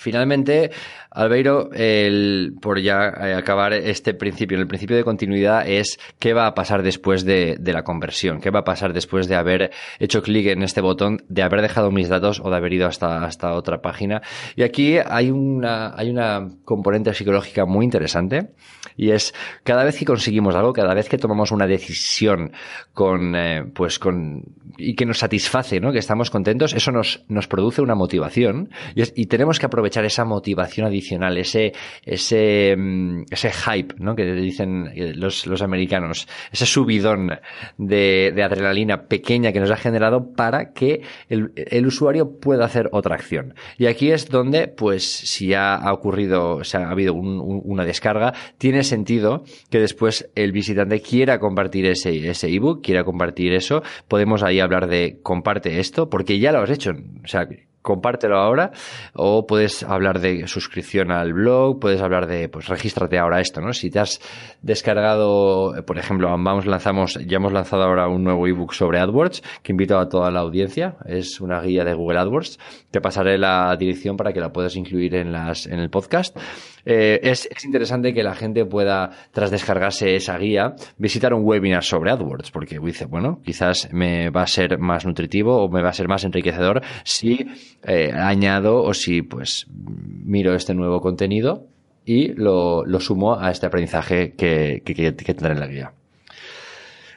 Finalmente, 0.00 0.70
Albeiro, 1.10 1.68
el, 1.74 2.54
por 2.62 2.80
ya 2.80 3.08
eh, 3.20 3.34
acabar 3.34 3.74
este 3.74 4.14
principio, 4.14 4.56
el 4.58 4.66
principio 4.66 4.96
de 4.96 5.04
continuidad 5.04 5.68
es 5.68 5.98
qué 6.18 6.32
va 6.32 6.46
a 6.46 6.54
pasar 6.54 6.82
después 6.82 7.26
de, 7.26 7.60
la 7.62 7.84
conversión, 7.84 8.40
qué 8.40 8.48
va 8.48 8.60
a 8.60 8.64
pasar 8.64 8.94
después 8.94 9.28
de 9.28 9.36
haber 9.36 9.72
hecho 9.98 10.22
clic 10.22 10.46
en 10.46 10.62
este 10.62 10.80
botón, 10.80 11.22
de 11.28 11.42
haber 11.42 11.60
dejado 11.60 11.90
mis 11.90 12.08
datos 12.08 12.40
o 12.42 12.48
de 12.48 12.56
haber 12.56 12.72
ido 12.72 12.86
hasta, 12.86 13.22
hasta 13.26 13.52
otra 13.52 13.82
página. 13.82 14.22
Y 14.56 14.62
aquí 14.62 14.96
hay 14.96 15.30
una, 15.30 15.94
hay 15.94 16.08
una 16.08 16.48
componente 16.64 17.12
psicológica 17.12 17.66
muy 17.66 17.84
interesante 17.84 18.54
y 19.00 19.10
es 19.10 19.34
cada 19.64 19.84
vez 19.84 19.98
que 19.98 20.04
conseguimos 20.04 20.54
algo, 20.54 20.72
cada 20.72 20.94
vez 20.94 21.08
que 21.08 21.18
tomamos 21.18 21.52
una 21.52 21.66
decisión 21.66 22.52
con, 22.92 23.34
eh, 23.34 23.64
pues 23.74 23.98
con, 23.98 24.44
y 24.76 24.94
que 24.94 25.06
nos 25.06 25.18
satisface, 25.18 25.80
¿no? 25.80 25.92
Que 25.92 25.98
estamos 25.98 26.30
contentos, 26.30 26.74
eso 26.74 26.92
nos, 26.92 27.24
nos 27.28 27.48
produce 27.48 27.82
una 27.82 27.94
motivación 27.94 28.70
y, 28.94 29.02
y 29.22 29.26
tenemos 29.26 29.58
que 29.58 29.66
aprovechar 29.66 29.90
echar 29.90 30.04
esa 30.04 30.24
motivación 30.24 30.86
adicional, 30.86 31.36
ese, 31.36 31.72
ese, 32.04 32.76
mm, 32.76 33.22
ese 33.30 33.50
hype, 33.50 33.94
¿no? 33.98 34.14
Que 34.14 34.24
dicen 34.32 34.92
los, 35.16 35.46
los 35.46 35.62
americanos, 35.62 36.28
ese 36.52 36.66
subidón 36.66 37.30
de, 37.76 38.32
de, 38.34 38.42
adrenalina 38.42 39.08
pequeña 39.08 39.52
que 39.52 39.60
nos 39.60 39.70
ha 39.70 39.76
generado 39.76 40.32
para 40.32 40.72
que 40.72 41.02
el, 41.28 41.52
el, 41.56 41.86
usuario 41.86 42.38
pueda 42.38 42.64
hacer 42.64 42.88
otra 42.92 43.16
acción. 43.16 43.54
Y 43.78 43.86
aquí 43.86 44.12
es 44.12 44.28
donde, 44.28 44.68
pues, 44.68 45.04
si 45.04 45.48
ya 45.48 45.74
ha 45.74 45.92
ocurrido, 45.92 46.58
o 46.58 46.62
ha 46.74 46.90
habido 46.90 47.14
un, 47.14 47.40
un, 47.40 47.62
una 47.64 47.84
descarga, 47.84 48.32
tiene 48.58 48.84
sentido 48.90 49.44
que 49.70 49.80
después 49.80 50.30
el 50.34 50.52
visitante 50.52 51.00
quiera 51.00 51.38
compartir 51.38 51.86
ese, 51.86 52.28
ese 52.28 52.48
ebook, 52.48 52.82
quiera 52.82 53.04
compartir 53.04 53.54
eso. 53.54 53.82
Podemos 54.08 54.42
ahí 54.42 54.60
hablar 54.60 54.88
de 54.88 55.18
comparte 55.22 55.80
esto, 55.80 56.10
porque 56.10 56.38
ya 56.38 56.52
lo 56.52 56.60
has 56.60 56.70
hecho. 56.70 56.90
O 57.24 57.26
sea, 57.26 57.48
compártelo 57.82 58.36
ahora 58.36 58.72
o 59.14 59.46
puedes 59.46 59.82
hablar 59.82 60.20
de 60.20 60.46
suscripción 60.46 61.10
al 61.10 61.32
blog, 61.32 61.80
puedes 61.80 62.00
hablar 62.00 62.26
de 62.26 62.48
pues 62.48 62.68
regístrate 62.68 63.18
ahora 63.18 63.40
esto, 63.40 63.60
¿no? 63.60 63.72
Si 63.72 63.90
te 63.90 64.00
has 64.00 64.20
descargado, 64.62 65.74
por 65.86 65.98
ejemplo, 65.98 66.28
vamos 66.28 66.66
lanzamos 66.66 67.14
ya 67.26 67.36
hemos 67.36 67.52
lanzado 67.52 67.84
ahora 67.84 68.08
un 68.08 68.22
nuevo 68.22 68.46
ebook 68.46 68.74
sobre 68.74 68.98
AdWords 68.98 69.42
que 69.62 69.72
invito 69.72 69.98
a 69.98 70.08
toda 70.08 70.30
la 70.30 70.40
audiencia, 70.40 70.96
es 71.06 71.40
una 71.40 71.60
guía 71.60 71.84
de 71.84 71.94
Google 71.94 72.18
AdWords. 72.18 72.58
Te 72.90 73.00
pasaré 73.00 73.38
la 73.38 73.74
dirección 73.78 74.16
para 74.16 74.32
que 74.32 74.40
la 74.40 74.52
puedas 74.52 74.76
incluir 74.76 75.14
en 75.14 75.32
las 75.32 75.66
en 75.66 75.78
el 75.78 75.90
podcast. 75.90 76.36
Eh, 76.84 77.20
es, 77.22 77.48
es, 77.50 77.64
interesante 77.64 78.14
que 78.14 78.22
la 78.22 78.34
gente 78.34 78.64
pueda, 78.64 79.10
tras 79.32 79.50
descargarse 79.50 80.14
esa 80.14 80.38
guía, 80.38 80.74
visitar 80.98 81.34
un 81.34 81.44
webinar 81.44 81.84
sobre 81.84 82.10
AdWords, 82.10 82.50
porque 82.50 82.78
dice, 82.78 83.06
bueno, 83.06 83.40
quizás 83.44 83.88
me 83.92 84.30
va 84.30 84.42
a 84.42 84.46
ser 84.46 84.78
más 84.78 85.06
nutritivo 85.06 85.62
o 85.62 85.68
me 85.68 85.82
va 85.82 85.90
a 85.90 85.92
ser 85.92 86.08
más 86.08 86.24
enriquecedor 86.24 86.82
si 87.04 87.46
eh, 87.82 88.12
añado 88.14 88.82
o 88.82 88.94
si 88.94 89.22
pues 89.22 89.66
miro 89.70 90.54
este 90.54 90.74
nuevo 90.74 91.00
contenido 91.00 91.66
y 92.04 92.32
lo, 92.34 92.84
lo 92.84 93.00
sumo 93.00 93.38
a 93.38 93.50
este 93.50 93.66
aprendizaje 93.66 94.32
que, 94.32 94.82
que, 94.84 94.94
que, 94.94 95.12
tendré 95.12 95.52
en 95.52 95.60
la 95.60 95.66
guía. 95.66 95.92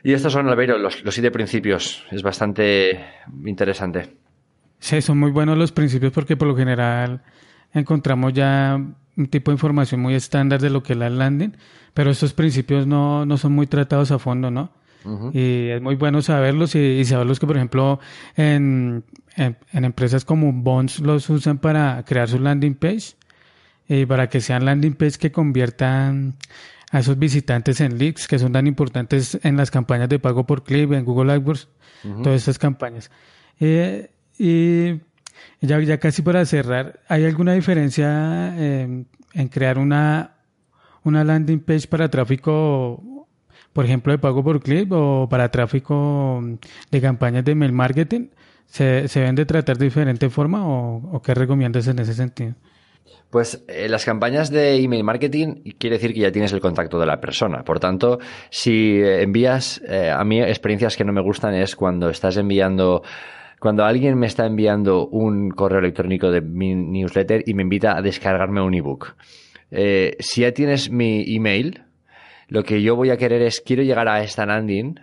Y 0.04 0.12
estos 0.12 0.34
son, 0.34 0.50
Albeiro, 0.50 0.78
los, 0.78 1.04
los 1.04 1.14
siete 1.14 1.32
principios. 1.32 2.06
Es 2.12 2.22
bastante 2.22 3.00
interesante. 3.46 4.18
Sí, 4.80 5.02
son 5.02 5.18
muy 5.18 5.32
buenos 5.32 5.58
los 5.58 5.72
principios 5.72 6.12
porque 6.12 6.36
por 6.36 6.48
lo 6.48 6.58
general 6.58 7.22
encontramos 7.74 8.34
ya 8.34 8.78
un 9.16 9.28
tipo 9.28 9.52
de 9.52 9.56
información 9.56 10.02
muy 10.02 10.16
estándar 10.16 10.62
de 10.62 10.70
lo 10.70 10.84
que 10.84 10.94
es 10.94 11.00
la 11.00 11.10
landing, 11.10 11.56
pero 11.94 12.12
estos 12.12 12.34
principios 12.34 12.88
no, 12.88 13.26
no 13.26 13.38
son 13.38 13.54
muy 13.54 13.68
tratados 13.68 14.12
a 14.12 14.20
fondo, 14.20 14.52
¿no? 14.52 14.72
Y 15.34 15.68
es 15.68 15.82
muy 15.82 15.96
bueno 15.96 16.22
saberlos 16.22 16.76
y, 16.76 17.04
saberlos 17.04 17.38
que, 17.38 17.46
por 17.46 17.58
ejemplo, 17.58 18.00
en, 18.38 19.04
en, 19.36 19.58
empresas 19.74 20.24
como 20.24 20.54
Bonds 20.54 21.00
los 21.00 21.30
usan 21.30 21.58
para 21.58 22.04
crear 22.06 22.30
su 22.30 22.40
landing 22.40 22.76
page 22.76 23.16
y 23.90 24.06
para 24.06 24.30
que 24.30 24.40
sean 24.40 24.64
landing 24.64 24.94
page 24.94 25.18
que 25.18 25.30
conviertan 25.30 26.36
a 26.90 27.00
esos 27.00 27.20
visitantes 27.20 27.82
en 27.82 27.98
leads 27.98 28.30
que 28.30 28.40
son 28.40 28.54
tan 28.54 28.66
importantes 28.66 29.38
en 29.44 29.58
las 29.58 29.72
campañas 29.72 30.08
de 30.08 30.20
pago 30.20 30.46
por 30.46 30.64
clip, 30.64 30.94
en 30.94 31.04
Google 31.04 31.34
AdWords, 31.34 31.68
todas 32.24 32.40
estas 32.40 32.58
campañas. 32.58 33.12
Eh, 33.60 34.10
y 34.38 35.02
ya, 35.62 35.80
ya 35.80 35.98
casi 35.98 36.22
para 36.22 36.46
cerrar, 36.46 37.00
¿hay 37.08 37.26
alguna 37.26 37.54
diferencia 37.54 38.54
eh, 38.58 39.06
en 39.34 39.48
crear 39.48 39.78
una, 39.78 40.36
una 41.04 41.24
landing 41.24 41.60
page 41.60 41.88
para 41.88 42.10
tráfico, 42.10 43.28
por 43.74 43.86
ejemplo, 43.86 44.14
de 44.14 44.20
pago 44.20 44.44
por 44.44 44.62
clip 44.62 44.92
o 44.92 45.28
para 45.30 45.50
tráfico 45.50 46.42
de 46.92 47.02
campañas 47.02 47.46
de 47.46 47.56
mail 47.56 47.72
marketing? 47.72 48.28
¿Se, 48.66 49.08
se 49.08 49.20
deben 49.20 49.36
de 49.36 49.46
tratar 49.46 49.78
de 49.78 49.86
diferente 49.86 50.30
forma 50.30 50.68
o, 50.68 50.98
o 51.12 51.22
qué 51.22 51.34
recomiendas 51.34 51.88
en 51.88 52.00
ese 52.00 52.14
sentido? 52.14 52.56
Pues 53.34 53.64
eh, 53.68 53.90
las 53.90 54.06
campañas 54.06 54.52
de 54.52 54.76
email 54.76 55.04
marketing 55.04 55.64
quiere 55.80 55.96
decir 55.96 56.14
que 56.14 56.20
ya 56.20 56.32
tienes 56.32 56.54
el 56.54 56.62
contacto 56.62 57.00
de 57.00 57.08
la 57.08 57.20
persona. 57.20 57.64
Por 57.64 57.80
tanto, 57.80 58.20
si 58.52 59.02
envías, 59.02 59.82
eh, 59.88 60.12
a 60.12 60.24
mí 60.24 60.40
experiencias 60.40 60.96
que 60.96 61.04
no 61.04 61.14
me 61.14 61.22
gustan 61.22 61.56
es 61.56 61.76
cuando 61.76 62.10
estás 62.10 62.38
enviando 62.38 63.02
cuando 63.64 63.86
alguien 63.86 64.20
me 64.20 64.28
está 64.28 64.46
enviando 64.46 65.08
un 65.08 65.50
correo 65.50 65.80
electrónico 65.80 66.30
de 66.32 66.42
mi 66.42 66.76
newsletter 66.76 67.46
y 67.46 67.54
me 67.54 67.62
invita 67.62 67.96
a 67.96 68.02
descargarme 68.02 68.62
un 68.62 68.74
ebook. 68.74 69.16
Eh, 69.72 70.18
si 70.20 70.42
ya 70.42 70.52
tienes 70.52 70.92
mi 70.92 71.24
email, 71.34 71.86
lo 72.50 72.64
que 72.64 72.82
yo 72.82 72.98
voy 72.98 73.10
a 73.10 73.16
querer 73.16 73.42
es 73.42 73.62
quiero 73.62 73.82
llegar 73.82 74.10
a 74.10 74.22
esta 74.22 74.46
landing 74.46 75.00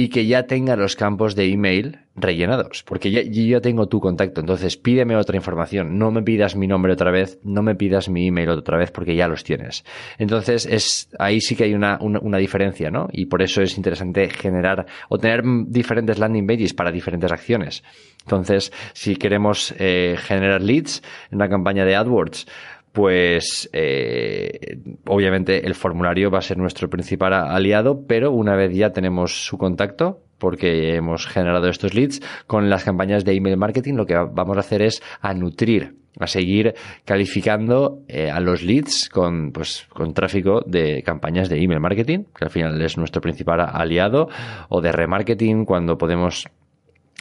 y 0.00 0.08
que 0.08 0.24
ya 0.24 0.44
tenga 0.44 0.76
los 0.76 0.96
campos 0.96 1.36
de 1.36 1.52
email 1.52 1.98
rellenados, 2.16 2.82
porque 2.84 3.10
ya, 3.10 3.20
yo 3.20 3.42
ya 3.42 3.60
tengo 3.60 3.86
tu 3.86 4.00
contacto, 4.00 4.40
entonces 4.40 4.78
pídeme 4.78 5.14
otra 5.14 5.36
información, 5.36 5.98
no 5.98 6.10
me 6.10 6.22
pidas 6.22 6.56
mi 6.56 6.66
nombre 6.66 6.94
otra 6.94 7.10
vez, 7.10 7.38
no 7.44 7.62
me 7.62 7.74
pidas 7.74 8.08
mi 8.08 8.26
email 8.26 8.48
otra 8.48 8.78
vez 8.78 8.90
porque 8.92 9.14
ya 9.14 9.28
los 9.28 9.44
tienes. 9.44 9.84
Entonces 10.16 10.64
es 10.64 11.10
ahí 11.18 11.42
sí 11.42 11.54
que 11.54 11.64
hay 11.64 11.74
una, 11.74 11.98
una, 12.00 12.38
diferencia, 12.38 12.90
¿no? 12.90 13.08
Y 13.12 13.26
por 13.26 13.42
eso 13.42 13.60
es 13.60 13.76
interesante 13.76 14.30
generar 14.30 14.86
o 15.10 15.18
tener 15.18 15.42
diferentes 15.66 16.18
landing 16.18 16.46
pages 16.46 16.72
para 16.72 16.90
diferentes 16.90 17.30
acciones. 17.30 17.84
Entonces, 18.22 18.72
si 18.94 19.16
queremos 19.16 19.74
eh, 19.78 20.16
generar 20.18 20.62
leads 20.62 21.02
en 21.30 21.36
una 21.36 21.48
campaña 21.50 21.84
de 21.84 21.94
AdWords, 21.94 22.46
pues 22.92 23.70
eh, 23.72 24.78
obviamente 25.06 25.66
el 25.66 25.74
formulario 25.74 26.30
va 26.30 26.38
a 26.38 26.42
ser 26.42 26.58
nuestro 26.58 26.88
principal 26.90 27.32
aliado, 27.32 28.06
pero 28.06 28.32
una 28.32 28.56
vez 28.56 28.74
ya 28.74 28.90
tenemos 28.90 29.44
su 29.44 29.58
contacto, 29.58 30.20
porque 30.38 30.96
hemos 30.96 31.26
generado 31.26 31.68
estos 31.68 31.94
leads, 31.94 32.20
con 32.46 32.68
las 32.68 32.84
campañas 32.84 33.24
de 33.24 33.34
email 33.34 33.56
marketing 33.56 33.94
lo 33.94 34.06
que 34.06 34.14
vamos 34.14 34.56
a 34.56 34.60
hacer 34.60 34.82
es 34.82 35.02
a 35.20 35.34
nutrir, 35.34 35.94
a 36.18 36.26
seguir 36.26 36.74
calificando 37.04 38.00
eh, 38.08 38.30
a 38.30 38.40
los 38.40 38.62
leads 38.62 39.08
con, 39.08 39.52
pues, 39.52 39.86
con 39.90 40.12
tráfico 40.12 40.62
de 40.66 41.02
campañas 41.02 41.48
de 41.48 41.62
email 41.62 41.80
marketing, 41.80 42.24
que 42.36 42.44
al 42.44 42.50
final 42.50 42.80
es 42.82 42.96
nuestro 42.96 43.20
principal 43.20 43.60
aliado, 43.60 44.28
o 44.68 44.80
de 44.80 44.90
remarketing 44.90 45.64
cuando 45.64 45.96
podemos 45.96 46.48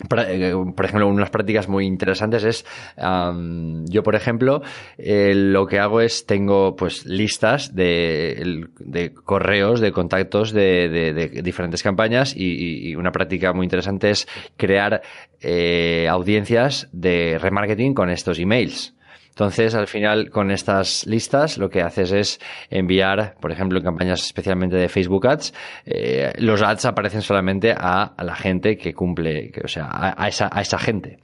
por 0.08 0.86
ejemplo, 0.86 1.08
unas 1.08 1.30
prácticas 1.30 1.68
muy 1.68 1.86
interesantes 1.86 2.44
es, 2.44 2.66
yo 2.98 4.04
por 4.04 4.16
ejemplo, 4.16 4.62
eh, 4.98 5.34
lo 5.36 5.66
que 5.66 5.80
hago 5.80 6.02
es 6.02 6.26
tengo 6.26 6.76
pues 6.76 7.06
listas 7.06 7.76
de, 7.76 8.68
de 8.80 9.14
correos, 9.14 9.82
de 9.82 9.92
contactos 9.92 10.54
de, 10.54 10.90
de, 10.90 11.42
diferentes 11.42 11.84
campañas 11.84 12.36
y, 12.36 12.90
y, 12.90 12.96
una 12.96 13.12
práctica 13.12 13.52
muy 13.54 13.66
interesante 13.66 14.10
es 14.10 14.28
crear 14.56 15.02
eh, 15.42 16.08
audiencias 16.10 16.88
de 16.92 17.38
remarketing 17.38 17.94
con 17.94 18.10
estos 18.10 18.40
emails. 18.40 18.96
Entonces, 19.30 19.74
al 19.74 19.88
final, 19.88 20.30
con 20.30 20.52
estas 20.52 21.06
listas, 21.06 21.58
lo 21.58 21.70
que 21.70 21.82
haces 21.82 22.12
es 22.12 22.40
enviar, 22.70 23.36
por 23.40 23.52
ejemplo, 23.52 23.78
en 23.80 23.86
campañas 23.86 24.26
especialmente 24.26 24.76
de 24.76 24.90
Facebook 24.90 25.28
Ads, 25.28 25.54
eh, 25.86 26.34
los 26.38 26.62
ads 26.62 26.86
aparecen 26.86 27.22
solamente 27.22 27.72
a, 27.72 28.14
la 28.22 28.36
gente 28.36 28.78
que 28.78 28.94
cumple, 28.94 29.52
o 29.64 29.68
sea, 29.68 29.88
a, 29.90 30.28
esa, 30.28 30.50
a 30.52 30.62
esa 30.62 30.78
gente 30.78 31.20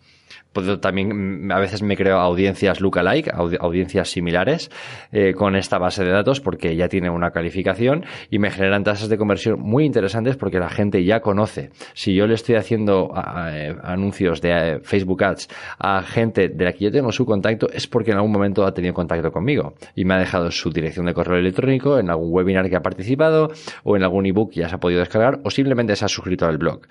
también 0.80 1.52
a 1.52 1.60
veces 1.60 1.84
me 1.84 1.98
creo 1.98 2.20
audiencias 2.20 2.82
lookalike, 2.82 3.32
audiencias 3.34 4.10
similares 4.10 4.72
eh, 5.12 5.34
con 5.34 5.56
esta 5.56 5.78
base 5.78 6.04
de 6.04 6.12
datos 6.12 6.42
porque 6.42 6.76
ya 6.76 6.88
tiene 6.88 7.10
una 7.10 7.32
calificación 7.32 8.06
y 8.30 8.40
me 8.40 8.52
generan 8.52 8.84
tasas 8.84 9.10
de 9.10 9.18
conversión 9.18 9.60
muy 9.60 9.86
interesantes 9.86 10.38
porque 10.38 10.60
la 10.60 10.70
gente 10.70 11.04
ya 11.04 11.20
conoce. 11.20 11.72
Si 11.94 12.14
yo 12.16 12.28
le 12.28 12.36
estoy 12.36 12.56
haciendo 12.56 13.12
eh, 13.50 13.76
anuncios 13.84 14.42
de 14.42 14.52
eh, 14.52 14.80
Facebook 14.82 15.24
Ads 15.24 15.50
a 15.80 16.02
gente 16.04 16.50
de 16.50 16.66
la 16.66 16.74
que 16.74 16.86
yo 16.86 16.92
tengo 16.92 17.12
su 17.12 17.26
contacto 17.26 17.68
es 17.72 17.88
porque 17.88 18.12
en 18.12 18.18
algún 18.18 18.32
momento 18.32 18.66
ha 18.66 18.74
tenido 18.74 18.94
contacto 18.94 19.32
conmigo 19.32 19.74
y 19.96 20.06
me 20.06 20.14
ha 20.14 20.20
dejado 20.20 20.52
su 20.52 20.70
dirección 20.70 21.06
de 21.06 21.14
correo 21.14 21.38
electrónico 21.38 22.00
en 22.00 22.10
algún 22.10 22.30
webinar 22.32 22.70
que 22.70 22.76
ha 22.76 22.82
participado 22.82 23.50
o 23.84 23.96
en 23.96 24.04
algún 24.04 24.26
ebook 24.26 24.52
que 24.54 24.62
ya 24.62 24.70
se 24.70 24.76
ha 24.76 24.80
podido 24.80 25.00
descargar 25.00 25.40
o 25.44 25.50
simplemente 25.50 25.96
se 25.96 26.06
ha 26.06 26.08
suscrito 26.08 26.46
al 26.46 26.58
blog. 26.58 26.82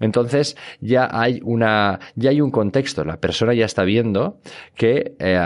Entonces 0.00 0.56
ya 0.80 1.08
hay 1.10 1.40
una, 1.44 2.00
ya 2.16 2.30
hay 2.30 2.40
un 2.40 2.50
contexto 2.50 3.04
la 3.12 3.20
persona 3.20 3.52
ya 3.52 3.66
está 3.66 3.84
viendo 3.84 4.40
que 4.74 5.16
eh, 5.18 5.38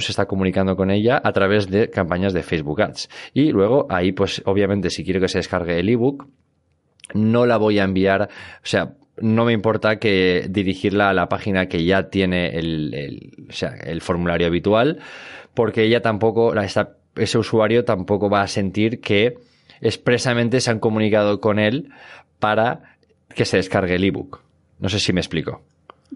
se 0.00 0.10
está 0.10 0.26
comunicando 0.26 0.74
con 0.74 0.90
ella 0.90 1.20
a 1.22 1.32
través 1.32 1.70
de 1.70 1.90
campañas 1.90 2.32
de 2.32 2.42
Facebook 2.42 2.82
Ads. 2.82 3.08
Y 3.34 3.52
luego 3.52 3.86
ahí, 3.88 4.10
pues 4.10 4.42
obviamente, 4.46 4.90
si 4.90 5.04
quiero 5.04 5.20
que 5.20 5.28
se 5.28 5.38
descargue 5.38 5.78
el 5.78 5.88
ebook, 5.88 6.26
no 7.14 7.46
la 7.46 7.56
voy 7.56 7.78
a 7.78 7.84
enviar, 7.84 8.22
o 8.22 8.66
sea, 8.66 8.94
no 9.20 9.44
me 9.44 9.52
importa 9.52 10.00
que 10.00 10.46
dirigirla 10.50 11.10
a 11.10 11.14
la 11.14 11.28
página 11.28 11.66
que 11.66 11.84
ya 11.84 12.10
tiene 12.10 12.58
el, 12.58 13.46
o 13.48 13.52
sea, 13.52 13.74
el 13.80 14.00
formulario 14.00 14.48
habitual, 14.48 14.98
porque 15.54 15.84
ella 15.84 16.02
tampoco, 16.02 16.52
ese 17.14 17.38
usuario 17.38 17.84
tampoco 17.84 18.28
va 18.28 18.42
a 18.42 18.48
sentir 18.48 19.00
que 19.00 19.38
expresamente 19.80 20.60
se 20.60 20.72
han 20.72 20.80
comunicado 20.80 21.40
con 21.40 21.60
él 21.60 21.90
para 22.40 22.96
que 23.32 23.44
se 23.44 23.56
descargue 23.56 23.94
el 23.94 24.04
ebook. 24.04 24.40
No 24.80 24.88
sé 24.88 24.98
si 24.98 25.12
me 25.12 25.20
explico. 25.20 25.62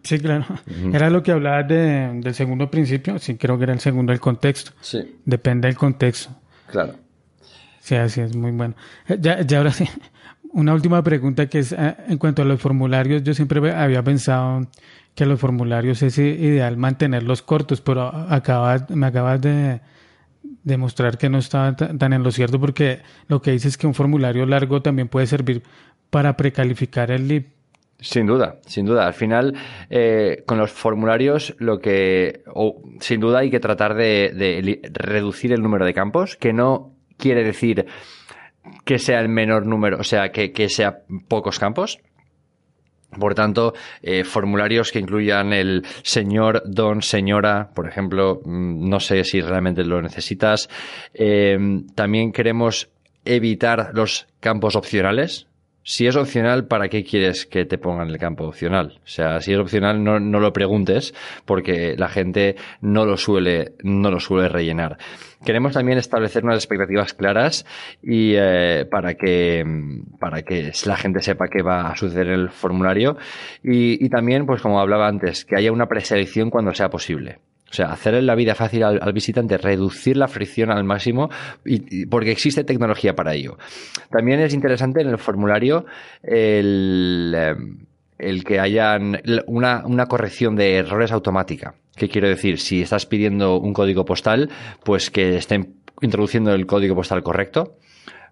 Sí, 0.02 0.18
claro. 0.18 0.44
Era 0.92 1.10
lo 1.10 1.22
que 1.22 1.32
hablabas 1.32 1.68
de, 1.68 2.20
del 2.20 2.34
segundo 2.34 2.70
principio. 2.70 3.18
Sí, 3.18 3.36
creo 3.36 3.56
que 3.58 3.64
era 3.64 3.72
el 3.72 3.80
segundo, 3.80 4.12
el 4.12 4.20
contexto. 4.20 4.72
Sí. 4.80 5.16
Depende 5.24 5.68
del 5.68 5.76
contexto. 5.76 6.30
Claro. 6.66 6.94
Sí, 7.80 7.96
así 7.96 8.20
es, 8.20 8.34
muy 8.34 8.52
bueno. 8.52 8.74
Eh, 9.08 9.18
ya, 9.20 9.42
ya 9.42 9.58
ahora 9.58 9.72
sí, 9.72 9.88
una 10.52 10.72
última 10.72 11.02
pregunta 11.02 11.46
que 11.46 11.60
es 11.60 11.72
eh, 11.72 11.96
en 12.08 12.18
cuanto 12.18 12.42
a 12.42 12.44
los 12.44 12.60
formularios. 12.60 13.22
Yo 13.22 13.34
siempre 13.34 13.72
había 13.72 14.02
pensado 14.02 14.66
que 15.14 15.26
los 15.26 15.40
formularios 15.40 16.02
es 16.02 16.16
ideal 16.18 16.76
mantenerlos 16.76 17.42
cortos, 17.42 17.80
pero 17.80 18.06
acabas, 18.06 18.88
me 18.90 19.06
acabas 19.06 19.40
de 19.40 19.80
demostrar 20.64 21.18
que 21.18 21.28
no 21.28 21.38
estaba 21.38 21.76
tan 21.76 22.12
en 22.12 22.22
lo 22.22 22.30
cierto 22.30 22.60
porque 22.60 23.00
lo 23.28 23.42
que 23.42 23.50
dices 23.50 23.72
es 23.72 23.78
que 23.78 23.86
un 23.86 23.94
formulario 23.94 24.46
largo 24.46 24.80
también 24.80 25.08
puede 25.08 25.26
servir 25.26 25.62
para 26.10 26.36
precalificar 26.36 27.10
el 27.10 27.28
lead. 27.28 27.42
Sin 28.02 28.26
duda, 28.26 28.58
sin 28.66 28.84
duda. 28.84 29.06
Al 29.06 29.14
final, 29.14 29.54
eh, 29.88 30.42
con 30.44 30.58
los 30.58 30.72
formularios, 30.72 31.54
lo 31.58 31.78
que, 31.78 32.42
sin 33.00 33.20
duda, 33.20 33.38
hay 33.38 33.50
que 33.50 33.60
tratar 33.60 33.94
de, 33.94 34.80
reducir 34.92 35.52
el 35.52 35.62
número 35.62 35.86
de 35.86 35.94
campos, 35.94 36.36
que 36.36 36.52
no 36.52 36.96
quiere 37.16 37.44
decir 37.44 37.86
que 38.84 38.98
sea 38.98 39.20
el 39.20 39.28
menor 39.28 39.66
número, 39.66 39.98
o 40.00 40.04
sea, 40.04 40.32
que, 40.32 40.68
sea 40.68 40.98
pocos 41.28 41.60
campos. 41.60 42.00
Por 43.18 43.34
tanto, 43.34 43.74
eh, 44.02 44.24
formularios 44.24 44.90
que 44.90 44.98
incluyan 44.98 45.52
el 45.52 45.84
señor, 46.02 46.62
don, 46.64 47.02
señora, 47.02 47.70
por 47.74 47.86
ejemplo, 47.86 48.40
mm, 48.44 48.88
no 48.88 48.98
sé 49.00 49.22
si 49.22 49.40
realmente 49.40 49.84
lo 49.84 50.02
necesitas. 50.02 50.68
Eh, 51.12 51.58
también 51.94 52.32
queremos 52.32 52.90
evitar 53.24 53.90
los 53.92 54.26
campos 54.40 54.74
opcionales, 54.74 55.46
si 55.84 56.06
es 56.06 56.16
opcional, 56.16 56.66
¿para 56.66 56.88
qué 56.88 57.04
quieres 57.04 57.46
que 57.46 57.64
te 57.64 57.78
pongan 57.78 58.08
el 58.08 58.18
campo 58.18 58.44
opcional? 58.44 59.00
O 59.04 59.06
sea, 59.06 59.40
si 59.40 59.52
es 59.52 59.58
opcional, 59.58 60.02
no, 60.02 60.20
no, 60.20 60.38
lo 60.38 60.52
preguntes 60.52 61.14
porque 61.44 61.96
la 61.96 62.08
gente 62.08 62.56
no 62.80 63.04
lo 63.04 63.16
suele, 63.16 63.72
no 63.82 64.10
lo 64.10 64.20
suele 64.20 64.48
rellenar. 64.48 64.98
Queremos 65.44 65.72
también 65.72 65.98
establecer 65.98 66.44
unas 66.44 66.56
expectativas 66.56 67.14
claras 67.14 67.66
y 68.00 68.34
eh, 68.36 68.86
para 68.90 69.14
que 69.14 69.64
para 70.20 70.42
que 70.42 70.70
la 70.86 70.96
gente 70.96 71.20
sepa 71.20 71.48
qué 71.48 71.62
va 71.62 71.90
a 71.90 71.96
suceder 71.96 72.28
en 72.28 72.40
el 72.40 72.50
formulario 72.50 73.16
y, 73.62 74.04
y 74.04 74.08
también, 74.08 74.46
pues 74.46 74.62
como 74.62 74.80
hablaba 74.80 75.08
antes, 75.08 75.44
que 75.44 75.56
haya 75.56 75.72
una 75.72 75.86
preselección 75.86 76.50
cuando 76.50 76.72
sea 76.74 76.90
posible. 76.90 77.40
O 77.72 77.74
sea, 77.74 77.86
hacer 77.86 78.22
la 78.22 78.34
vida 78.34 78.54
fácil 78.54 78.84
al, 78.84 79.12
visitante, 79.14 79.56
reducir 79.56 80.18
la 80.18 80.28
fricción 80.28 80.70
al 80.70 80.84
máximo, 80.84 81.30
y, 81.64 82.04
porque 82.04 82.30
existe 82.30 82.64
tecnología 82.64 83.14
para 83.14 83.32
ello. 83.32 83.56
También 84.10 84.40
es 84.40 84.52
interesante 84.52 85.00
en 85.00 85.08
el 85.08 85.16
formulario 85.16 85.86
el, 86.22 87.34
eh, 88.18 88.40
que 88.44 88.60
hayan 88.60 89.22
una, 89.46 89.86
una 89.86 90.04
corrección 90.04 90.54
de 90.54 90.76
errores 90.76 91.12
automática. 91.12 91.74
¿Qué 91.96 92.10
quiero 92.10 92.28
decir? 92.28 92.58
Si 92.58 92.82
estás 92.82 93.06
pidiendo 93.06 93.58
un 93.58 93.72
código 93.72 94.04
postal, 94.04 94.50
pues 94.84 95.10
que 95.10 95.36
estén 95.36 95.76
introduciendo 96.02 96.52
el 96.52 96.66
código 96.66 96.94
postal 96.94 97.22
correcto, 97.22 97.78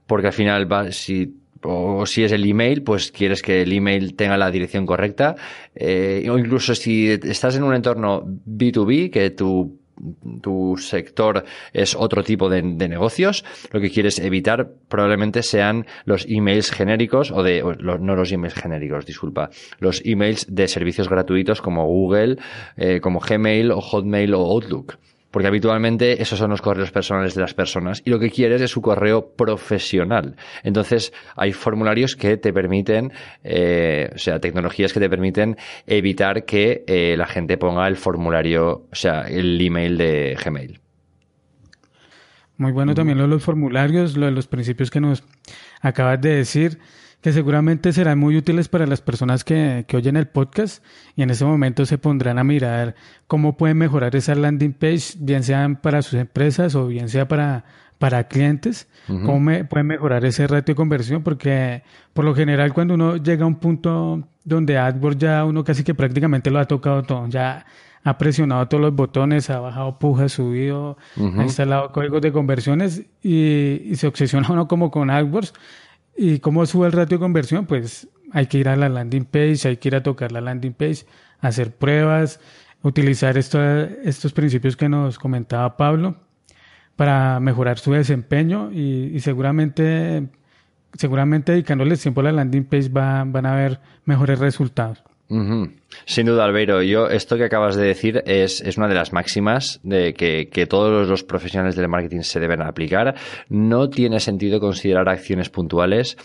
porque 0.07 0.27
al 0.27 0.35
final 0.35 0.71
va, 0.71 0.93
si 0.93 1.40
o 1.63 2.07
si 2.07 2.25
es 2.25 2.33
el 2.33 2.49
email, 2.49 2.83
pues 2.83 3.13
quieres 3.13 3.43
que 3.43 3.63
el 3.63 3.73
email 3.73 4.15
tenga 4.15 4.37
la 4.37 4.51
dirección 4.51 4.87
correcta. 4.87 5.37
Eh, 5.75 6.27
o 6.31 6.39
incluso 6.39 6.75
si 6.75 7.11
estás 7.11 7.57
en 7.57 7.63
un 7.63 7.75
entorno 7.75 8.25
B2B, 8.25 9.11
que 9.11 9.31
tu, 9.31 9.81
tu 10.41 10.77
sector 10.79 11.45
es 11.73 11.95
otro 11.95 12.23
tipo 12.23 12.49
de, 12.49 12.63
negocios, 12.63 13.45
lo 13.73 13.81
que 13.81 13.91
quieres 13.91 14.19
evitar 14.19 14.71
probablemente 14.89 15.43
sean 15.43 15.87
los 16.05 16.27
emails 16.29 16.71
genéricos 16.71 17.31
o 17.31 17.43
de, 17.43 17.63
no 17.81 18.17
los 18.17 18.33
emails 18.33 18.55
genéricos, 18.55 19.07
disculpa, 19.07 19.51
los 19.79 20.03
emails 20.05 20.47
de 20.49 20.69
servicios 20.69 21.09
gratuitos 21.09 21.61
como 21.61 21.87
Google, 21.87 22.37
eh, 22.77 23.01
como 23.01 23.21
Gmail 23.21 23.71
o 23.71 23.81
Hotmail 23.81 24.35
o 24.35 24.41
Outlook. 24.41 24.99
Porque 25.31 25.49
habitualmente 25.49 26.21
esos 26.21 26.39
son 26.39 26.51
los 26.51 26.61
correos 26.61 26.91
personales 26.91 27.35
de 27.35 27.41
las 27.41 27.55
personas 27.55 28.03
y 28.05 28.11
lo 28.11 28.19
que 28.19 28.31
quieres 28.31 28.61
es 28.61 28.71
su 28.71 28.83
correo 28.83 29.35
profesional. 29.37 30.37
Entonces 30.63 31.13
hay 31.37 31.53
formularios 31.53 32.17
que 32.17 32.37
te 32.37 32.53
permiten, 32.53 33.13
eh, 33.45 34.11
o 34.15 34.19
sea, 34.19 34.41
tecnologías 34.41 34.93
que 34.93 35.01
te 35.01 35.09
permiten 35.09 35.57
evitar 35.87 36.45
que 36.45 36.85
eh, 36.87 37.17
la 37.17 37.27
gente 37.27 37.57
ponga 37.59 37.87
el 37.87 37.97
formulario, 37.97 38.87
o 38.91 38.95
sea, 38.95 39.23
el 39.23 39.61
email 39.61 39.97
de 39.97 40.37
Gmail. 40.45 40.81
Muy 42.57 42.73
bueno 42.73 42.95
también 42.95 43.17
lo 43.17 43.25
de 43.25 43.31
los 43.31 43.43
formularios, 43.43 44.19
lo 44.19 44.27
de 44.27 44.33
los 44.33 44.47
principios 44.47 44.91
que 44.91 45.01
nos 45.01 45.25
acabas 45.81 46.21
de 46.21 46.35
decir 46.35 46.79
que 47.21 47.33
seguramente 47.33 47.93
serán 47.93 48.19
muy 48.19 48.37
útiles 48.37 48.69
para 48.69 48.87
las 48.87 49.01
personas 49.01 49.45
que, 49.45 49.85
que, 49.87 49.97
oyen 49.97 50.17
el 50.17 50.27
podcast 50.27 50.83
y 51.17 51.23
en 51.23 51.31
ese 51.31 51.45
momento 51.45 51.85
se 51.85 51.99
pondrán 51.99 52.39
a 52.39 52.45
mirar 52.45 52.95
cómo 53.27 53.57
pueden 53.57 53.79
mejorar 53.79 54.17
esa 54.17 54.35
landing 54.35 54.73
page, 54.73 55.15
bien 55.19 55.43
sean 55.43 55.77
para 55.77 56.03
sus 56.03 56.15
empresas 56.15 56.75
o 56.75 56.87
bien 56.87 57.09
sea 57.09 57.29
para, 57.29 57.65
para 57.99 58.25
clientes, 58.25 58.89
cómo 59.07 59.41
me, 59.41 59.65
pueden 59.65 59.89
mejorar 59.89 60.25
ese 60.25 60.47
ratio 60.47 60.73
de 60.73 60.75
conversión, 60.75 61.23
porque 61.23 61.83
por 62.15 62.25
lo 62.25 62.35
general 62.35 62.73
cuando 62.73 62.95
uno 62.95 63.17
llega 63.19 63.45
a 63.45 63.47
un 63.47 63.57
punto 63.57 64.27
donde 64.43 64.79
AdWords 64.79 65.19
ya 65.19 65.45
uno 65.45 65.63
casi 65.65 65.85
que 65.85 65.95
prácticamente 65.95 66.51
lo 66.51 66.59
ha 66.59 66.65
tocado 66.65 67.03
todo, 67.03 67.29
ya 67.29 67.67
ha 68.03 68.17
presionado 68.17 68.67
todos 68.69 68.81
los 68.81 68.95
botones, 68.95 69.51
ha 69.51 69.61
bajado 69.61 69.99
puja, 69.99 70.25
ha 70.25 70.29
subido, 70.31 70.97
ha 71.19 71.43
instalado 71.43 71.93
códigos 71.93 72.23
de 72.23 72.33
conversiones 72.33 73.03
y, 73.23 73.83
y 73.85 73.97
se 73.97 74.07
obsesiona 74.07 74.49
uno 74.51 74.67
como 74.67 74.91
con 74.91 75.11
AdWords 75.11 75.53
¿Y 76.23 76.41
cómo 76.41 76.67
sube 76.67 76.87
el 76.87 76.93
ratio 76.93 77.17
de 77.17 77.23
conversión? 77.23 77.65
Pues 77.65 78.07
hay 78.31 78.45
que 78.45 78.59
ir 78.59 78.69
a 78.69 78.77
la 78.77 78.91
landing 78.91 79.25
page, 79.25 79.67
hay 79.67 79.79
que 79.79 79.89
ir 79.89 79.95
a 79.95 80.03
tocar 80.03 80.33
la 80.33 80.43
landing 80.43 80.75
page, 80.75 81.07
hacer 81.41 81.75
pruebas, 81.75 82.41
utilizar 82.83 83.39
estos 83.39 84.33
principios 84.35 84.77
que 84.77 84.91
nos 84.91 85.19
comentaba 85.19 85.79
Pablo 85.79 86.17
para 86.95 87.41
mejorar 87.41 87.79
su 87.79 87.93
desempeño 87.93 88.71
y, 88.71 89.19
seguramente, 89.21 90.29
seguramente 90.93 91.53
dedicándoles 91.53 92.03
tiempo 92.03 92.21
a 92.21 92.25
la 92.25 92.33
landing 92.33 92.65
page 92.65 92.91
van 92.91 93.47
a 93.47 93.55
ver 93.55 93.81
mejores 94.05 94.39
resultados. 94.41 95.03
Sin 96.05 96.27
duda, 96.27 96.45
Albeiro. 96.45 96.83
Yo, 96.83 97.09
esto 97.09 97.37
que 97.37 97.45
acabas 97.45 97.77
de 97.77 97.87
decir 97.87 98.23
es, 98.27 98.61
es 98.61 98.77
una 98.77 98.89
de 98.89 98.95
las 98.95 99.13
máximas 99.13 99.81
de 99.83 100.15
que, 100.15 100.49
que, 100.51 100.67
todos 100.67 101.09
los 101.09 101.25
profesionales 101.25 101.77
del 101.77 101.89
marketing 101.89 102.21
se 102.21 102.41
deben 102.41 102.63
aplicar. 102.63 103.15
No 103.49 103.89
tiene 103.89 104.21
sentido 104.21 104.61
considerar 104.61 105.09
acciones 105.09 105.51
puntuales 105.51 106.17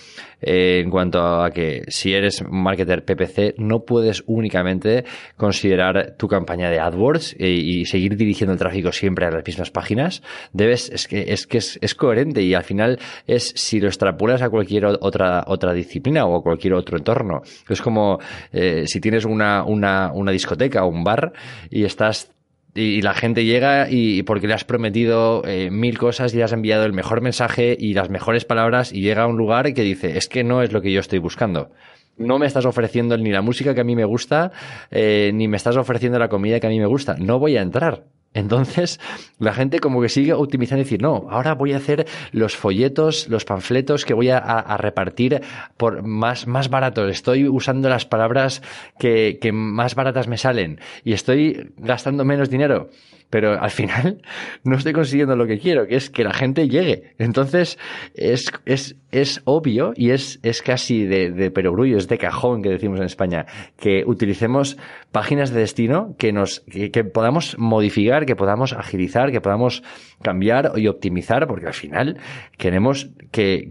eh, 0.42 0.82
en 0.84 0.90
cuanto 0.90 1.20
a 1.20 1.50
que 1.52 1.84
si 1.88 2.14
eres 2.14 2.42
un 2.42 2.62
marketer 2.62 3.04
PPC, 3.04 3.56
no 3.58 3.80
puedes 3.80 4.24
únicamente 4.28 5.06
considerar 5.38 6.16
tu 6.18 6.28
campaña 6.28 6.70
de 6.70 6.80
AdWords 6.80 7.36
y, 7.40 7.86
seguir 7.86 8.16
dirigiendo 8.16 8.54
el 8.54 8.60
tráfico 8.60 8.92
siempre 8.92 9.26
a 9.26 9.32
las 9.32 9.46
mismas 9.46 9.72
páginas. 9.72 10.22
Debes, 10.54 10.90
es 10.90 11.08
que, 11.08 11.34
es 11.34 11.48
que 11.48 11.58
es, 11.58 11.80
es 11.82 11.96
coherente 11.96 12.42
y 12.42 12.54
al 12.54 12.64
final 12.64 13.00
es 13.28 13.54
si 13.56 13.80
lo 13.80 13.88
extrapolas 13.88 14.42
a 14.42 14.50
cualquier 14.50 14.86
otra, 14.86 15.44
otra 15.48 15.74
disciplina 15.74 16.26
o 16.26 16.38
a 16.38 16.44
cualquier 16.44 16.74
otro 16.74 16.98
entorno. 16.98 17.42
Es 17.70 17.82
como 17.82 18.20
eh, 18.52 18.84
si 18.86 19.00
tienes 19.02 19.26
una 19.26 19.55
una, 19.64 20.12
una, 20.14 20.32
discoteca 20.32 20.84
o 20.84 20.88
un 20.88 21.04
bar 21.04 21.34
y 21.70 21.84
estás 21.84 22.32
y, 22.74 23.02
la 23.02 23.14
gente 23.14 23.46
llega 23.46 23.90
y 23.90 24.24
porque 24.24 24.48
le 24.48 24.54
has 24.54 24.66
prometido 24.66 25.44
eh, 25.46 25.70
mil 25.72 25.98
cosas 25.98 26.34
y 26.34 26.38
le 26.38 26.44
has 26.44 26.52
enviado 26.52 26.86
el 26.86 26.94
mejor 26.94 27.22
mensaje 27.22 27.76
y 27.80 27.94
las 27.94 28.10
mejores 28.10 28.46
palabras 28.46 28.92
y 28.92 29.02
llega 29.02 29.24
a 29.24 29.28
un 29.28 29.38
lugar 29.38 29.74
que 29.74 29.82
dice 29.82 30.18
es 30.18 30.28
que 30.28 30.44
no 30.44 30.62
es 30.62 30.72
lo 30.72 30.82
que 30.82 30.92
yo 30.92 31.00
estoy 31.00 31.20
buscando 31.20 31.72
no 32.18 32.40
me 32.40 32.46
estás 32.46 32.66
ofreciendo 32.66 33.18
ni 33.18 33.32
la 33.32 33.42
música 33.42 33.74
que 33.74 33.82
a 33.82 33.84
mí 33.84 33.96
me 33.96 34.06
gusta, 34.06 34.52
eh, 34.92 35.32
ni 35.34 35.48
me 35.48 35.58
estás 35.58 35.76
ofreciendo 35.78 36.18
la 36.20 36.30
comida 36.30 36.60
que 36.60 36.68
a 36.68 36.70
mí 36.70 36.80
me 36.80 36.86
gusta. 36.86 37.16
No 37.20 37.40
voy 37.40 37.58
a 37.58 37.62
entrar. 37.62 38.06
Entonces, 38.36 39.00
la 39.40 39.54
gente 39.54 39.80
como 39.80 40.02
que 40.02 40.10
sigue 40.10 40.34
optimizando 40.34 40.82
y 40.82 40.84
decir, 40.84 41.02
no, 41.02 41.26
ahora 41.30 41.56
voy 41.56 41.72
a 41.72 41.78
hacer 41.78 42.06
los 42.34 42.56
folletos, 42.56 43.28
los 43.30 43.46
panfletos 43.46 44.04
que 44.04 44.14
voy 44.14 44.30
a, 44.30 44.78
repartir 44.78 45.42
por 45.78 46.04
más, 46.04 46.46
más 46.46 46.70
baratos. 46.70 47.10
Estoy 47.10 47.48
usando 47.48 47.88
las 47.88 48.06
palabras 48.06 48.62
que, 49.00 49.40
que 49.42 49.54
más 49.54 49.96
baratas 49.96 50.28
me 50.28 50.38
salen 50.38 50.82
y 51.06 51.14
estoy 51.14 51.72
gastando 51.78 52.26
menos 52.26 52.50
dinero. 52.50 52.90
Pero 53.36 53.62
al 53.62 53.70
final 53.70 54.22
no 54.64 54.78
estoy 54.78 54.94
consiguiendo 54.94 55.36
lo 55.36 55.46
que 55.46 55.60
quiero, 55.60 55.88
que 55.88 55.98
es 55.98 56.10
que 56.10 56.24
la 56.24 56.32
gente 56.32 56.70
llegue. 56.70 57.16
Entonces, 57.18 57.78
es, 58.14 58.50
es, 58.64 58.96
es 59.12 59.42
obvio 59.44 59.92
y 59.94 60.12
es, 60.12 60.40
es 60.42 60.62
casi 60.62 61.04
de, 61.04 61.32
de 61.32 61.52
perogrullo, 61.52 61.98
es 61.98 62.08
de 62.08 62.18
cajón 62.18 62.62
que 62.62 62.70
decimos 62.70 62.98
en 63.02 63.08
España, 63.08 63.46
que 63.78 64.06
utilicemos 64.08 64.78
páginas 65.12 65.52
de 65.52 65.60
destino 65.60 66.16
que 66.18 66.32
nos, 66.32 66.62
que, 66.62 67.04
podamos 67.04 67.58
modificar, 67.60 68.26
que 68.26 68.38
podamos 68.38 68.72
agilizar, 68.72 69.34
que 69.34 69.42
podamos 69.42 69.84
cambiar 70.22 70.72
y 70.78 70.88
optimizar, 70.88 71.46
porque 71.46 71.68
al 71.68 71.74
final 71.74 72.18
queremos 72.58 73.10
que, 73.32 73.68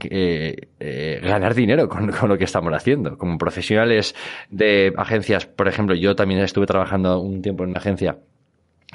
eh, 0.79 1.21
ganar 1.23 1.55
dinero 1.55 1.89
con, 1.89 2.13
con 2.13 2.29
lo 2.29 2.37
que 2.37 2.45
estamos 2.45 2.71
haciendo. 2.75 3.17
Como 3.17 3.39
profesionales 3.39 4.15
de 4.51 4.93
agencias, 4.99 5.47
por 5.47 5.69
ejemplo, 5.69 5.95
yo 5.95 6.15
también 6.15 6.41
estuve 6.41 6.67
trabajando 6.67 7.19
un 7.19 7.41
tiempo 7.41 7.65
en 7.65 7.71
una 7.71 7.79
agencia 7.79 8.19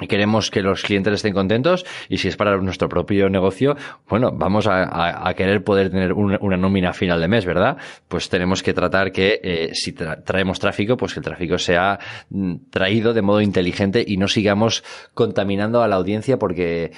queremos 0.06 0.50
que 0.50 0.62
los 0.62 0.82
clientes 0.82 1.14
estén 1.14 1.34
contentos 1.34 1.84
y 2.08 2.18
si 2.18 2.28
es 2.28 2.36
para 2.36 2.56
nuestro 2.58 2.88
propio 2.88 3.28
negocio, 3.28 3.76
bueno, 4.08 4.32
vamos 4.32 4.66
a, 4.68 5.32
querer 5.36 5.62
poder 5.62 5.90
tener 5.90 6.12
una, 6.12 6.56
nómina 6.56 6.92
final 6.92 7.20
de 7.20 7.28
mes, 7.28 7.44
¿verdad? 7.44 7.76
Pues 8.08 8.28
tenemos 8.28 8.62
que 8.62 8.74
tratar 8.74 9.12
que 9.12 9.40
eh, 9.42 9.70
si 9.74 9.92
traemos 9.92 10.58
tráfico, 10.58 10.96
pues 10.96 11.14
que 11.14 11.20
el 11.20 11.24
tráfico 11.24 11.58
sea 11.58 11.98
mm, 12.30 12.54
traído 12.70 13.14
de 13.14 13.22
modo 13.22 13.40
inteligente 13.40 14.04
y 14.06 14.16
no 14.16 14.28
sigamos 14.28 14.84
contaminando 15.14 15.82
a 15.82 15.88
la 15.88 15.96
audiencia 15.96 16.38
porque 16.38 16.92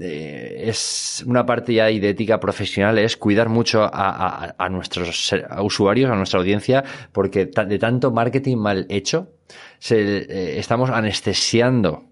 eh, 0.00 0.64
es 0.64 1.22
una 1.26 1.46
parte 1.46 1.74
ya 1.74 1.86
de 1.86 2.08
ética 2.08 2.40
profesional, 2.40 2.98
es 2.98 3.16
cuidar 3.16 3.48
mucho 3.48 3.82
a, 3.82 4.68
nuestros 4.70 5.32
usuarios, 5.60 6.10
a 6.10 6.16
nuestra 6.16 6.40
audiencia, 6.40 6.84
porque 7.12 7.46
de 7.46 7.78
tanto 7.78 8.10
marketing 8.10 8.56
mal 8.56 8.86
hecho, 8.88 9.28
eh, 9.90 10.54
estamos 10.58 10.90
anestesiando 10.90 12.04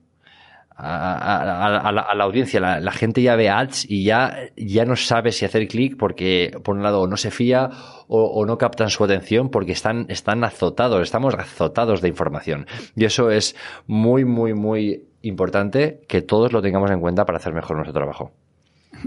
a, 0.76 1.92
la, 1.92 2.24
audiencia. 2.24 2.60
La, 2.60 2.92
gente 2.92 3.22
ya 3.22 3.36
ve 3.36 3.48
ads 3.48 3.88
y 3.88 4.04
ya, 4.04 4.36
ya 4.56 4.84
no 4.84 4.96
sabe 4.96 5.32
si 5.32 5.44
hacer 5.44 5.66
clic 5.68 5.96
porque, 5.96 6.56
por 6.62 6.76
un 6.76 6.82
lado, 6.82 7.06
no 7.06 7.16
se 7.16 7.30
fía 7.30 7.70
o, 8.08 8.44
no 8.46 8.58
captan 8.58 8.90
su 8.90 9.04
atención 9.04 9.50
porque 9.50 9.72
están, 9.72 10.06
están 10.08 10.44
azotados, 10.44 11.02
estamos 11.02 11.34
azotados 11.34 12.00
de 12.00 12.08
información. 12.08 12.66
Y 12.96 13.04
eso 13.04 13.30
es 13.30 13.56
muy, 13.86 14.24
muy, 14.24 14.54
muy 14.54 15.04
importante 15.22 16.00
que 16.08 16.22
todos 16.22 16.52
lo 16.52 16.60
tengamos 16.60 16.90
en 16.90 17.00
cuenta 17.00 17.24
para 17.24 17.38
hacer 17.38 17.54
mejor 17.54 17.76
nuestro 17.76 17.94
trabajo. 17.94 18.32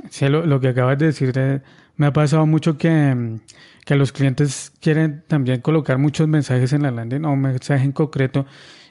Sí, 0.10 0.28
lo, 0.30 0.60
que 0.60 0.70
acabas 0.70 0.98
de 0.98 1.08
decir 1.08 1.32
eh, 1.36 1.62
me 1.96 2.08
ha 2.08 2.14
pasado 2.14 2.46
mucho 2.46 2.78
que, 2.78 3.40
que 3.86 3.96
los 3.96 4.12
clientes 4.12 4.74
quieren 4.82 5.24
también 5.28 5.62
colocar 5.62 5.98
muchos 5.98 6.28
mensajes 6.28 6.74
en 6.74 6.84
la 6.84 6.92
landing 6.92 7.26
o 7.26 7.32
un 7.32 7.42
mensaje 7.42 7.84
en 7.84 7.92
concreto 7.92 8.46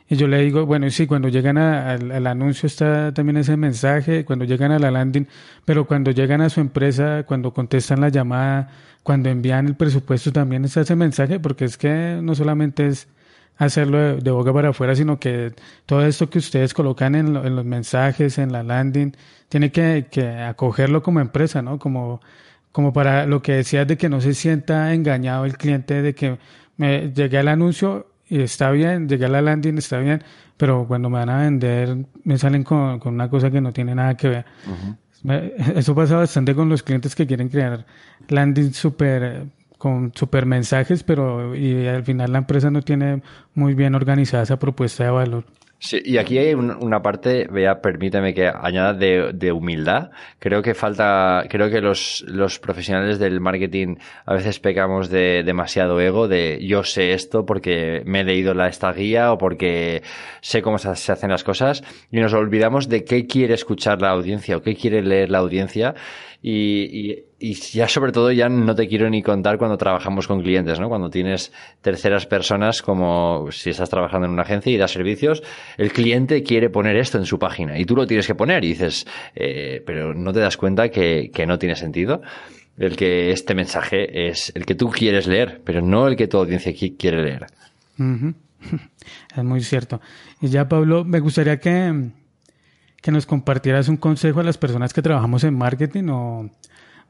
y 0.09 0.17
yo 0.17 0.29
le 0.29 0.41
digo, 0.41 0.67
bueno, 0.67 0.89
sí, 0.91 1.07
cuando 1.07 1.29
llegan 1.29 1.59
al 1.59 2.27
anuncio 2.27 2.67
está 2.69 3.13
también 3.13 3.39
ese 3.39 3.57
mensaje, 3.57 4.25
cuando 4.25 4.45
llegan 4.45 4.71
a 4.71 4.79
la 4.79 4.91
landing, 4.91 5.27
pero 5.65 5.87
cuando 5.87 6.13
llegan 6.13 6.41
a 6.43 6.49
su 6.49 6.61
empresa, 6.61 7.25
cuando 7.27 7.53
contestan 7.53 8.01
la 8.01 8.09
llamada, 8.09 8.71
cuando 9.03 9.31
envían 9.31 9.67
el 9.67 9.75
presupuesto 9.75 10.33
también 10.33 10.65
está 10.65 10.83
ese 10.83 10.95
mensaje, 10.97 11.41
porque 11.41 11.65
es 11.65 11.77
que 11.77 12.21
no 12.23 12.35
solamente 12.37 12.87
es 12.87 13.09
hacerlo 13.57 14.17
de, 14.17 14.31
boca 14.31 14.53
para 14.53 14.69
afuera, 14.71 14.95
sino 14.95 15.19
que 15.19 15.55
todo 15.87 16.05
esto 16.07 16.31
que 16.31 16.39
ustedes 16.39 16.75
colocan 16.75 17.15
en, 17.15 17.33
los 17.33 17.65
mensajes, 17.65 18.39
en 18.39 18.53
la 18.53 18.63
landing, 18.63 19.13
tiene 19.49 19.73
que, 19.73 20.07
que, 20.11 20.29
acogerlo 20.29 21.03
como 21.03 21.21
empresa, 21.21 21.63
¿no? 21.63 21.79
Como, 21.79 22.21
como 22.73 22.93
para 22.93 23.27
lo 23.27 23.43
que 23.43 23.53
decías 23.53 23.89
de 23.89 23.97
que 23.97 24.09
no 24.09 24.21
se 24.21 24.35
sienta 24.35 24.93
engañado 24.95 25.47
el 25.47 25.57
cliente 25.57 26.03
de 26.03 26.15
que 26.15 26.39
me 26.77 27.13
llegué 27.13 27.39
al 27.39 27.49
anuncio 27.49 28.07
está 28.29 28.71
bien, 28.71 29.09
llegué 29.09 29.27
a 29.27 29.29
la 29.29 29.43
landing, 29.43 29.79
está 29.79 29.99
bien, 29.99 30.23
pero 30.57 30.87
cuando 30.87 31.11
me 31.11 31.19
van 31.19 31.31
a 31.31 31.43
vender 31.43 31.97
me 32.25 32.39
salen 32.39 32.65
con, 32.65 32.99
con 32.99 33.15
una 33.15 33.29
cosa 33.29 33.51
que 33.51 33.61
no 33.61 33.73
tiene 33.73 33.95
nada 33.95 34.17
que 34.17 34.29
ver. 34.29 34.47
Eso 35.75 35.95
pasa 35.95 36.17
bastante 36.17 36.55
con 36.55 36.69
los 36.69 36.83
clientes 36.83 37.15
que 37.15 37.27
quieren 37.27 37.49
crear 37.49 37.87
landing 38.29 38.73
super 38.73 39.47
con 39.79 40.13
super 40.15 40.47
mensajes, 40.47 41.03
pero 41.03 41.55
y 41.55 41.87
al 41.87 42.05
final 42.05 42.33
la 42.33 42.39
empresa 42.39 42.71
no 42.71 42.83
tiene 42.83 43.23
muy 43.55 43.75
bien 43.75 43.95
organizada 43.95 44.43
esa 44.43 44.59
propuesta 44.59 45.05
de 45.05 45.11
valor. 45.11 45.45
Sí, 45.79 46.01
y 46.03 46.17
aquí 46.17 46.39
hay 46.39 46.55
una 46.55 47.03
parte, 47.03 47.47
vea, 47.51 47.83
permíteme 47.83 48.33
que 48.33 48.49
añada 48.49 48.95
de, 48.95 49.53
humildad. 49.53 50.11
Creo 50.39 50.63
que 50.63 50.75
falta, 50.75 51.45
creo 51.51 51.69
que 51.71 51.83
los, 51.83 52.25
los 52.27 52.59
profesionales 52.59 53.19
del 53.19 53.41
marketing 53.41 53.97
a 54.25 54.35
veces 54.35 54.59
pecamos 54.59 55.11
de 55.11 55.43
demasiado 55.45 56.01
ego, 56.01 56.29
de 56.29 56.59
yo 56.67 56.83
sé 56.83 57.13
esto 57.13 57.45
porque 57.45 58.03
me 58.07 58.21
he 58.21 58.25
leído 58.25 58.55
la, 58.55 58.69
esta 58.69 58.91
guía 58.93 59.33
o 59.33 59.39
porque 59.39 60.03
sé 60.41 60.63
cómo 60.63 60.79
se, 60.79 60.89
hacen 60.89 61.31
las 61.31 61.45
cosas 61.45 61.85
y 62.11 62.21
nos 62.21 62.33
olvidamos 62.33 62.89
de 62.89 63.05
qué 63.05 63.27
quiere 63.27 63.53
escuchar 63.53 64.01
la 64.01 64.11
audiencia 64.11 64.57
o 64.57 64.63
qué 64.63 64.75
quiere 64.77 65.03
leer 65.03 65.31
la 65.31 65.39
audiencia 65.39 65.95
y, 66.49 67.25
y, 67.41 67.55
ya 67.55 67.89
sobre 67.89 68.13
todo 68.13 68.31
ya 68.31 68.49
no 68.49 68.77
te 68.77 68.87
quiero 68.87 69.11
ni 69.11 69.21
contar 69.21 69.59
cuando 69.59 69.77
trabajamos 69.77 70.29
con 70.29 70.43
clientes, 70.43 70.79
¿no? 70.79 70.89
Cuando 70.89 71.11
tienes 71.11 71.53
terceras 71.81 72.27
personas 72.27 72.83
como 72.83 73.51
si 73.51 73.71
estás 73.71 73.91
trabajando 73.91 74.29
en 74.29 74.33
una 74.33 74.43
agencia 74.43 74.71
y 74.71 74.77
das 74.77 74.93
servicios, 74.93 75.43
el 75.77 75.93
cliente 75.93 76.45
quiere 76.45 76.71
poner 76.71 76.97
esto 76.99 77.19
en 77.19 77.27
su 77.27 77.41
página 77.41 77.81
y 77.81 77.85
tú 77.85 77.97
lo 77.97 78.07
tienes 78.07 78.29
que 78.29 78.37
poner 78.37 78.65
y 78.65 78.69
dices, 78.69 79.09
eh, 79.35 79.83
pero 79.85 80.15
no 80.15 80.33
te 80.33 80.39
das 80.39 80.57
cuenta 80.57 80.89
que, 80.89 81.33
que 81.35 81.47
no 81.47 81.59
tiene 81.59 81.75
sentido 81.75 82.23
el 82.79 82.95
que 82.95 83.33
este 83.33 83.57
mensaje 83.57 84.29
es 84.29 84.53
el 84.55 84.65
que 84.67 84.77
tú 84.77 84.91
quieres 84.91 85.27
leer, 85.27 85.63
pero 85.65 85.83
no 85.83 86.07
el 86.07 86.15
que 86.15 86.29
tu 86.29 86.39
audiencia 86.39 86.73
quiere 86.97 87.25
leer. 87.25 87.47
Es 89.37 89.45
muy 89.45 89.63
cierto. 89.63 90.01
Y 90.41 90.49
ya, 90.49 90.69
Pablo, 90.69 91.05
me 91.05 91.21
gustaría 91.21 91.59
que, 91.59 92.11
que 93.07 93.13
nos 93.13 93.25
compartieras 93.25 93.89
un 93.89 93.99
consejo 93.99 94.41
a 94.41 94.43
las 94.43 94.59
personas 94.59 94.93
que 94.93 95.01
trabajamos 95.01 95.45
en 95.45 95.57
marketing 95.57 96.09
o, 96.09 96.51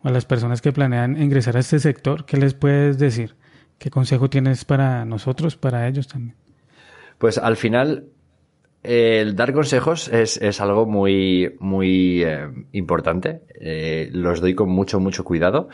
a 0.03 0.11
las 0.11 0.27
personas 0.27 0.61
que 0.61 0.71
planean 0.71 1.17
ingresar 1.19 1.57
a 1.57 1.61
este 1.61 1.79
sector. 1.79 2.27
¿Qué 2.27 2.37
les 2.37 2.53
puedes 2.53 2.99
decir? 2.99 3.35
¿Qué 3.79 3.89
consejo 3.89 4.29
tienes 4.29 4.67
para 4.67 5.07
nosotros, 5.07 5.57
para 5.57 5.89
ellos 5.89 6.07
también? 6.07 6.37
Pues 7.17 7.39
al 7.39 7.57
final, 7.57 8.09
el 8.83 9.37
dar 9.37 9.55
consejos 9.55 10.09
es, 10.09 10.37
es 10.37 10.61
algo 10.61 10.85
muy, 10.85 11.55
muy 11.61 12.23
eh, 12.23 12.47
importante. 12.73 13.41
Eh, 13.59 14.11
los 14.13 14.43
doy 14.43 14.55
con 14.55 14.69
mucho, 14.69 15.01
mucho 15.01 15.25
cuidado, 15.25 15.71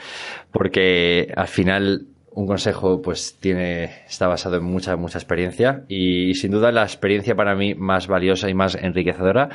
porque 0.53 1.33
al 1.35 1.49
final 1.49 2.07
un 2.31 2.47
consejo 2.47 3.03
pues 3.03 3.39
tiene, 3.41 4.05
está 4.07 4.29
basado 4.29 4.57
en 4.59 4.63
mucha, 4.63 4.97
mucha 4.97 5.19
experiencia 5.19 5.85
y 5.89 6.35
sin 6.35 6.53
duda 6.53 6.71
la 6.71 6.85
experiencia 6.85 7.35
para 7.35 7.57
mí 7.57 7.75
más 7.75 8.07
valiosa 8.07 8.49
y 8.49 8.55
más 8.55 8.77
enriquecedora 8.77 9.51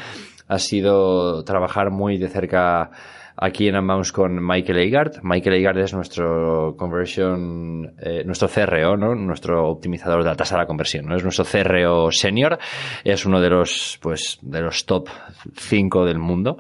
ha 0.48 0.60
sido 0.60 1.44
trabajar 1.44 1.92
muy 1.92 2.18
de 2.18 2.30
cerca 2.30 2.92
aquí 3.38 3.68
en 3.68 3.78
Unbounce 3.78 4.12
con 4.12 4.46
Michael 4.46 4.80
Eigard. 4.80 5.20
Michael 5.22 5.56
Eigard 5.56 5.78
es 5.78 5.94
nuestro 5.94 6.76
conversion, 6.78 7.94
eh, 8.00 8.24
nuestro 8.26 8.48
CRO, 8.48 8.98
¿no? 8.98 9.14
Nuestro 9.16 9.70
optimizador 9.70 10.24
de 10.24 10.30
la 10.30 10.36
tasa 10.36 10.56
de 10.56 10.64
la 10.64 10.68
conversión, 10.68 11.06
¿no? 11.06 11.16
Es 11.16 11.24
nuestro 11.24 11.46
CRO 11.46 12.12
senior. 12.12 12.58
Es 13.04 13.26
uno 13.26 13.40
de 13.40 13.50
los, 13.50 14.00
pues, 14.02 14.40
de 14.42 14.62
los 14.62 14.86
top 14.86 15.10
5 15.56 16.06
del 16.06 16.18
mundo. 16.18 16.58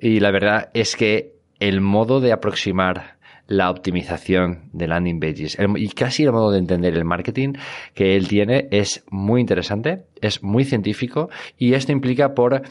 Y 0.00 0.20
la 0.20 0.30
verdad 0.30 0.70
es 0.74 0.96
que 0.96 1.34
el 1.60 1.80
modo 1.80 2.20
de 2.20 2.32
aproximar 2.32 3.18
la 3.46 3.70
optimización 3.70 4.68
de 4.72 4.86
landing 4.86 5.20
pages 5.20 5.56
y 5.76 5.88
casi 5.88 6.22
el 6.24 6.32
modo 6.32 6.52
de 6.52 6.58
entender 6.58 6.94
el 6.94 7.06
marketing 7.06 7.54
que 7.94 8.14
él 8.14 8.28
tiene 8.28 8.68
es 8.70 9.04
muy 9.10 9.40
interesante, 9.40 10.04
es 10.20 10.42
muy 10.42 10.64
científico 10.64 11.30
y 11.56 11.72
esto 11.72 11.90
implica 11.90 12.34
por 12.34 12.62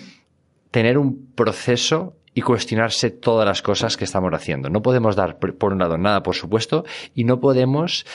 tener 0.71 0.97
un 0.97 1.27
proceso 1.35 2.15
y 2.33 2.41
cuestionarse 2.41 3.09
todas 3.09 3.47
las 3.47 3.61
cosas 3.61 3.97
que 3.97 4.05
estamos 4.05 4.31
haciendo. 4.33 4.69
No 4.69 4.81
podemos 4.81 5.15
dar, 5.15 5.39
por 5.39 5.73
un 5.73 5.79
lado, 5.79 5.97
nada 5.97 6.21
por 6.21 6.35
supuesto 6.35 6.85
y 7.15 7.23
no 7.23 7.39
podemos 7.39 8.05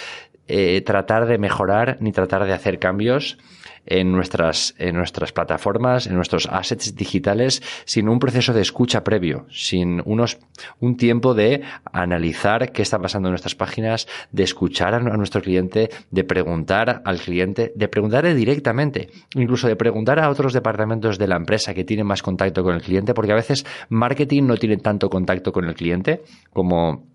eh, 0.46 0.80
tratar 0.82 1.26
de 1.26 1.38
mejorar 1.38 1.96
ni 2.00 2.12
tratar 2.12 2.44
de 2.44 2.52
hacer 2.52 2.78
cambios 2.78 3.38
en 3.86 4.12
nuestras, 4.12 4.74
en 4.78 4.96
nuestras 4.96 5.32
plataformas, 5.32 6.06
en 6.06 6.14
nuestros 6.14 6.46
assets 6.46 6.94
digitales, 6.94 7.62
sin 7.84 8.08
un 8.08 8.18
proceso 8.18 8.52
de 8.52 8.60
escucha 8.60 9.04
previo, 9.04 9.46
sin 9.50 10.02
unos, 10.04 10.38
un 10.80 10.96
tiempo 10.96 11.34
de 11.34 11.62
analizar 11.92 12.72
qué 12.72 12.82
está 12.82 12.98
pasando 12.98 13.28
en 13.28 13.32
nuestras 13.32 13.54
páginas, 13.54 14.06
de 14.30 14.44
escuchar 14.44 14.94
a 14.94 15.00
nuestro 15.00 15.42
cliente, 15.42 15.90
de 16.10 16.24
preguntar 16.24 17.02
al 17.04 17.18
cliente, 17.18 17.72
de 17.74 17.88
preguntarle 17.88 18.34
directamente, 18.34 19.10
incluso 19.34 19.68
de 19.68 19.76
preguntar 19.76 20.18
a 20.18 20.30
otros 20.30 20.52
departamentos 20.52 21.18
de 21.18 21.28
la 21.28 21.36
empresa 21.36 21.74
que 21.74 21.84
tienen 21.84 22.06
más 22.06 22.22
contacto 22.22 22.62
con 22.62 22.74
el 22.74 22.82
cliente, 22.82 23.14
porque 23.14 23.32
a 23.32 23.36
veces 23.36 23.66
marketing 23.88 24.44
no 24.44 24.56
tiene 24.56 24.76
tanto 24.76 25.10
contacto 25.10 25.52
con 25.52 25.64
el 25.64 25.74
cliente 25.74 26.22
como 26.52 27.11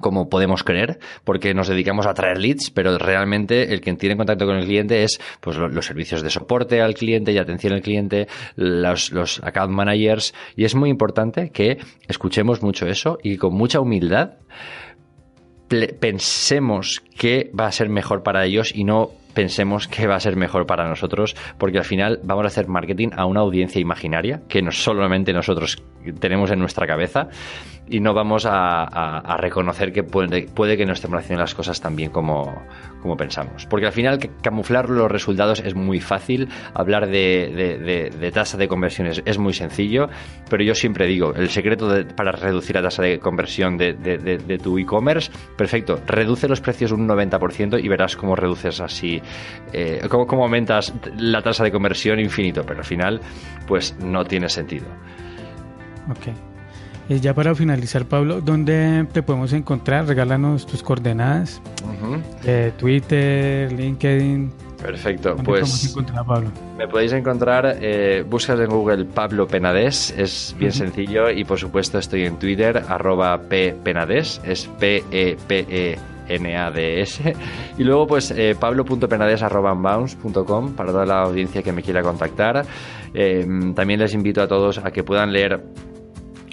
como 0.00 0.28
podemos 0.28 0.64
creer, 0.64 0.98
porque 1.24 1.54
nos 1.54 1.68
dedicamos 1.68 2.06
a 2.06 2.14
traer 2.14 2.38
leads, 2.38 2.70
pero 2.70 2.96
realmente 2.98 3.72
el 3.72 3.80
que 3.80 3.94
tiene 3.94 4.16
contacto 4.16 4.46
con 4.46 4.56
el 4.56 4.64
cliente 4.64 5.02
es 5.04 5.20
pues 5.40 5.56
los 5.56 5.86
servicios 5.86 6.22
de 6.22 6.30
soporte 6.30 6.80
al 6.80 6.94
cliente 6.94 7.32
y 7.32 7.38
atención 7.38 7.74
al 7.74 7.82
cliente, 7.82 8.28
los, 8.56 9.12
los 9.12 9.42
account 9.42 9.72
managers, 9.72 10.34
y 10.56 10.64
es 10.64 10.74
muy 10.74 10.90
importante 10.90 11.50
que 11.50 11.78
escuchemos 12.08 12.62
mucho 12.62 12.86
eso 12.86 13.18
y 13.22 13.36
con 13.36 13.54
mucha 13.54 13.80
humildad 13.80 14.32
pensemos 16.00 17.00
que 17.16 17.50
va 17.58 17.66
a 17.66 17.72
ser 17.72 17.88
mejor 17.88 18.22
para 18.22 18.44
ellos 18.44 18.74
y 18.74 18.84
no 18.84 19.10
pensemos 19.34 19.86
que 19.86 20.06
va 20.06 20.16
a 20.16 20.20
ser 20.20 20.36
mejor 20.36 20.66
para 20.66 20.88
nosotros, 20.88 21.36
porque 21.58 21.78
al 21.78 21.84
final 21.84 22.20
vamos 22.24 22.44
a 22.44 22.48
hacer 22.48 22.66
marketing 22.66 23.10
a 23.16 23.26
una 23.26 23.40
audiencia 23.40 23.80
imaginaria 23.80 24.42
que 24.48 24.62
no 24.62 24.72
solamente 24.72 25.32
nosotros 25.32 25.82
tenemos 26.18 26.50
en 26.50 26.58
nuestra 26.58 26.86
cabeza 26.86 27.28
y 27.90 27.98
no 27.98 28.14
vamos 28.14 28.46
a, 28.48 29.36
reconocer 29.38 29.92
que 29.92 30.04
puede, 30.04 30.76
que 30.76 30.86
no 30.86 30.92
estemos 30.92 31.18
haciendo 31.18 31.42
las 31.42 31.54
cosas 31.54 31.80
tan 31.80 31.96
bien 31.96 32.10
como, 32.10 32.64
como 33.02 33.16
pensamos. 33.16 33.66
Porque 33.66 33.86
al 33.86 33.92
final 33.92 34.18
camuflar 34.40 34.88
los 34.88 35.10
resultados 35.10 35.60
es 35.60 35.74
muy 35.74 36.00
fácil, 36.00 36.48
hablar 36.72 37.08
de, 37.08 38.30
tasa 38.32 38.56
de 38.56 38.68
conversiones 38.68 39.22
es 39.24 39.38
muy 39.38 39.52
sencillo, 39.52 40.08
pero 40.48 40.62
yo 40.62 40.74
siempre 40.74 41.06
digo, 41.06 41.34
el 41.34 41.48
secreto 41.48 41.88
para 42.14 42.30
reducir 42.30 42.76
la 42.76 42.82
tasa 42.82 43.02
de 43.02 43.18
conversión 43.18 43.76
de, 43.76 44.58
tu 44.62 44.78
e-commerce, 44.78 45.32
perfecto, 45.56 46.00
reduce 46.06 46.46
los 46.46 46.60
precios 46.60 46.92
un 46.92 47.08
90% 47.08 47.82
y 47.82 47.88
verás 47.88 48.16
cómo 48.16 48.36
reduces 48.36 48.80
así, 48.80 49.20
eh, 49.72 50.00
cómo, 50.08 50.26
cómo 50.26 50.44
aumentas 50.44 50.94
la 51.16 51.42
tasa 51.42 51.64
de 51.64 51.72
conversión 51.72 52.20
infinito, 52.20 52.62
pero 52.64 52.78
al 52.78 52.86
final 52.86 53.20
pues 53.66 53.96
no 53.98 54.24
tiene 54.24 54.48
sentido. 54.48 54.86
Ok. 56.08 56.49
Y 57.10 57.18
ya 57.18 57.34
para 57.34 57.56
finalizar, 57.56 58.06
Pablo, 58.06 58.40
¿dónde 58.40 59.04
te 59.12 59.24
podemos 59.24 59.52
encontrar? 59.52 60.06
Regálanos 60.06 60.64
tus 60.64 60.84
coordenadas. 60.84 61.60
Eh, 62.44 62.70
Twitter, 62.78 63.72
LinkedIn. 63.72 64.52
Perfecto, 64.80 65.34
pues 65.44 65.92
Pablo? 66.24 66.52
me 66.78 66.86
podéis 66.86 67.12
encontrar, 67.12 67.78
eh, 67.80 68.24
buscas 68.26 68.60
en 68.60 68.68
Google 68.68 69.06
Pablo 69.06 69.48
Penades, 69.48 70.14
es 70.16 70.54
bien 70.56 70.70
sencillo 70.70 71.30
y 71.30 71.42
por 71.44 71.58
supuesto 71.58 71.98
estoy 71.98 72.26
en 72.26 72.38
Twitter, 72.38 72.80
arroba 72.88 73.40
ppenades, 73.40 74.40
es 74.44 74.68
P-E-P-E-N-A-D-S 74.78 75.36
y 77.76 77.82
luego 77.82 78.06
pues 78.06 78.30
eh, 78.30 78.54
pablo.penades.bounce.com 78.58 80.74
para 80.74 80.92
toda 80.92 81.04
la 81.04 81.22
audiencia 81.22 81.60
que 81.62 81.72
me 81.72 81.82
quiera 81.82 82.02
contactar. 82.02 82.64
Eh, 83.12 83.44
también 83.74 83.98
les 83.98 84.14
invito 84.14 84.40
a 84.40 84.46
todos 84.46 84.78
a 84.78 84.92
que 84.92 85.02
puedan 85.02 85.32
leer 85.32 85.60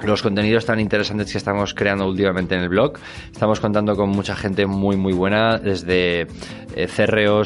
los 0.03 0.21
contenidos 0.21 0.65
tan 0.65 0.79
interesantes 0.79 1.31
que 1.31 1.37
estamos 1.37 1.73
creando 1.73 2.07
últimamente 2.07 2.55
en 2.55 2.61
el 2.61 2.69
blog. 2.69 2.93
Estamos 3.31 3.59
contando 3.59 3.95
con 3.95 4.09
mucha 4.09 4.35
gente 4.35 4.65
muy 4.65 4.95
muy 4.95 5.13
buena, 5.13 5.57
desde 5.57 6.27
eh, 6.75 6.87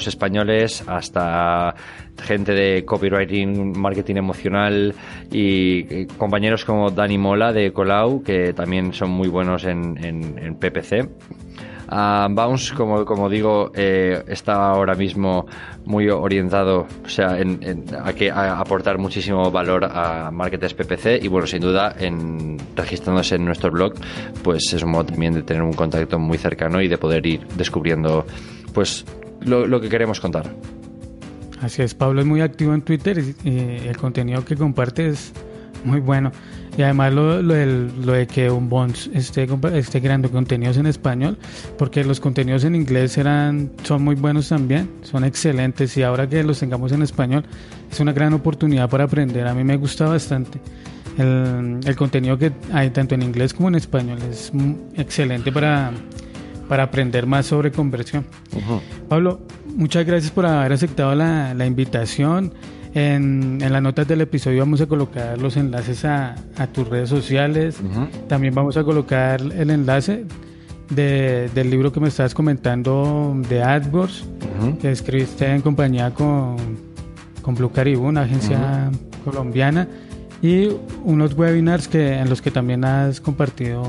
españoles 0.07 0.83
hasta 0.87 1.75
gente 2.21 2.53
de 2.53 2.85
copywriting, 2.85 3.79
marketing 3.79 4.15
emocional 4.15 4.93
y 5.31 6.05
compañeros 6.17 6.65
como 6.65 6.91
Dani 6.91 7.17
Mola 7.17 7.53
de 7.53 7.71
Colau, 7.71 8.21
que 8.21 8.53
también 8.53 8.93
son 8.93 9.11
muy 9.11 9.27
buenos 9.27 9.63
en, 9.65 9.97
en 10.03 10.55
PPC. 10.55 11.09
Bounce, 11.91 12.73
como, 12.73 13.29
digo, 13.29 13.71
eh, 13.75 14.23
está 14.27 14.69
ahora 14.69 14.95
mismo 14.95 15.45
muy 15.85 16.09
orientado 16.09 16.87
a, 17.19 18.13
que, 18.13 18.31
aportar 18.31 18.97
muchísimo 18.97 19.51
valor 19.51 19.85
a 19.85 20.31
marketers 20.31 20.73
PPC 20.73 21.21
y 21.21 21.27
bueno, 21.27 21.45
sin 21.47 21.61
duda, 21.61 21.93
en 21.99 22.57
registrándose 22.75 23.35
en 23.35 23.45
nuestro 23.45 23.71
blog, 23.71 23.93
pues 24.43 24.73
es 24.73 24.81
un 24.83 24.91
modo 24.91 25.05
también 25.05 25.33
de 25.33 25.43
tener 25.43 25.63
un 25.63 25.73
contacto 25.73 26.17
muy 26.17 26.37
cercano 26.37 26.81
y 26.81 26.87
de 26.87 26.97
poder 26.97 27.25
ir 27.25 27.45
descubriendo 27.57 28.25
pues 28.73 29.05
lo 29.41 29.81
que 29.81 29.89
queremos 29.89 30.19
contar. 30.19 30.49
Así 31.61 31.83
es, 31.83 31.93
Pablo 31.93 32.21
es 32.21 32.27
muy 32.27 32.41
activo 32.41 32.73
en 32.73 32.81
Twitter 32.81 33.23
y, 33.43 33.87
el 33.87 33.95
contenido 33.95 34.43
que 34.43 34.55
comparte 34.55 35.09
es 35.09 35.31
muy 35.83 35.99
bueno. 35.99 36.31
Y 36.77 36.83
además 36.83 37.13
lo, 37.13 37.41
lo, 37.41 37.53
de, 37.53 38.27
que 38.27 38.49
un 38.49 38.69
Bonds 38.69 39.09
esté, 39.13 39.47
esté 39.73 40.01
creando 40.01 40.31
contenidos 40.31 40.77
en 40.77 40.85
español, 40.85 41.37
porque 41.77 42.03
los 42.03 42.19
contenidos 42.19 42.63
en 42.63 42.75
inglés 42.75 43.17
eran, 43.17 43.71
son 43.83 44.03
muy 44.03 44.15
buenos 44.15 44.47
también, 44.49 44.89
son 45.01 45.25
excelentes 45.25 45.97
y 45.97 46.03
ahora 46.03 46.29
que 46.29 46.41
los 46.43 46.59
tengamos 46.59 46.93
en 46.93 47.01
español 47.01 47.43
es 47.91 47.99
una 47.99 48.13
gran 48.13 48.33
oportunidad 48.33 48.89
para 48.89 49.03
aprender. 49.03 49.47
A 49.47 49.53
mí 49.53 49.63
me 49.63 49.75
gusta 49.75 50.05
bastante. 50.07 50.59
El, 51.17 51.81
el 51.83 51.95
contenido 51.97 52.37
que 52.37 52.53
hay 52.71 52.89
tanto 52.91 53.15
en 53.15 53.21
inglés 53.21 53.53
como 53.53 53.67
en 53.67 53.75
español 53.75 54.19
es 54.29 54.51
excelente 54.95 55.51
para, 55.51 55.91
para 56.69 56.83
aprender 56.83 57.25
más 57.25 57.47
sobre 57.47 57.69
conversión. 57.69 58.25
Pablo, 59.09 59.41
muchas 59.75 60.05
gracias 60.05 60.31
por 60.31 60.45
haber 60.45 60.71
aceptado 60.71 61.13
la, 61.15 61.53
la 61.53 61.65
invitación. 61.65 62.53
En, 62.93 63.59
las 63.59 63.81
notas 63.81 64.07
del 64.07 64.21
episodio 64.21 64.59
vamos 64.59 64.81
a 64.81 64.85
colocar 64.85 65.39
los 65.39 65.55
enlaces 65.55 66.03
a, 66.05 66.35
tus 66.73 66.87
redes 66.87 67.09
sociales. 67.09 67.77
También 68.27 68.53
vamos 68.53 68.77
a 68.77 68.83
colocar 68.83 69.41
el 69.41 69.69
enlace 69.69 70.25
del 70.89 71.69
libro 71.69 71.91
que 71.91 71.99
me 71.99 72.09
estabas 72.09 72.33
comentando 72.33 73.33
de 73.49 73.63
AdWords, 73.63 74.25
que 74.81 74.91
escribiste 74.91 75.45
en 75.47 75.61
compañía 75.61 76.13
con, 76.13 76.57
con 77.41 77.55
Blue 77.55 77.71
Caribou, 77.71 78.07
una 78.07 78.23
agencia 78.23 78.91
colombiana, 79.23 79.87
y 80.41 80.69
unos 81.03 81.33
webinars 81.33 81.87
que, 81.87 82.15
en 82.15 82.29
los 82.29 82.41
que 82.41 82.51
también 82.51 82.83
has 82.83 83.21
compartido 83.21 83.83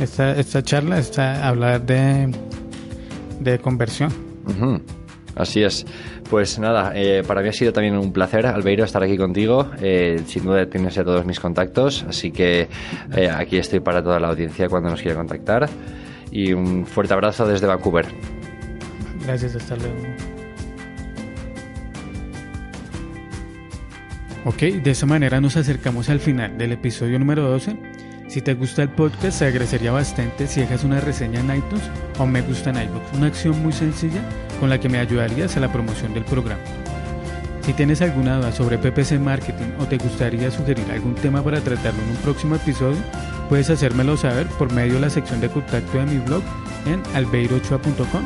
esta, 0.00 0.36
esta 0.36 0.62
charla, 0.62 0.98
esta, 0.98 1.46
hablar 1.46 1.84
de, 1.84 2.32
de 3.40 3.58
conversión. 3.58 4.10
Así 5.36 5.62
es. 5.62 5.86
Pues 6.30 6.58
nada, 6.58 6.92
eh, 6.94 7.22
para 7.26 7.40
mí 7.40 7.48
ha 7.48 7.52
sido 7.52 7.72
también 7.72 7.96
un 7.96 8.12
placer, 8.12 8.46
Albeiro, 8.46 8.84
estar 8.84 9.02
aquí 9.02 9.16
contigo. 9.16 9.70
Eh, 9.80 10.20
sin 10.26 10.44
duda 10.44 10.66
tienes 10.66 10.94
todos 10.94 11.24
mis 11.24 11.38
contactos, 11.38 12.04
así 12.08 12.32
que 12.32 12.68
eh, 13.16 13.30
aquí 13.30 13.58
estoy 13.58 13.80
para 13.80 14.02
toda 14.02 14.18
la 14.18 14.28
audiencia 14.28 14.68
cuando 14.68 14.90
nos 14.90 15.00
quiera 15.00 15.16
contactar. 15.16 15.68
Y 16.32 16.52
un 16.52 16.84
fuerte 16.84 17.14
abrazo 17.14 17.46
desde 17.46 17.66
Vancouver. 17.66 18.06
Gracias, 19.24 19.54
hasta 19.54 19.76
luego. 19.76 19.94
Ok, 24.44 24.58
de 24.82 24.90
esa 24.90 25.06
manera 25.06 25.40
nos 25.40 25.56
acercamos 25.56 26.08
al 26.08 26.20
final 26.20 26.58
del 26.58 26.72
episodio 26.72 27.18
número 27.18 27.42
12 27.48 27.76
si 28.36 28.42
te 28.42 28.52
gusta 28.52 28.82
el 28.82 28.90
podcast, 28.90 29.38
se 29.38 29.46
agradecería 29.46 29.92
bastante 29.92 30.46
si 30.46 30.60
dejas 30.60 30.84
una 30.84 31.00
reseña 31.00 31.40
en 31.40 31.56
iTunes 31.56 31.84
o 32.18 32.26
me 32.26 32.42
gusta 32.42 32.68
en 32.68 32.82
iBooks, 32.82 33.16
una 33.16 33.28
acción 33.28 33.62
muy 33.62 33.72
sencilla 33.72 34.20
con 34.60 34.68
la 34.68 34.78
que 34.78 34.90
me 34.90 34.98
ayudarías 34.98 35.56
a 35.56 35.60
la 35.60 35.72
promoción 35.72 36.12
del 36.12 36.26
programa. 36.26 36.60
Si 37.62 37.72
tienes 37.72 38.02
alguna 38.02 38.36
duda 38.36 38.52
sobre 38.52 38.76
PPC 38.76 39.12
Marketing 39.12 39.72
o 39.80 39.86
te 39.86 39.96
gustaría 39.96 40.50
sugerir 40.50 40.84
algún 40.92 41.14
tema 41.14 41.42
para 41.42 41.62
tratarlo 41.62 42.02
en 42.02 42.10
un 42.10 42.16
próximo 42.16 42.56
episodio, 42.56 42.98
puedes 43.48 43.70
hacérmelo 43.70 44.18
saber 44.18 44.46
por 44.58 44.70
medio 44.70 44.96
de 44.96 45.00
la 45.00 45.08
sección 45.08 45.40
de 45.40 45.48
contacto 45.48 45.96
de 45.96 46.04
mi 46.04 46.18
blog 46.18 46.42
en 46.84 47.02
albeirochoa.com 47.14 48.22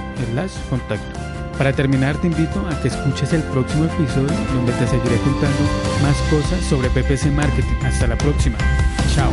contacto. 0.68 1.20
Para 1.56 1.72
terminar, 1.72 2.16
te 2.16 2.26
invito 2.26 2.66
a 2.66 2.82
que 2.82 2.88
escuches 2.88 3.32
el 3.32 3.44
próximo 3.44 3.84
episodio 3.84 4.36
donde 4.54 4.72
te 4.72 4.88
seguiré 4.88 5.18
contando 5.18 5.62
más 6.02 6.16
cosas 6.22 6.64
sobre 6.64 6.90
PPC 6.90 7.26
Marketing. 7.26 7.76
Hasta 7.84 8.08
la 8.08 8.18
próxima. 8.18 8.58
Chao. 9.14 9.30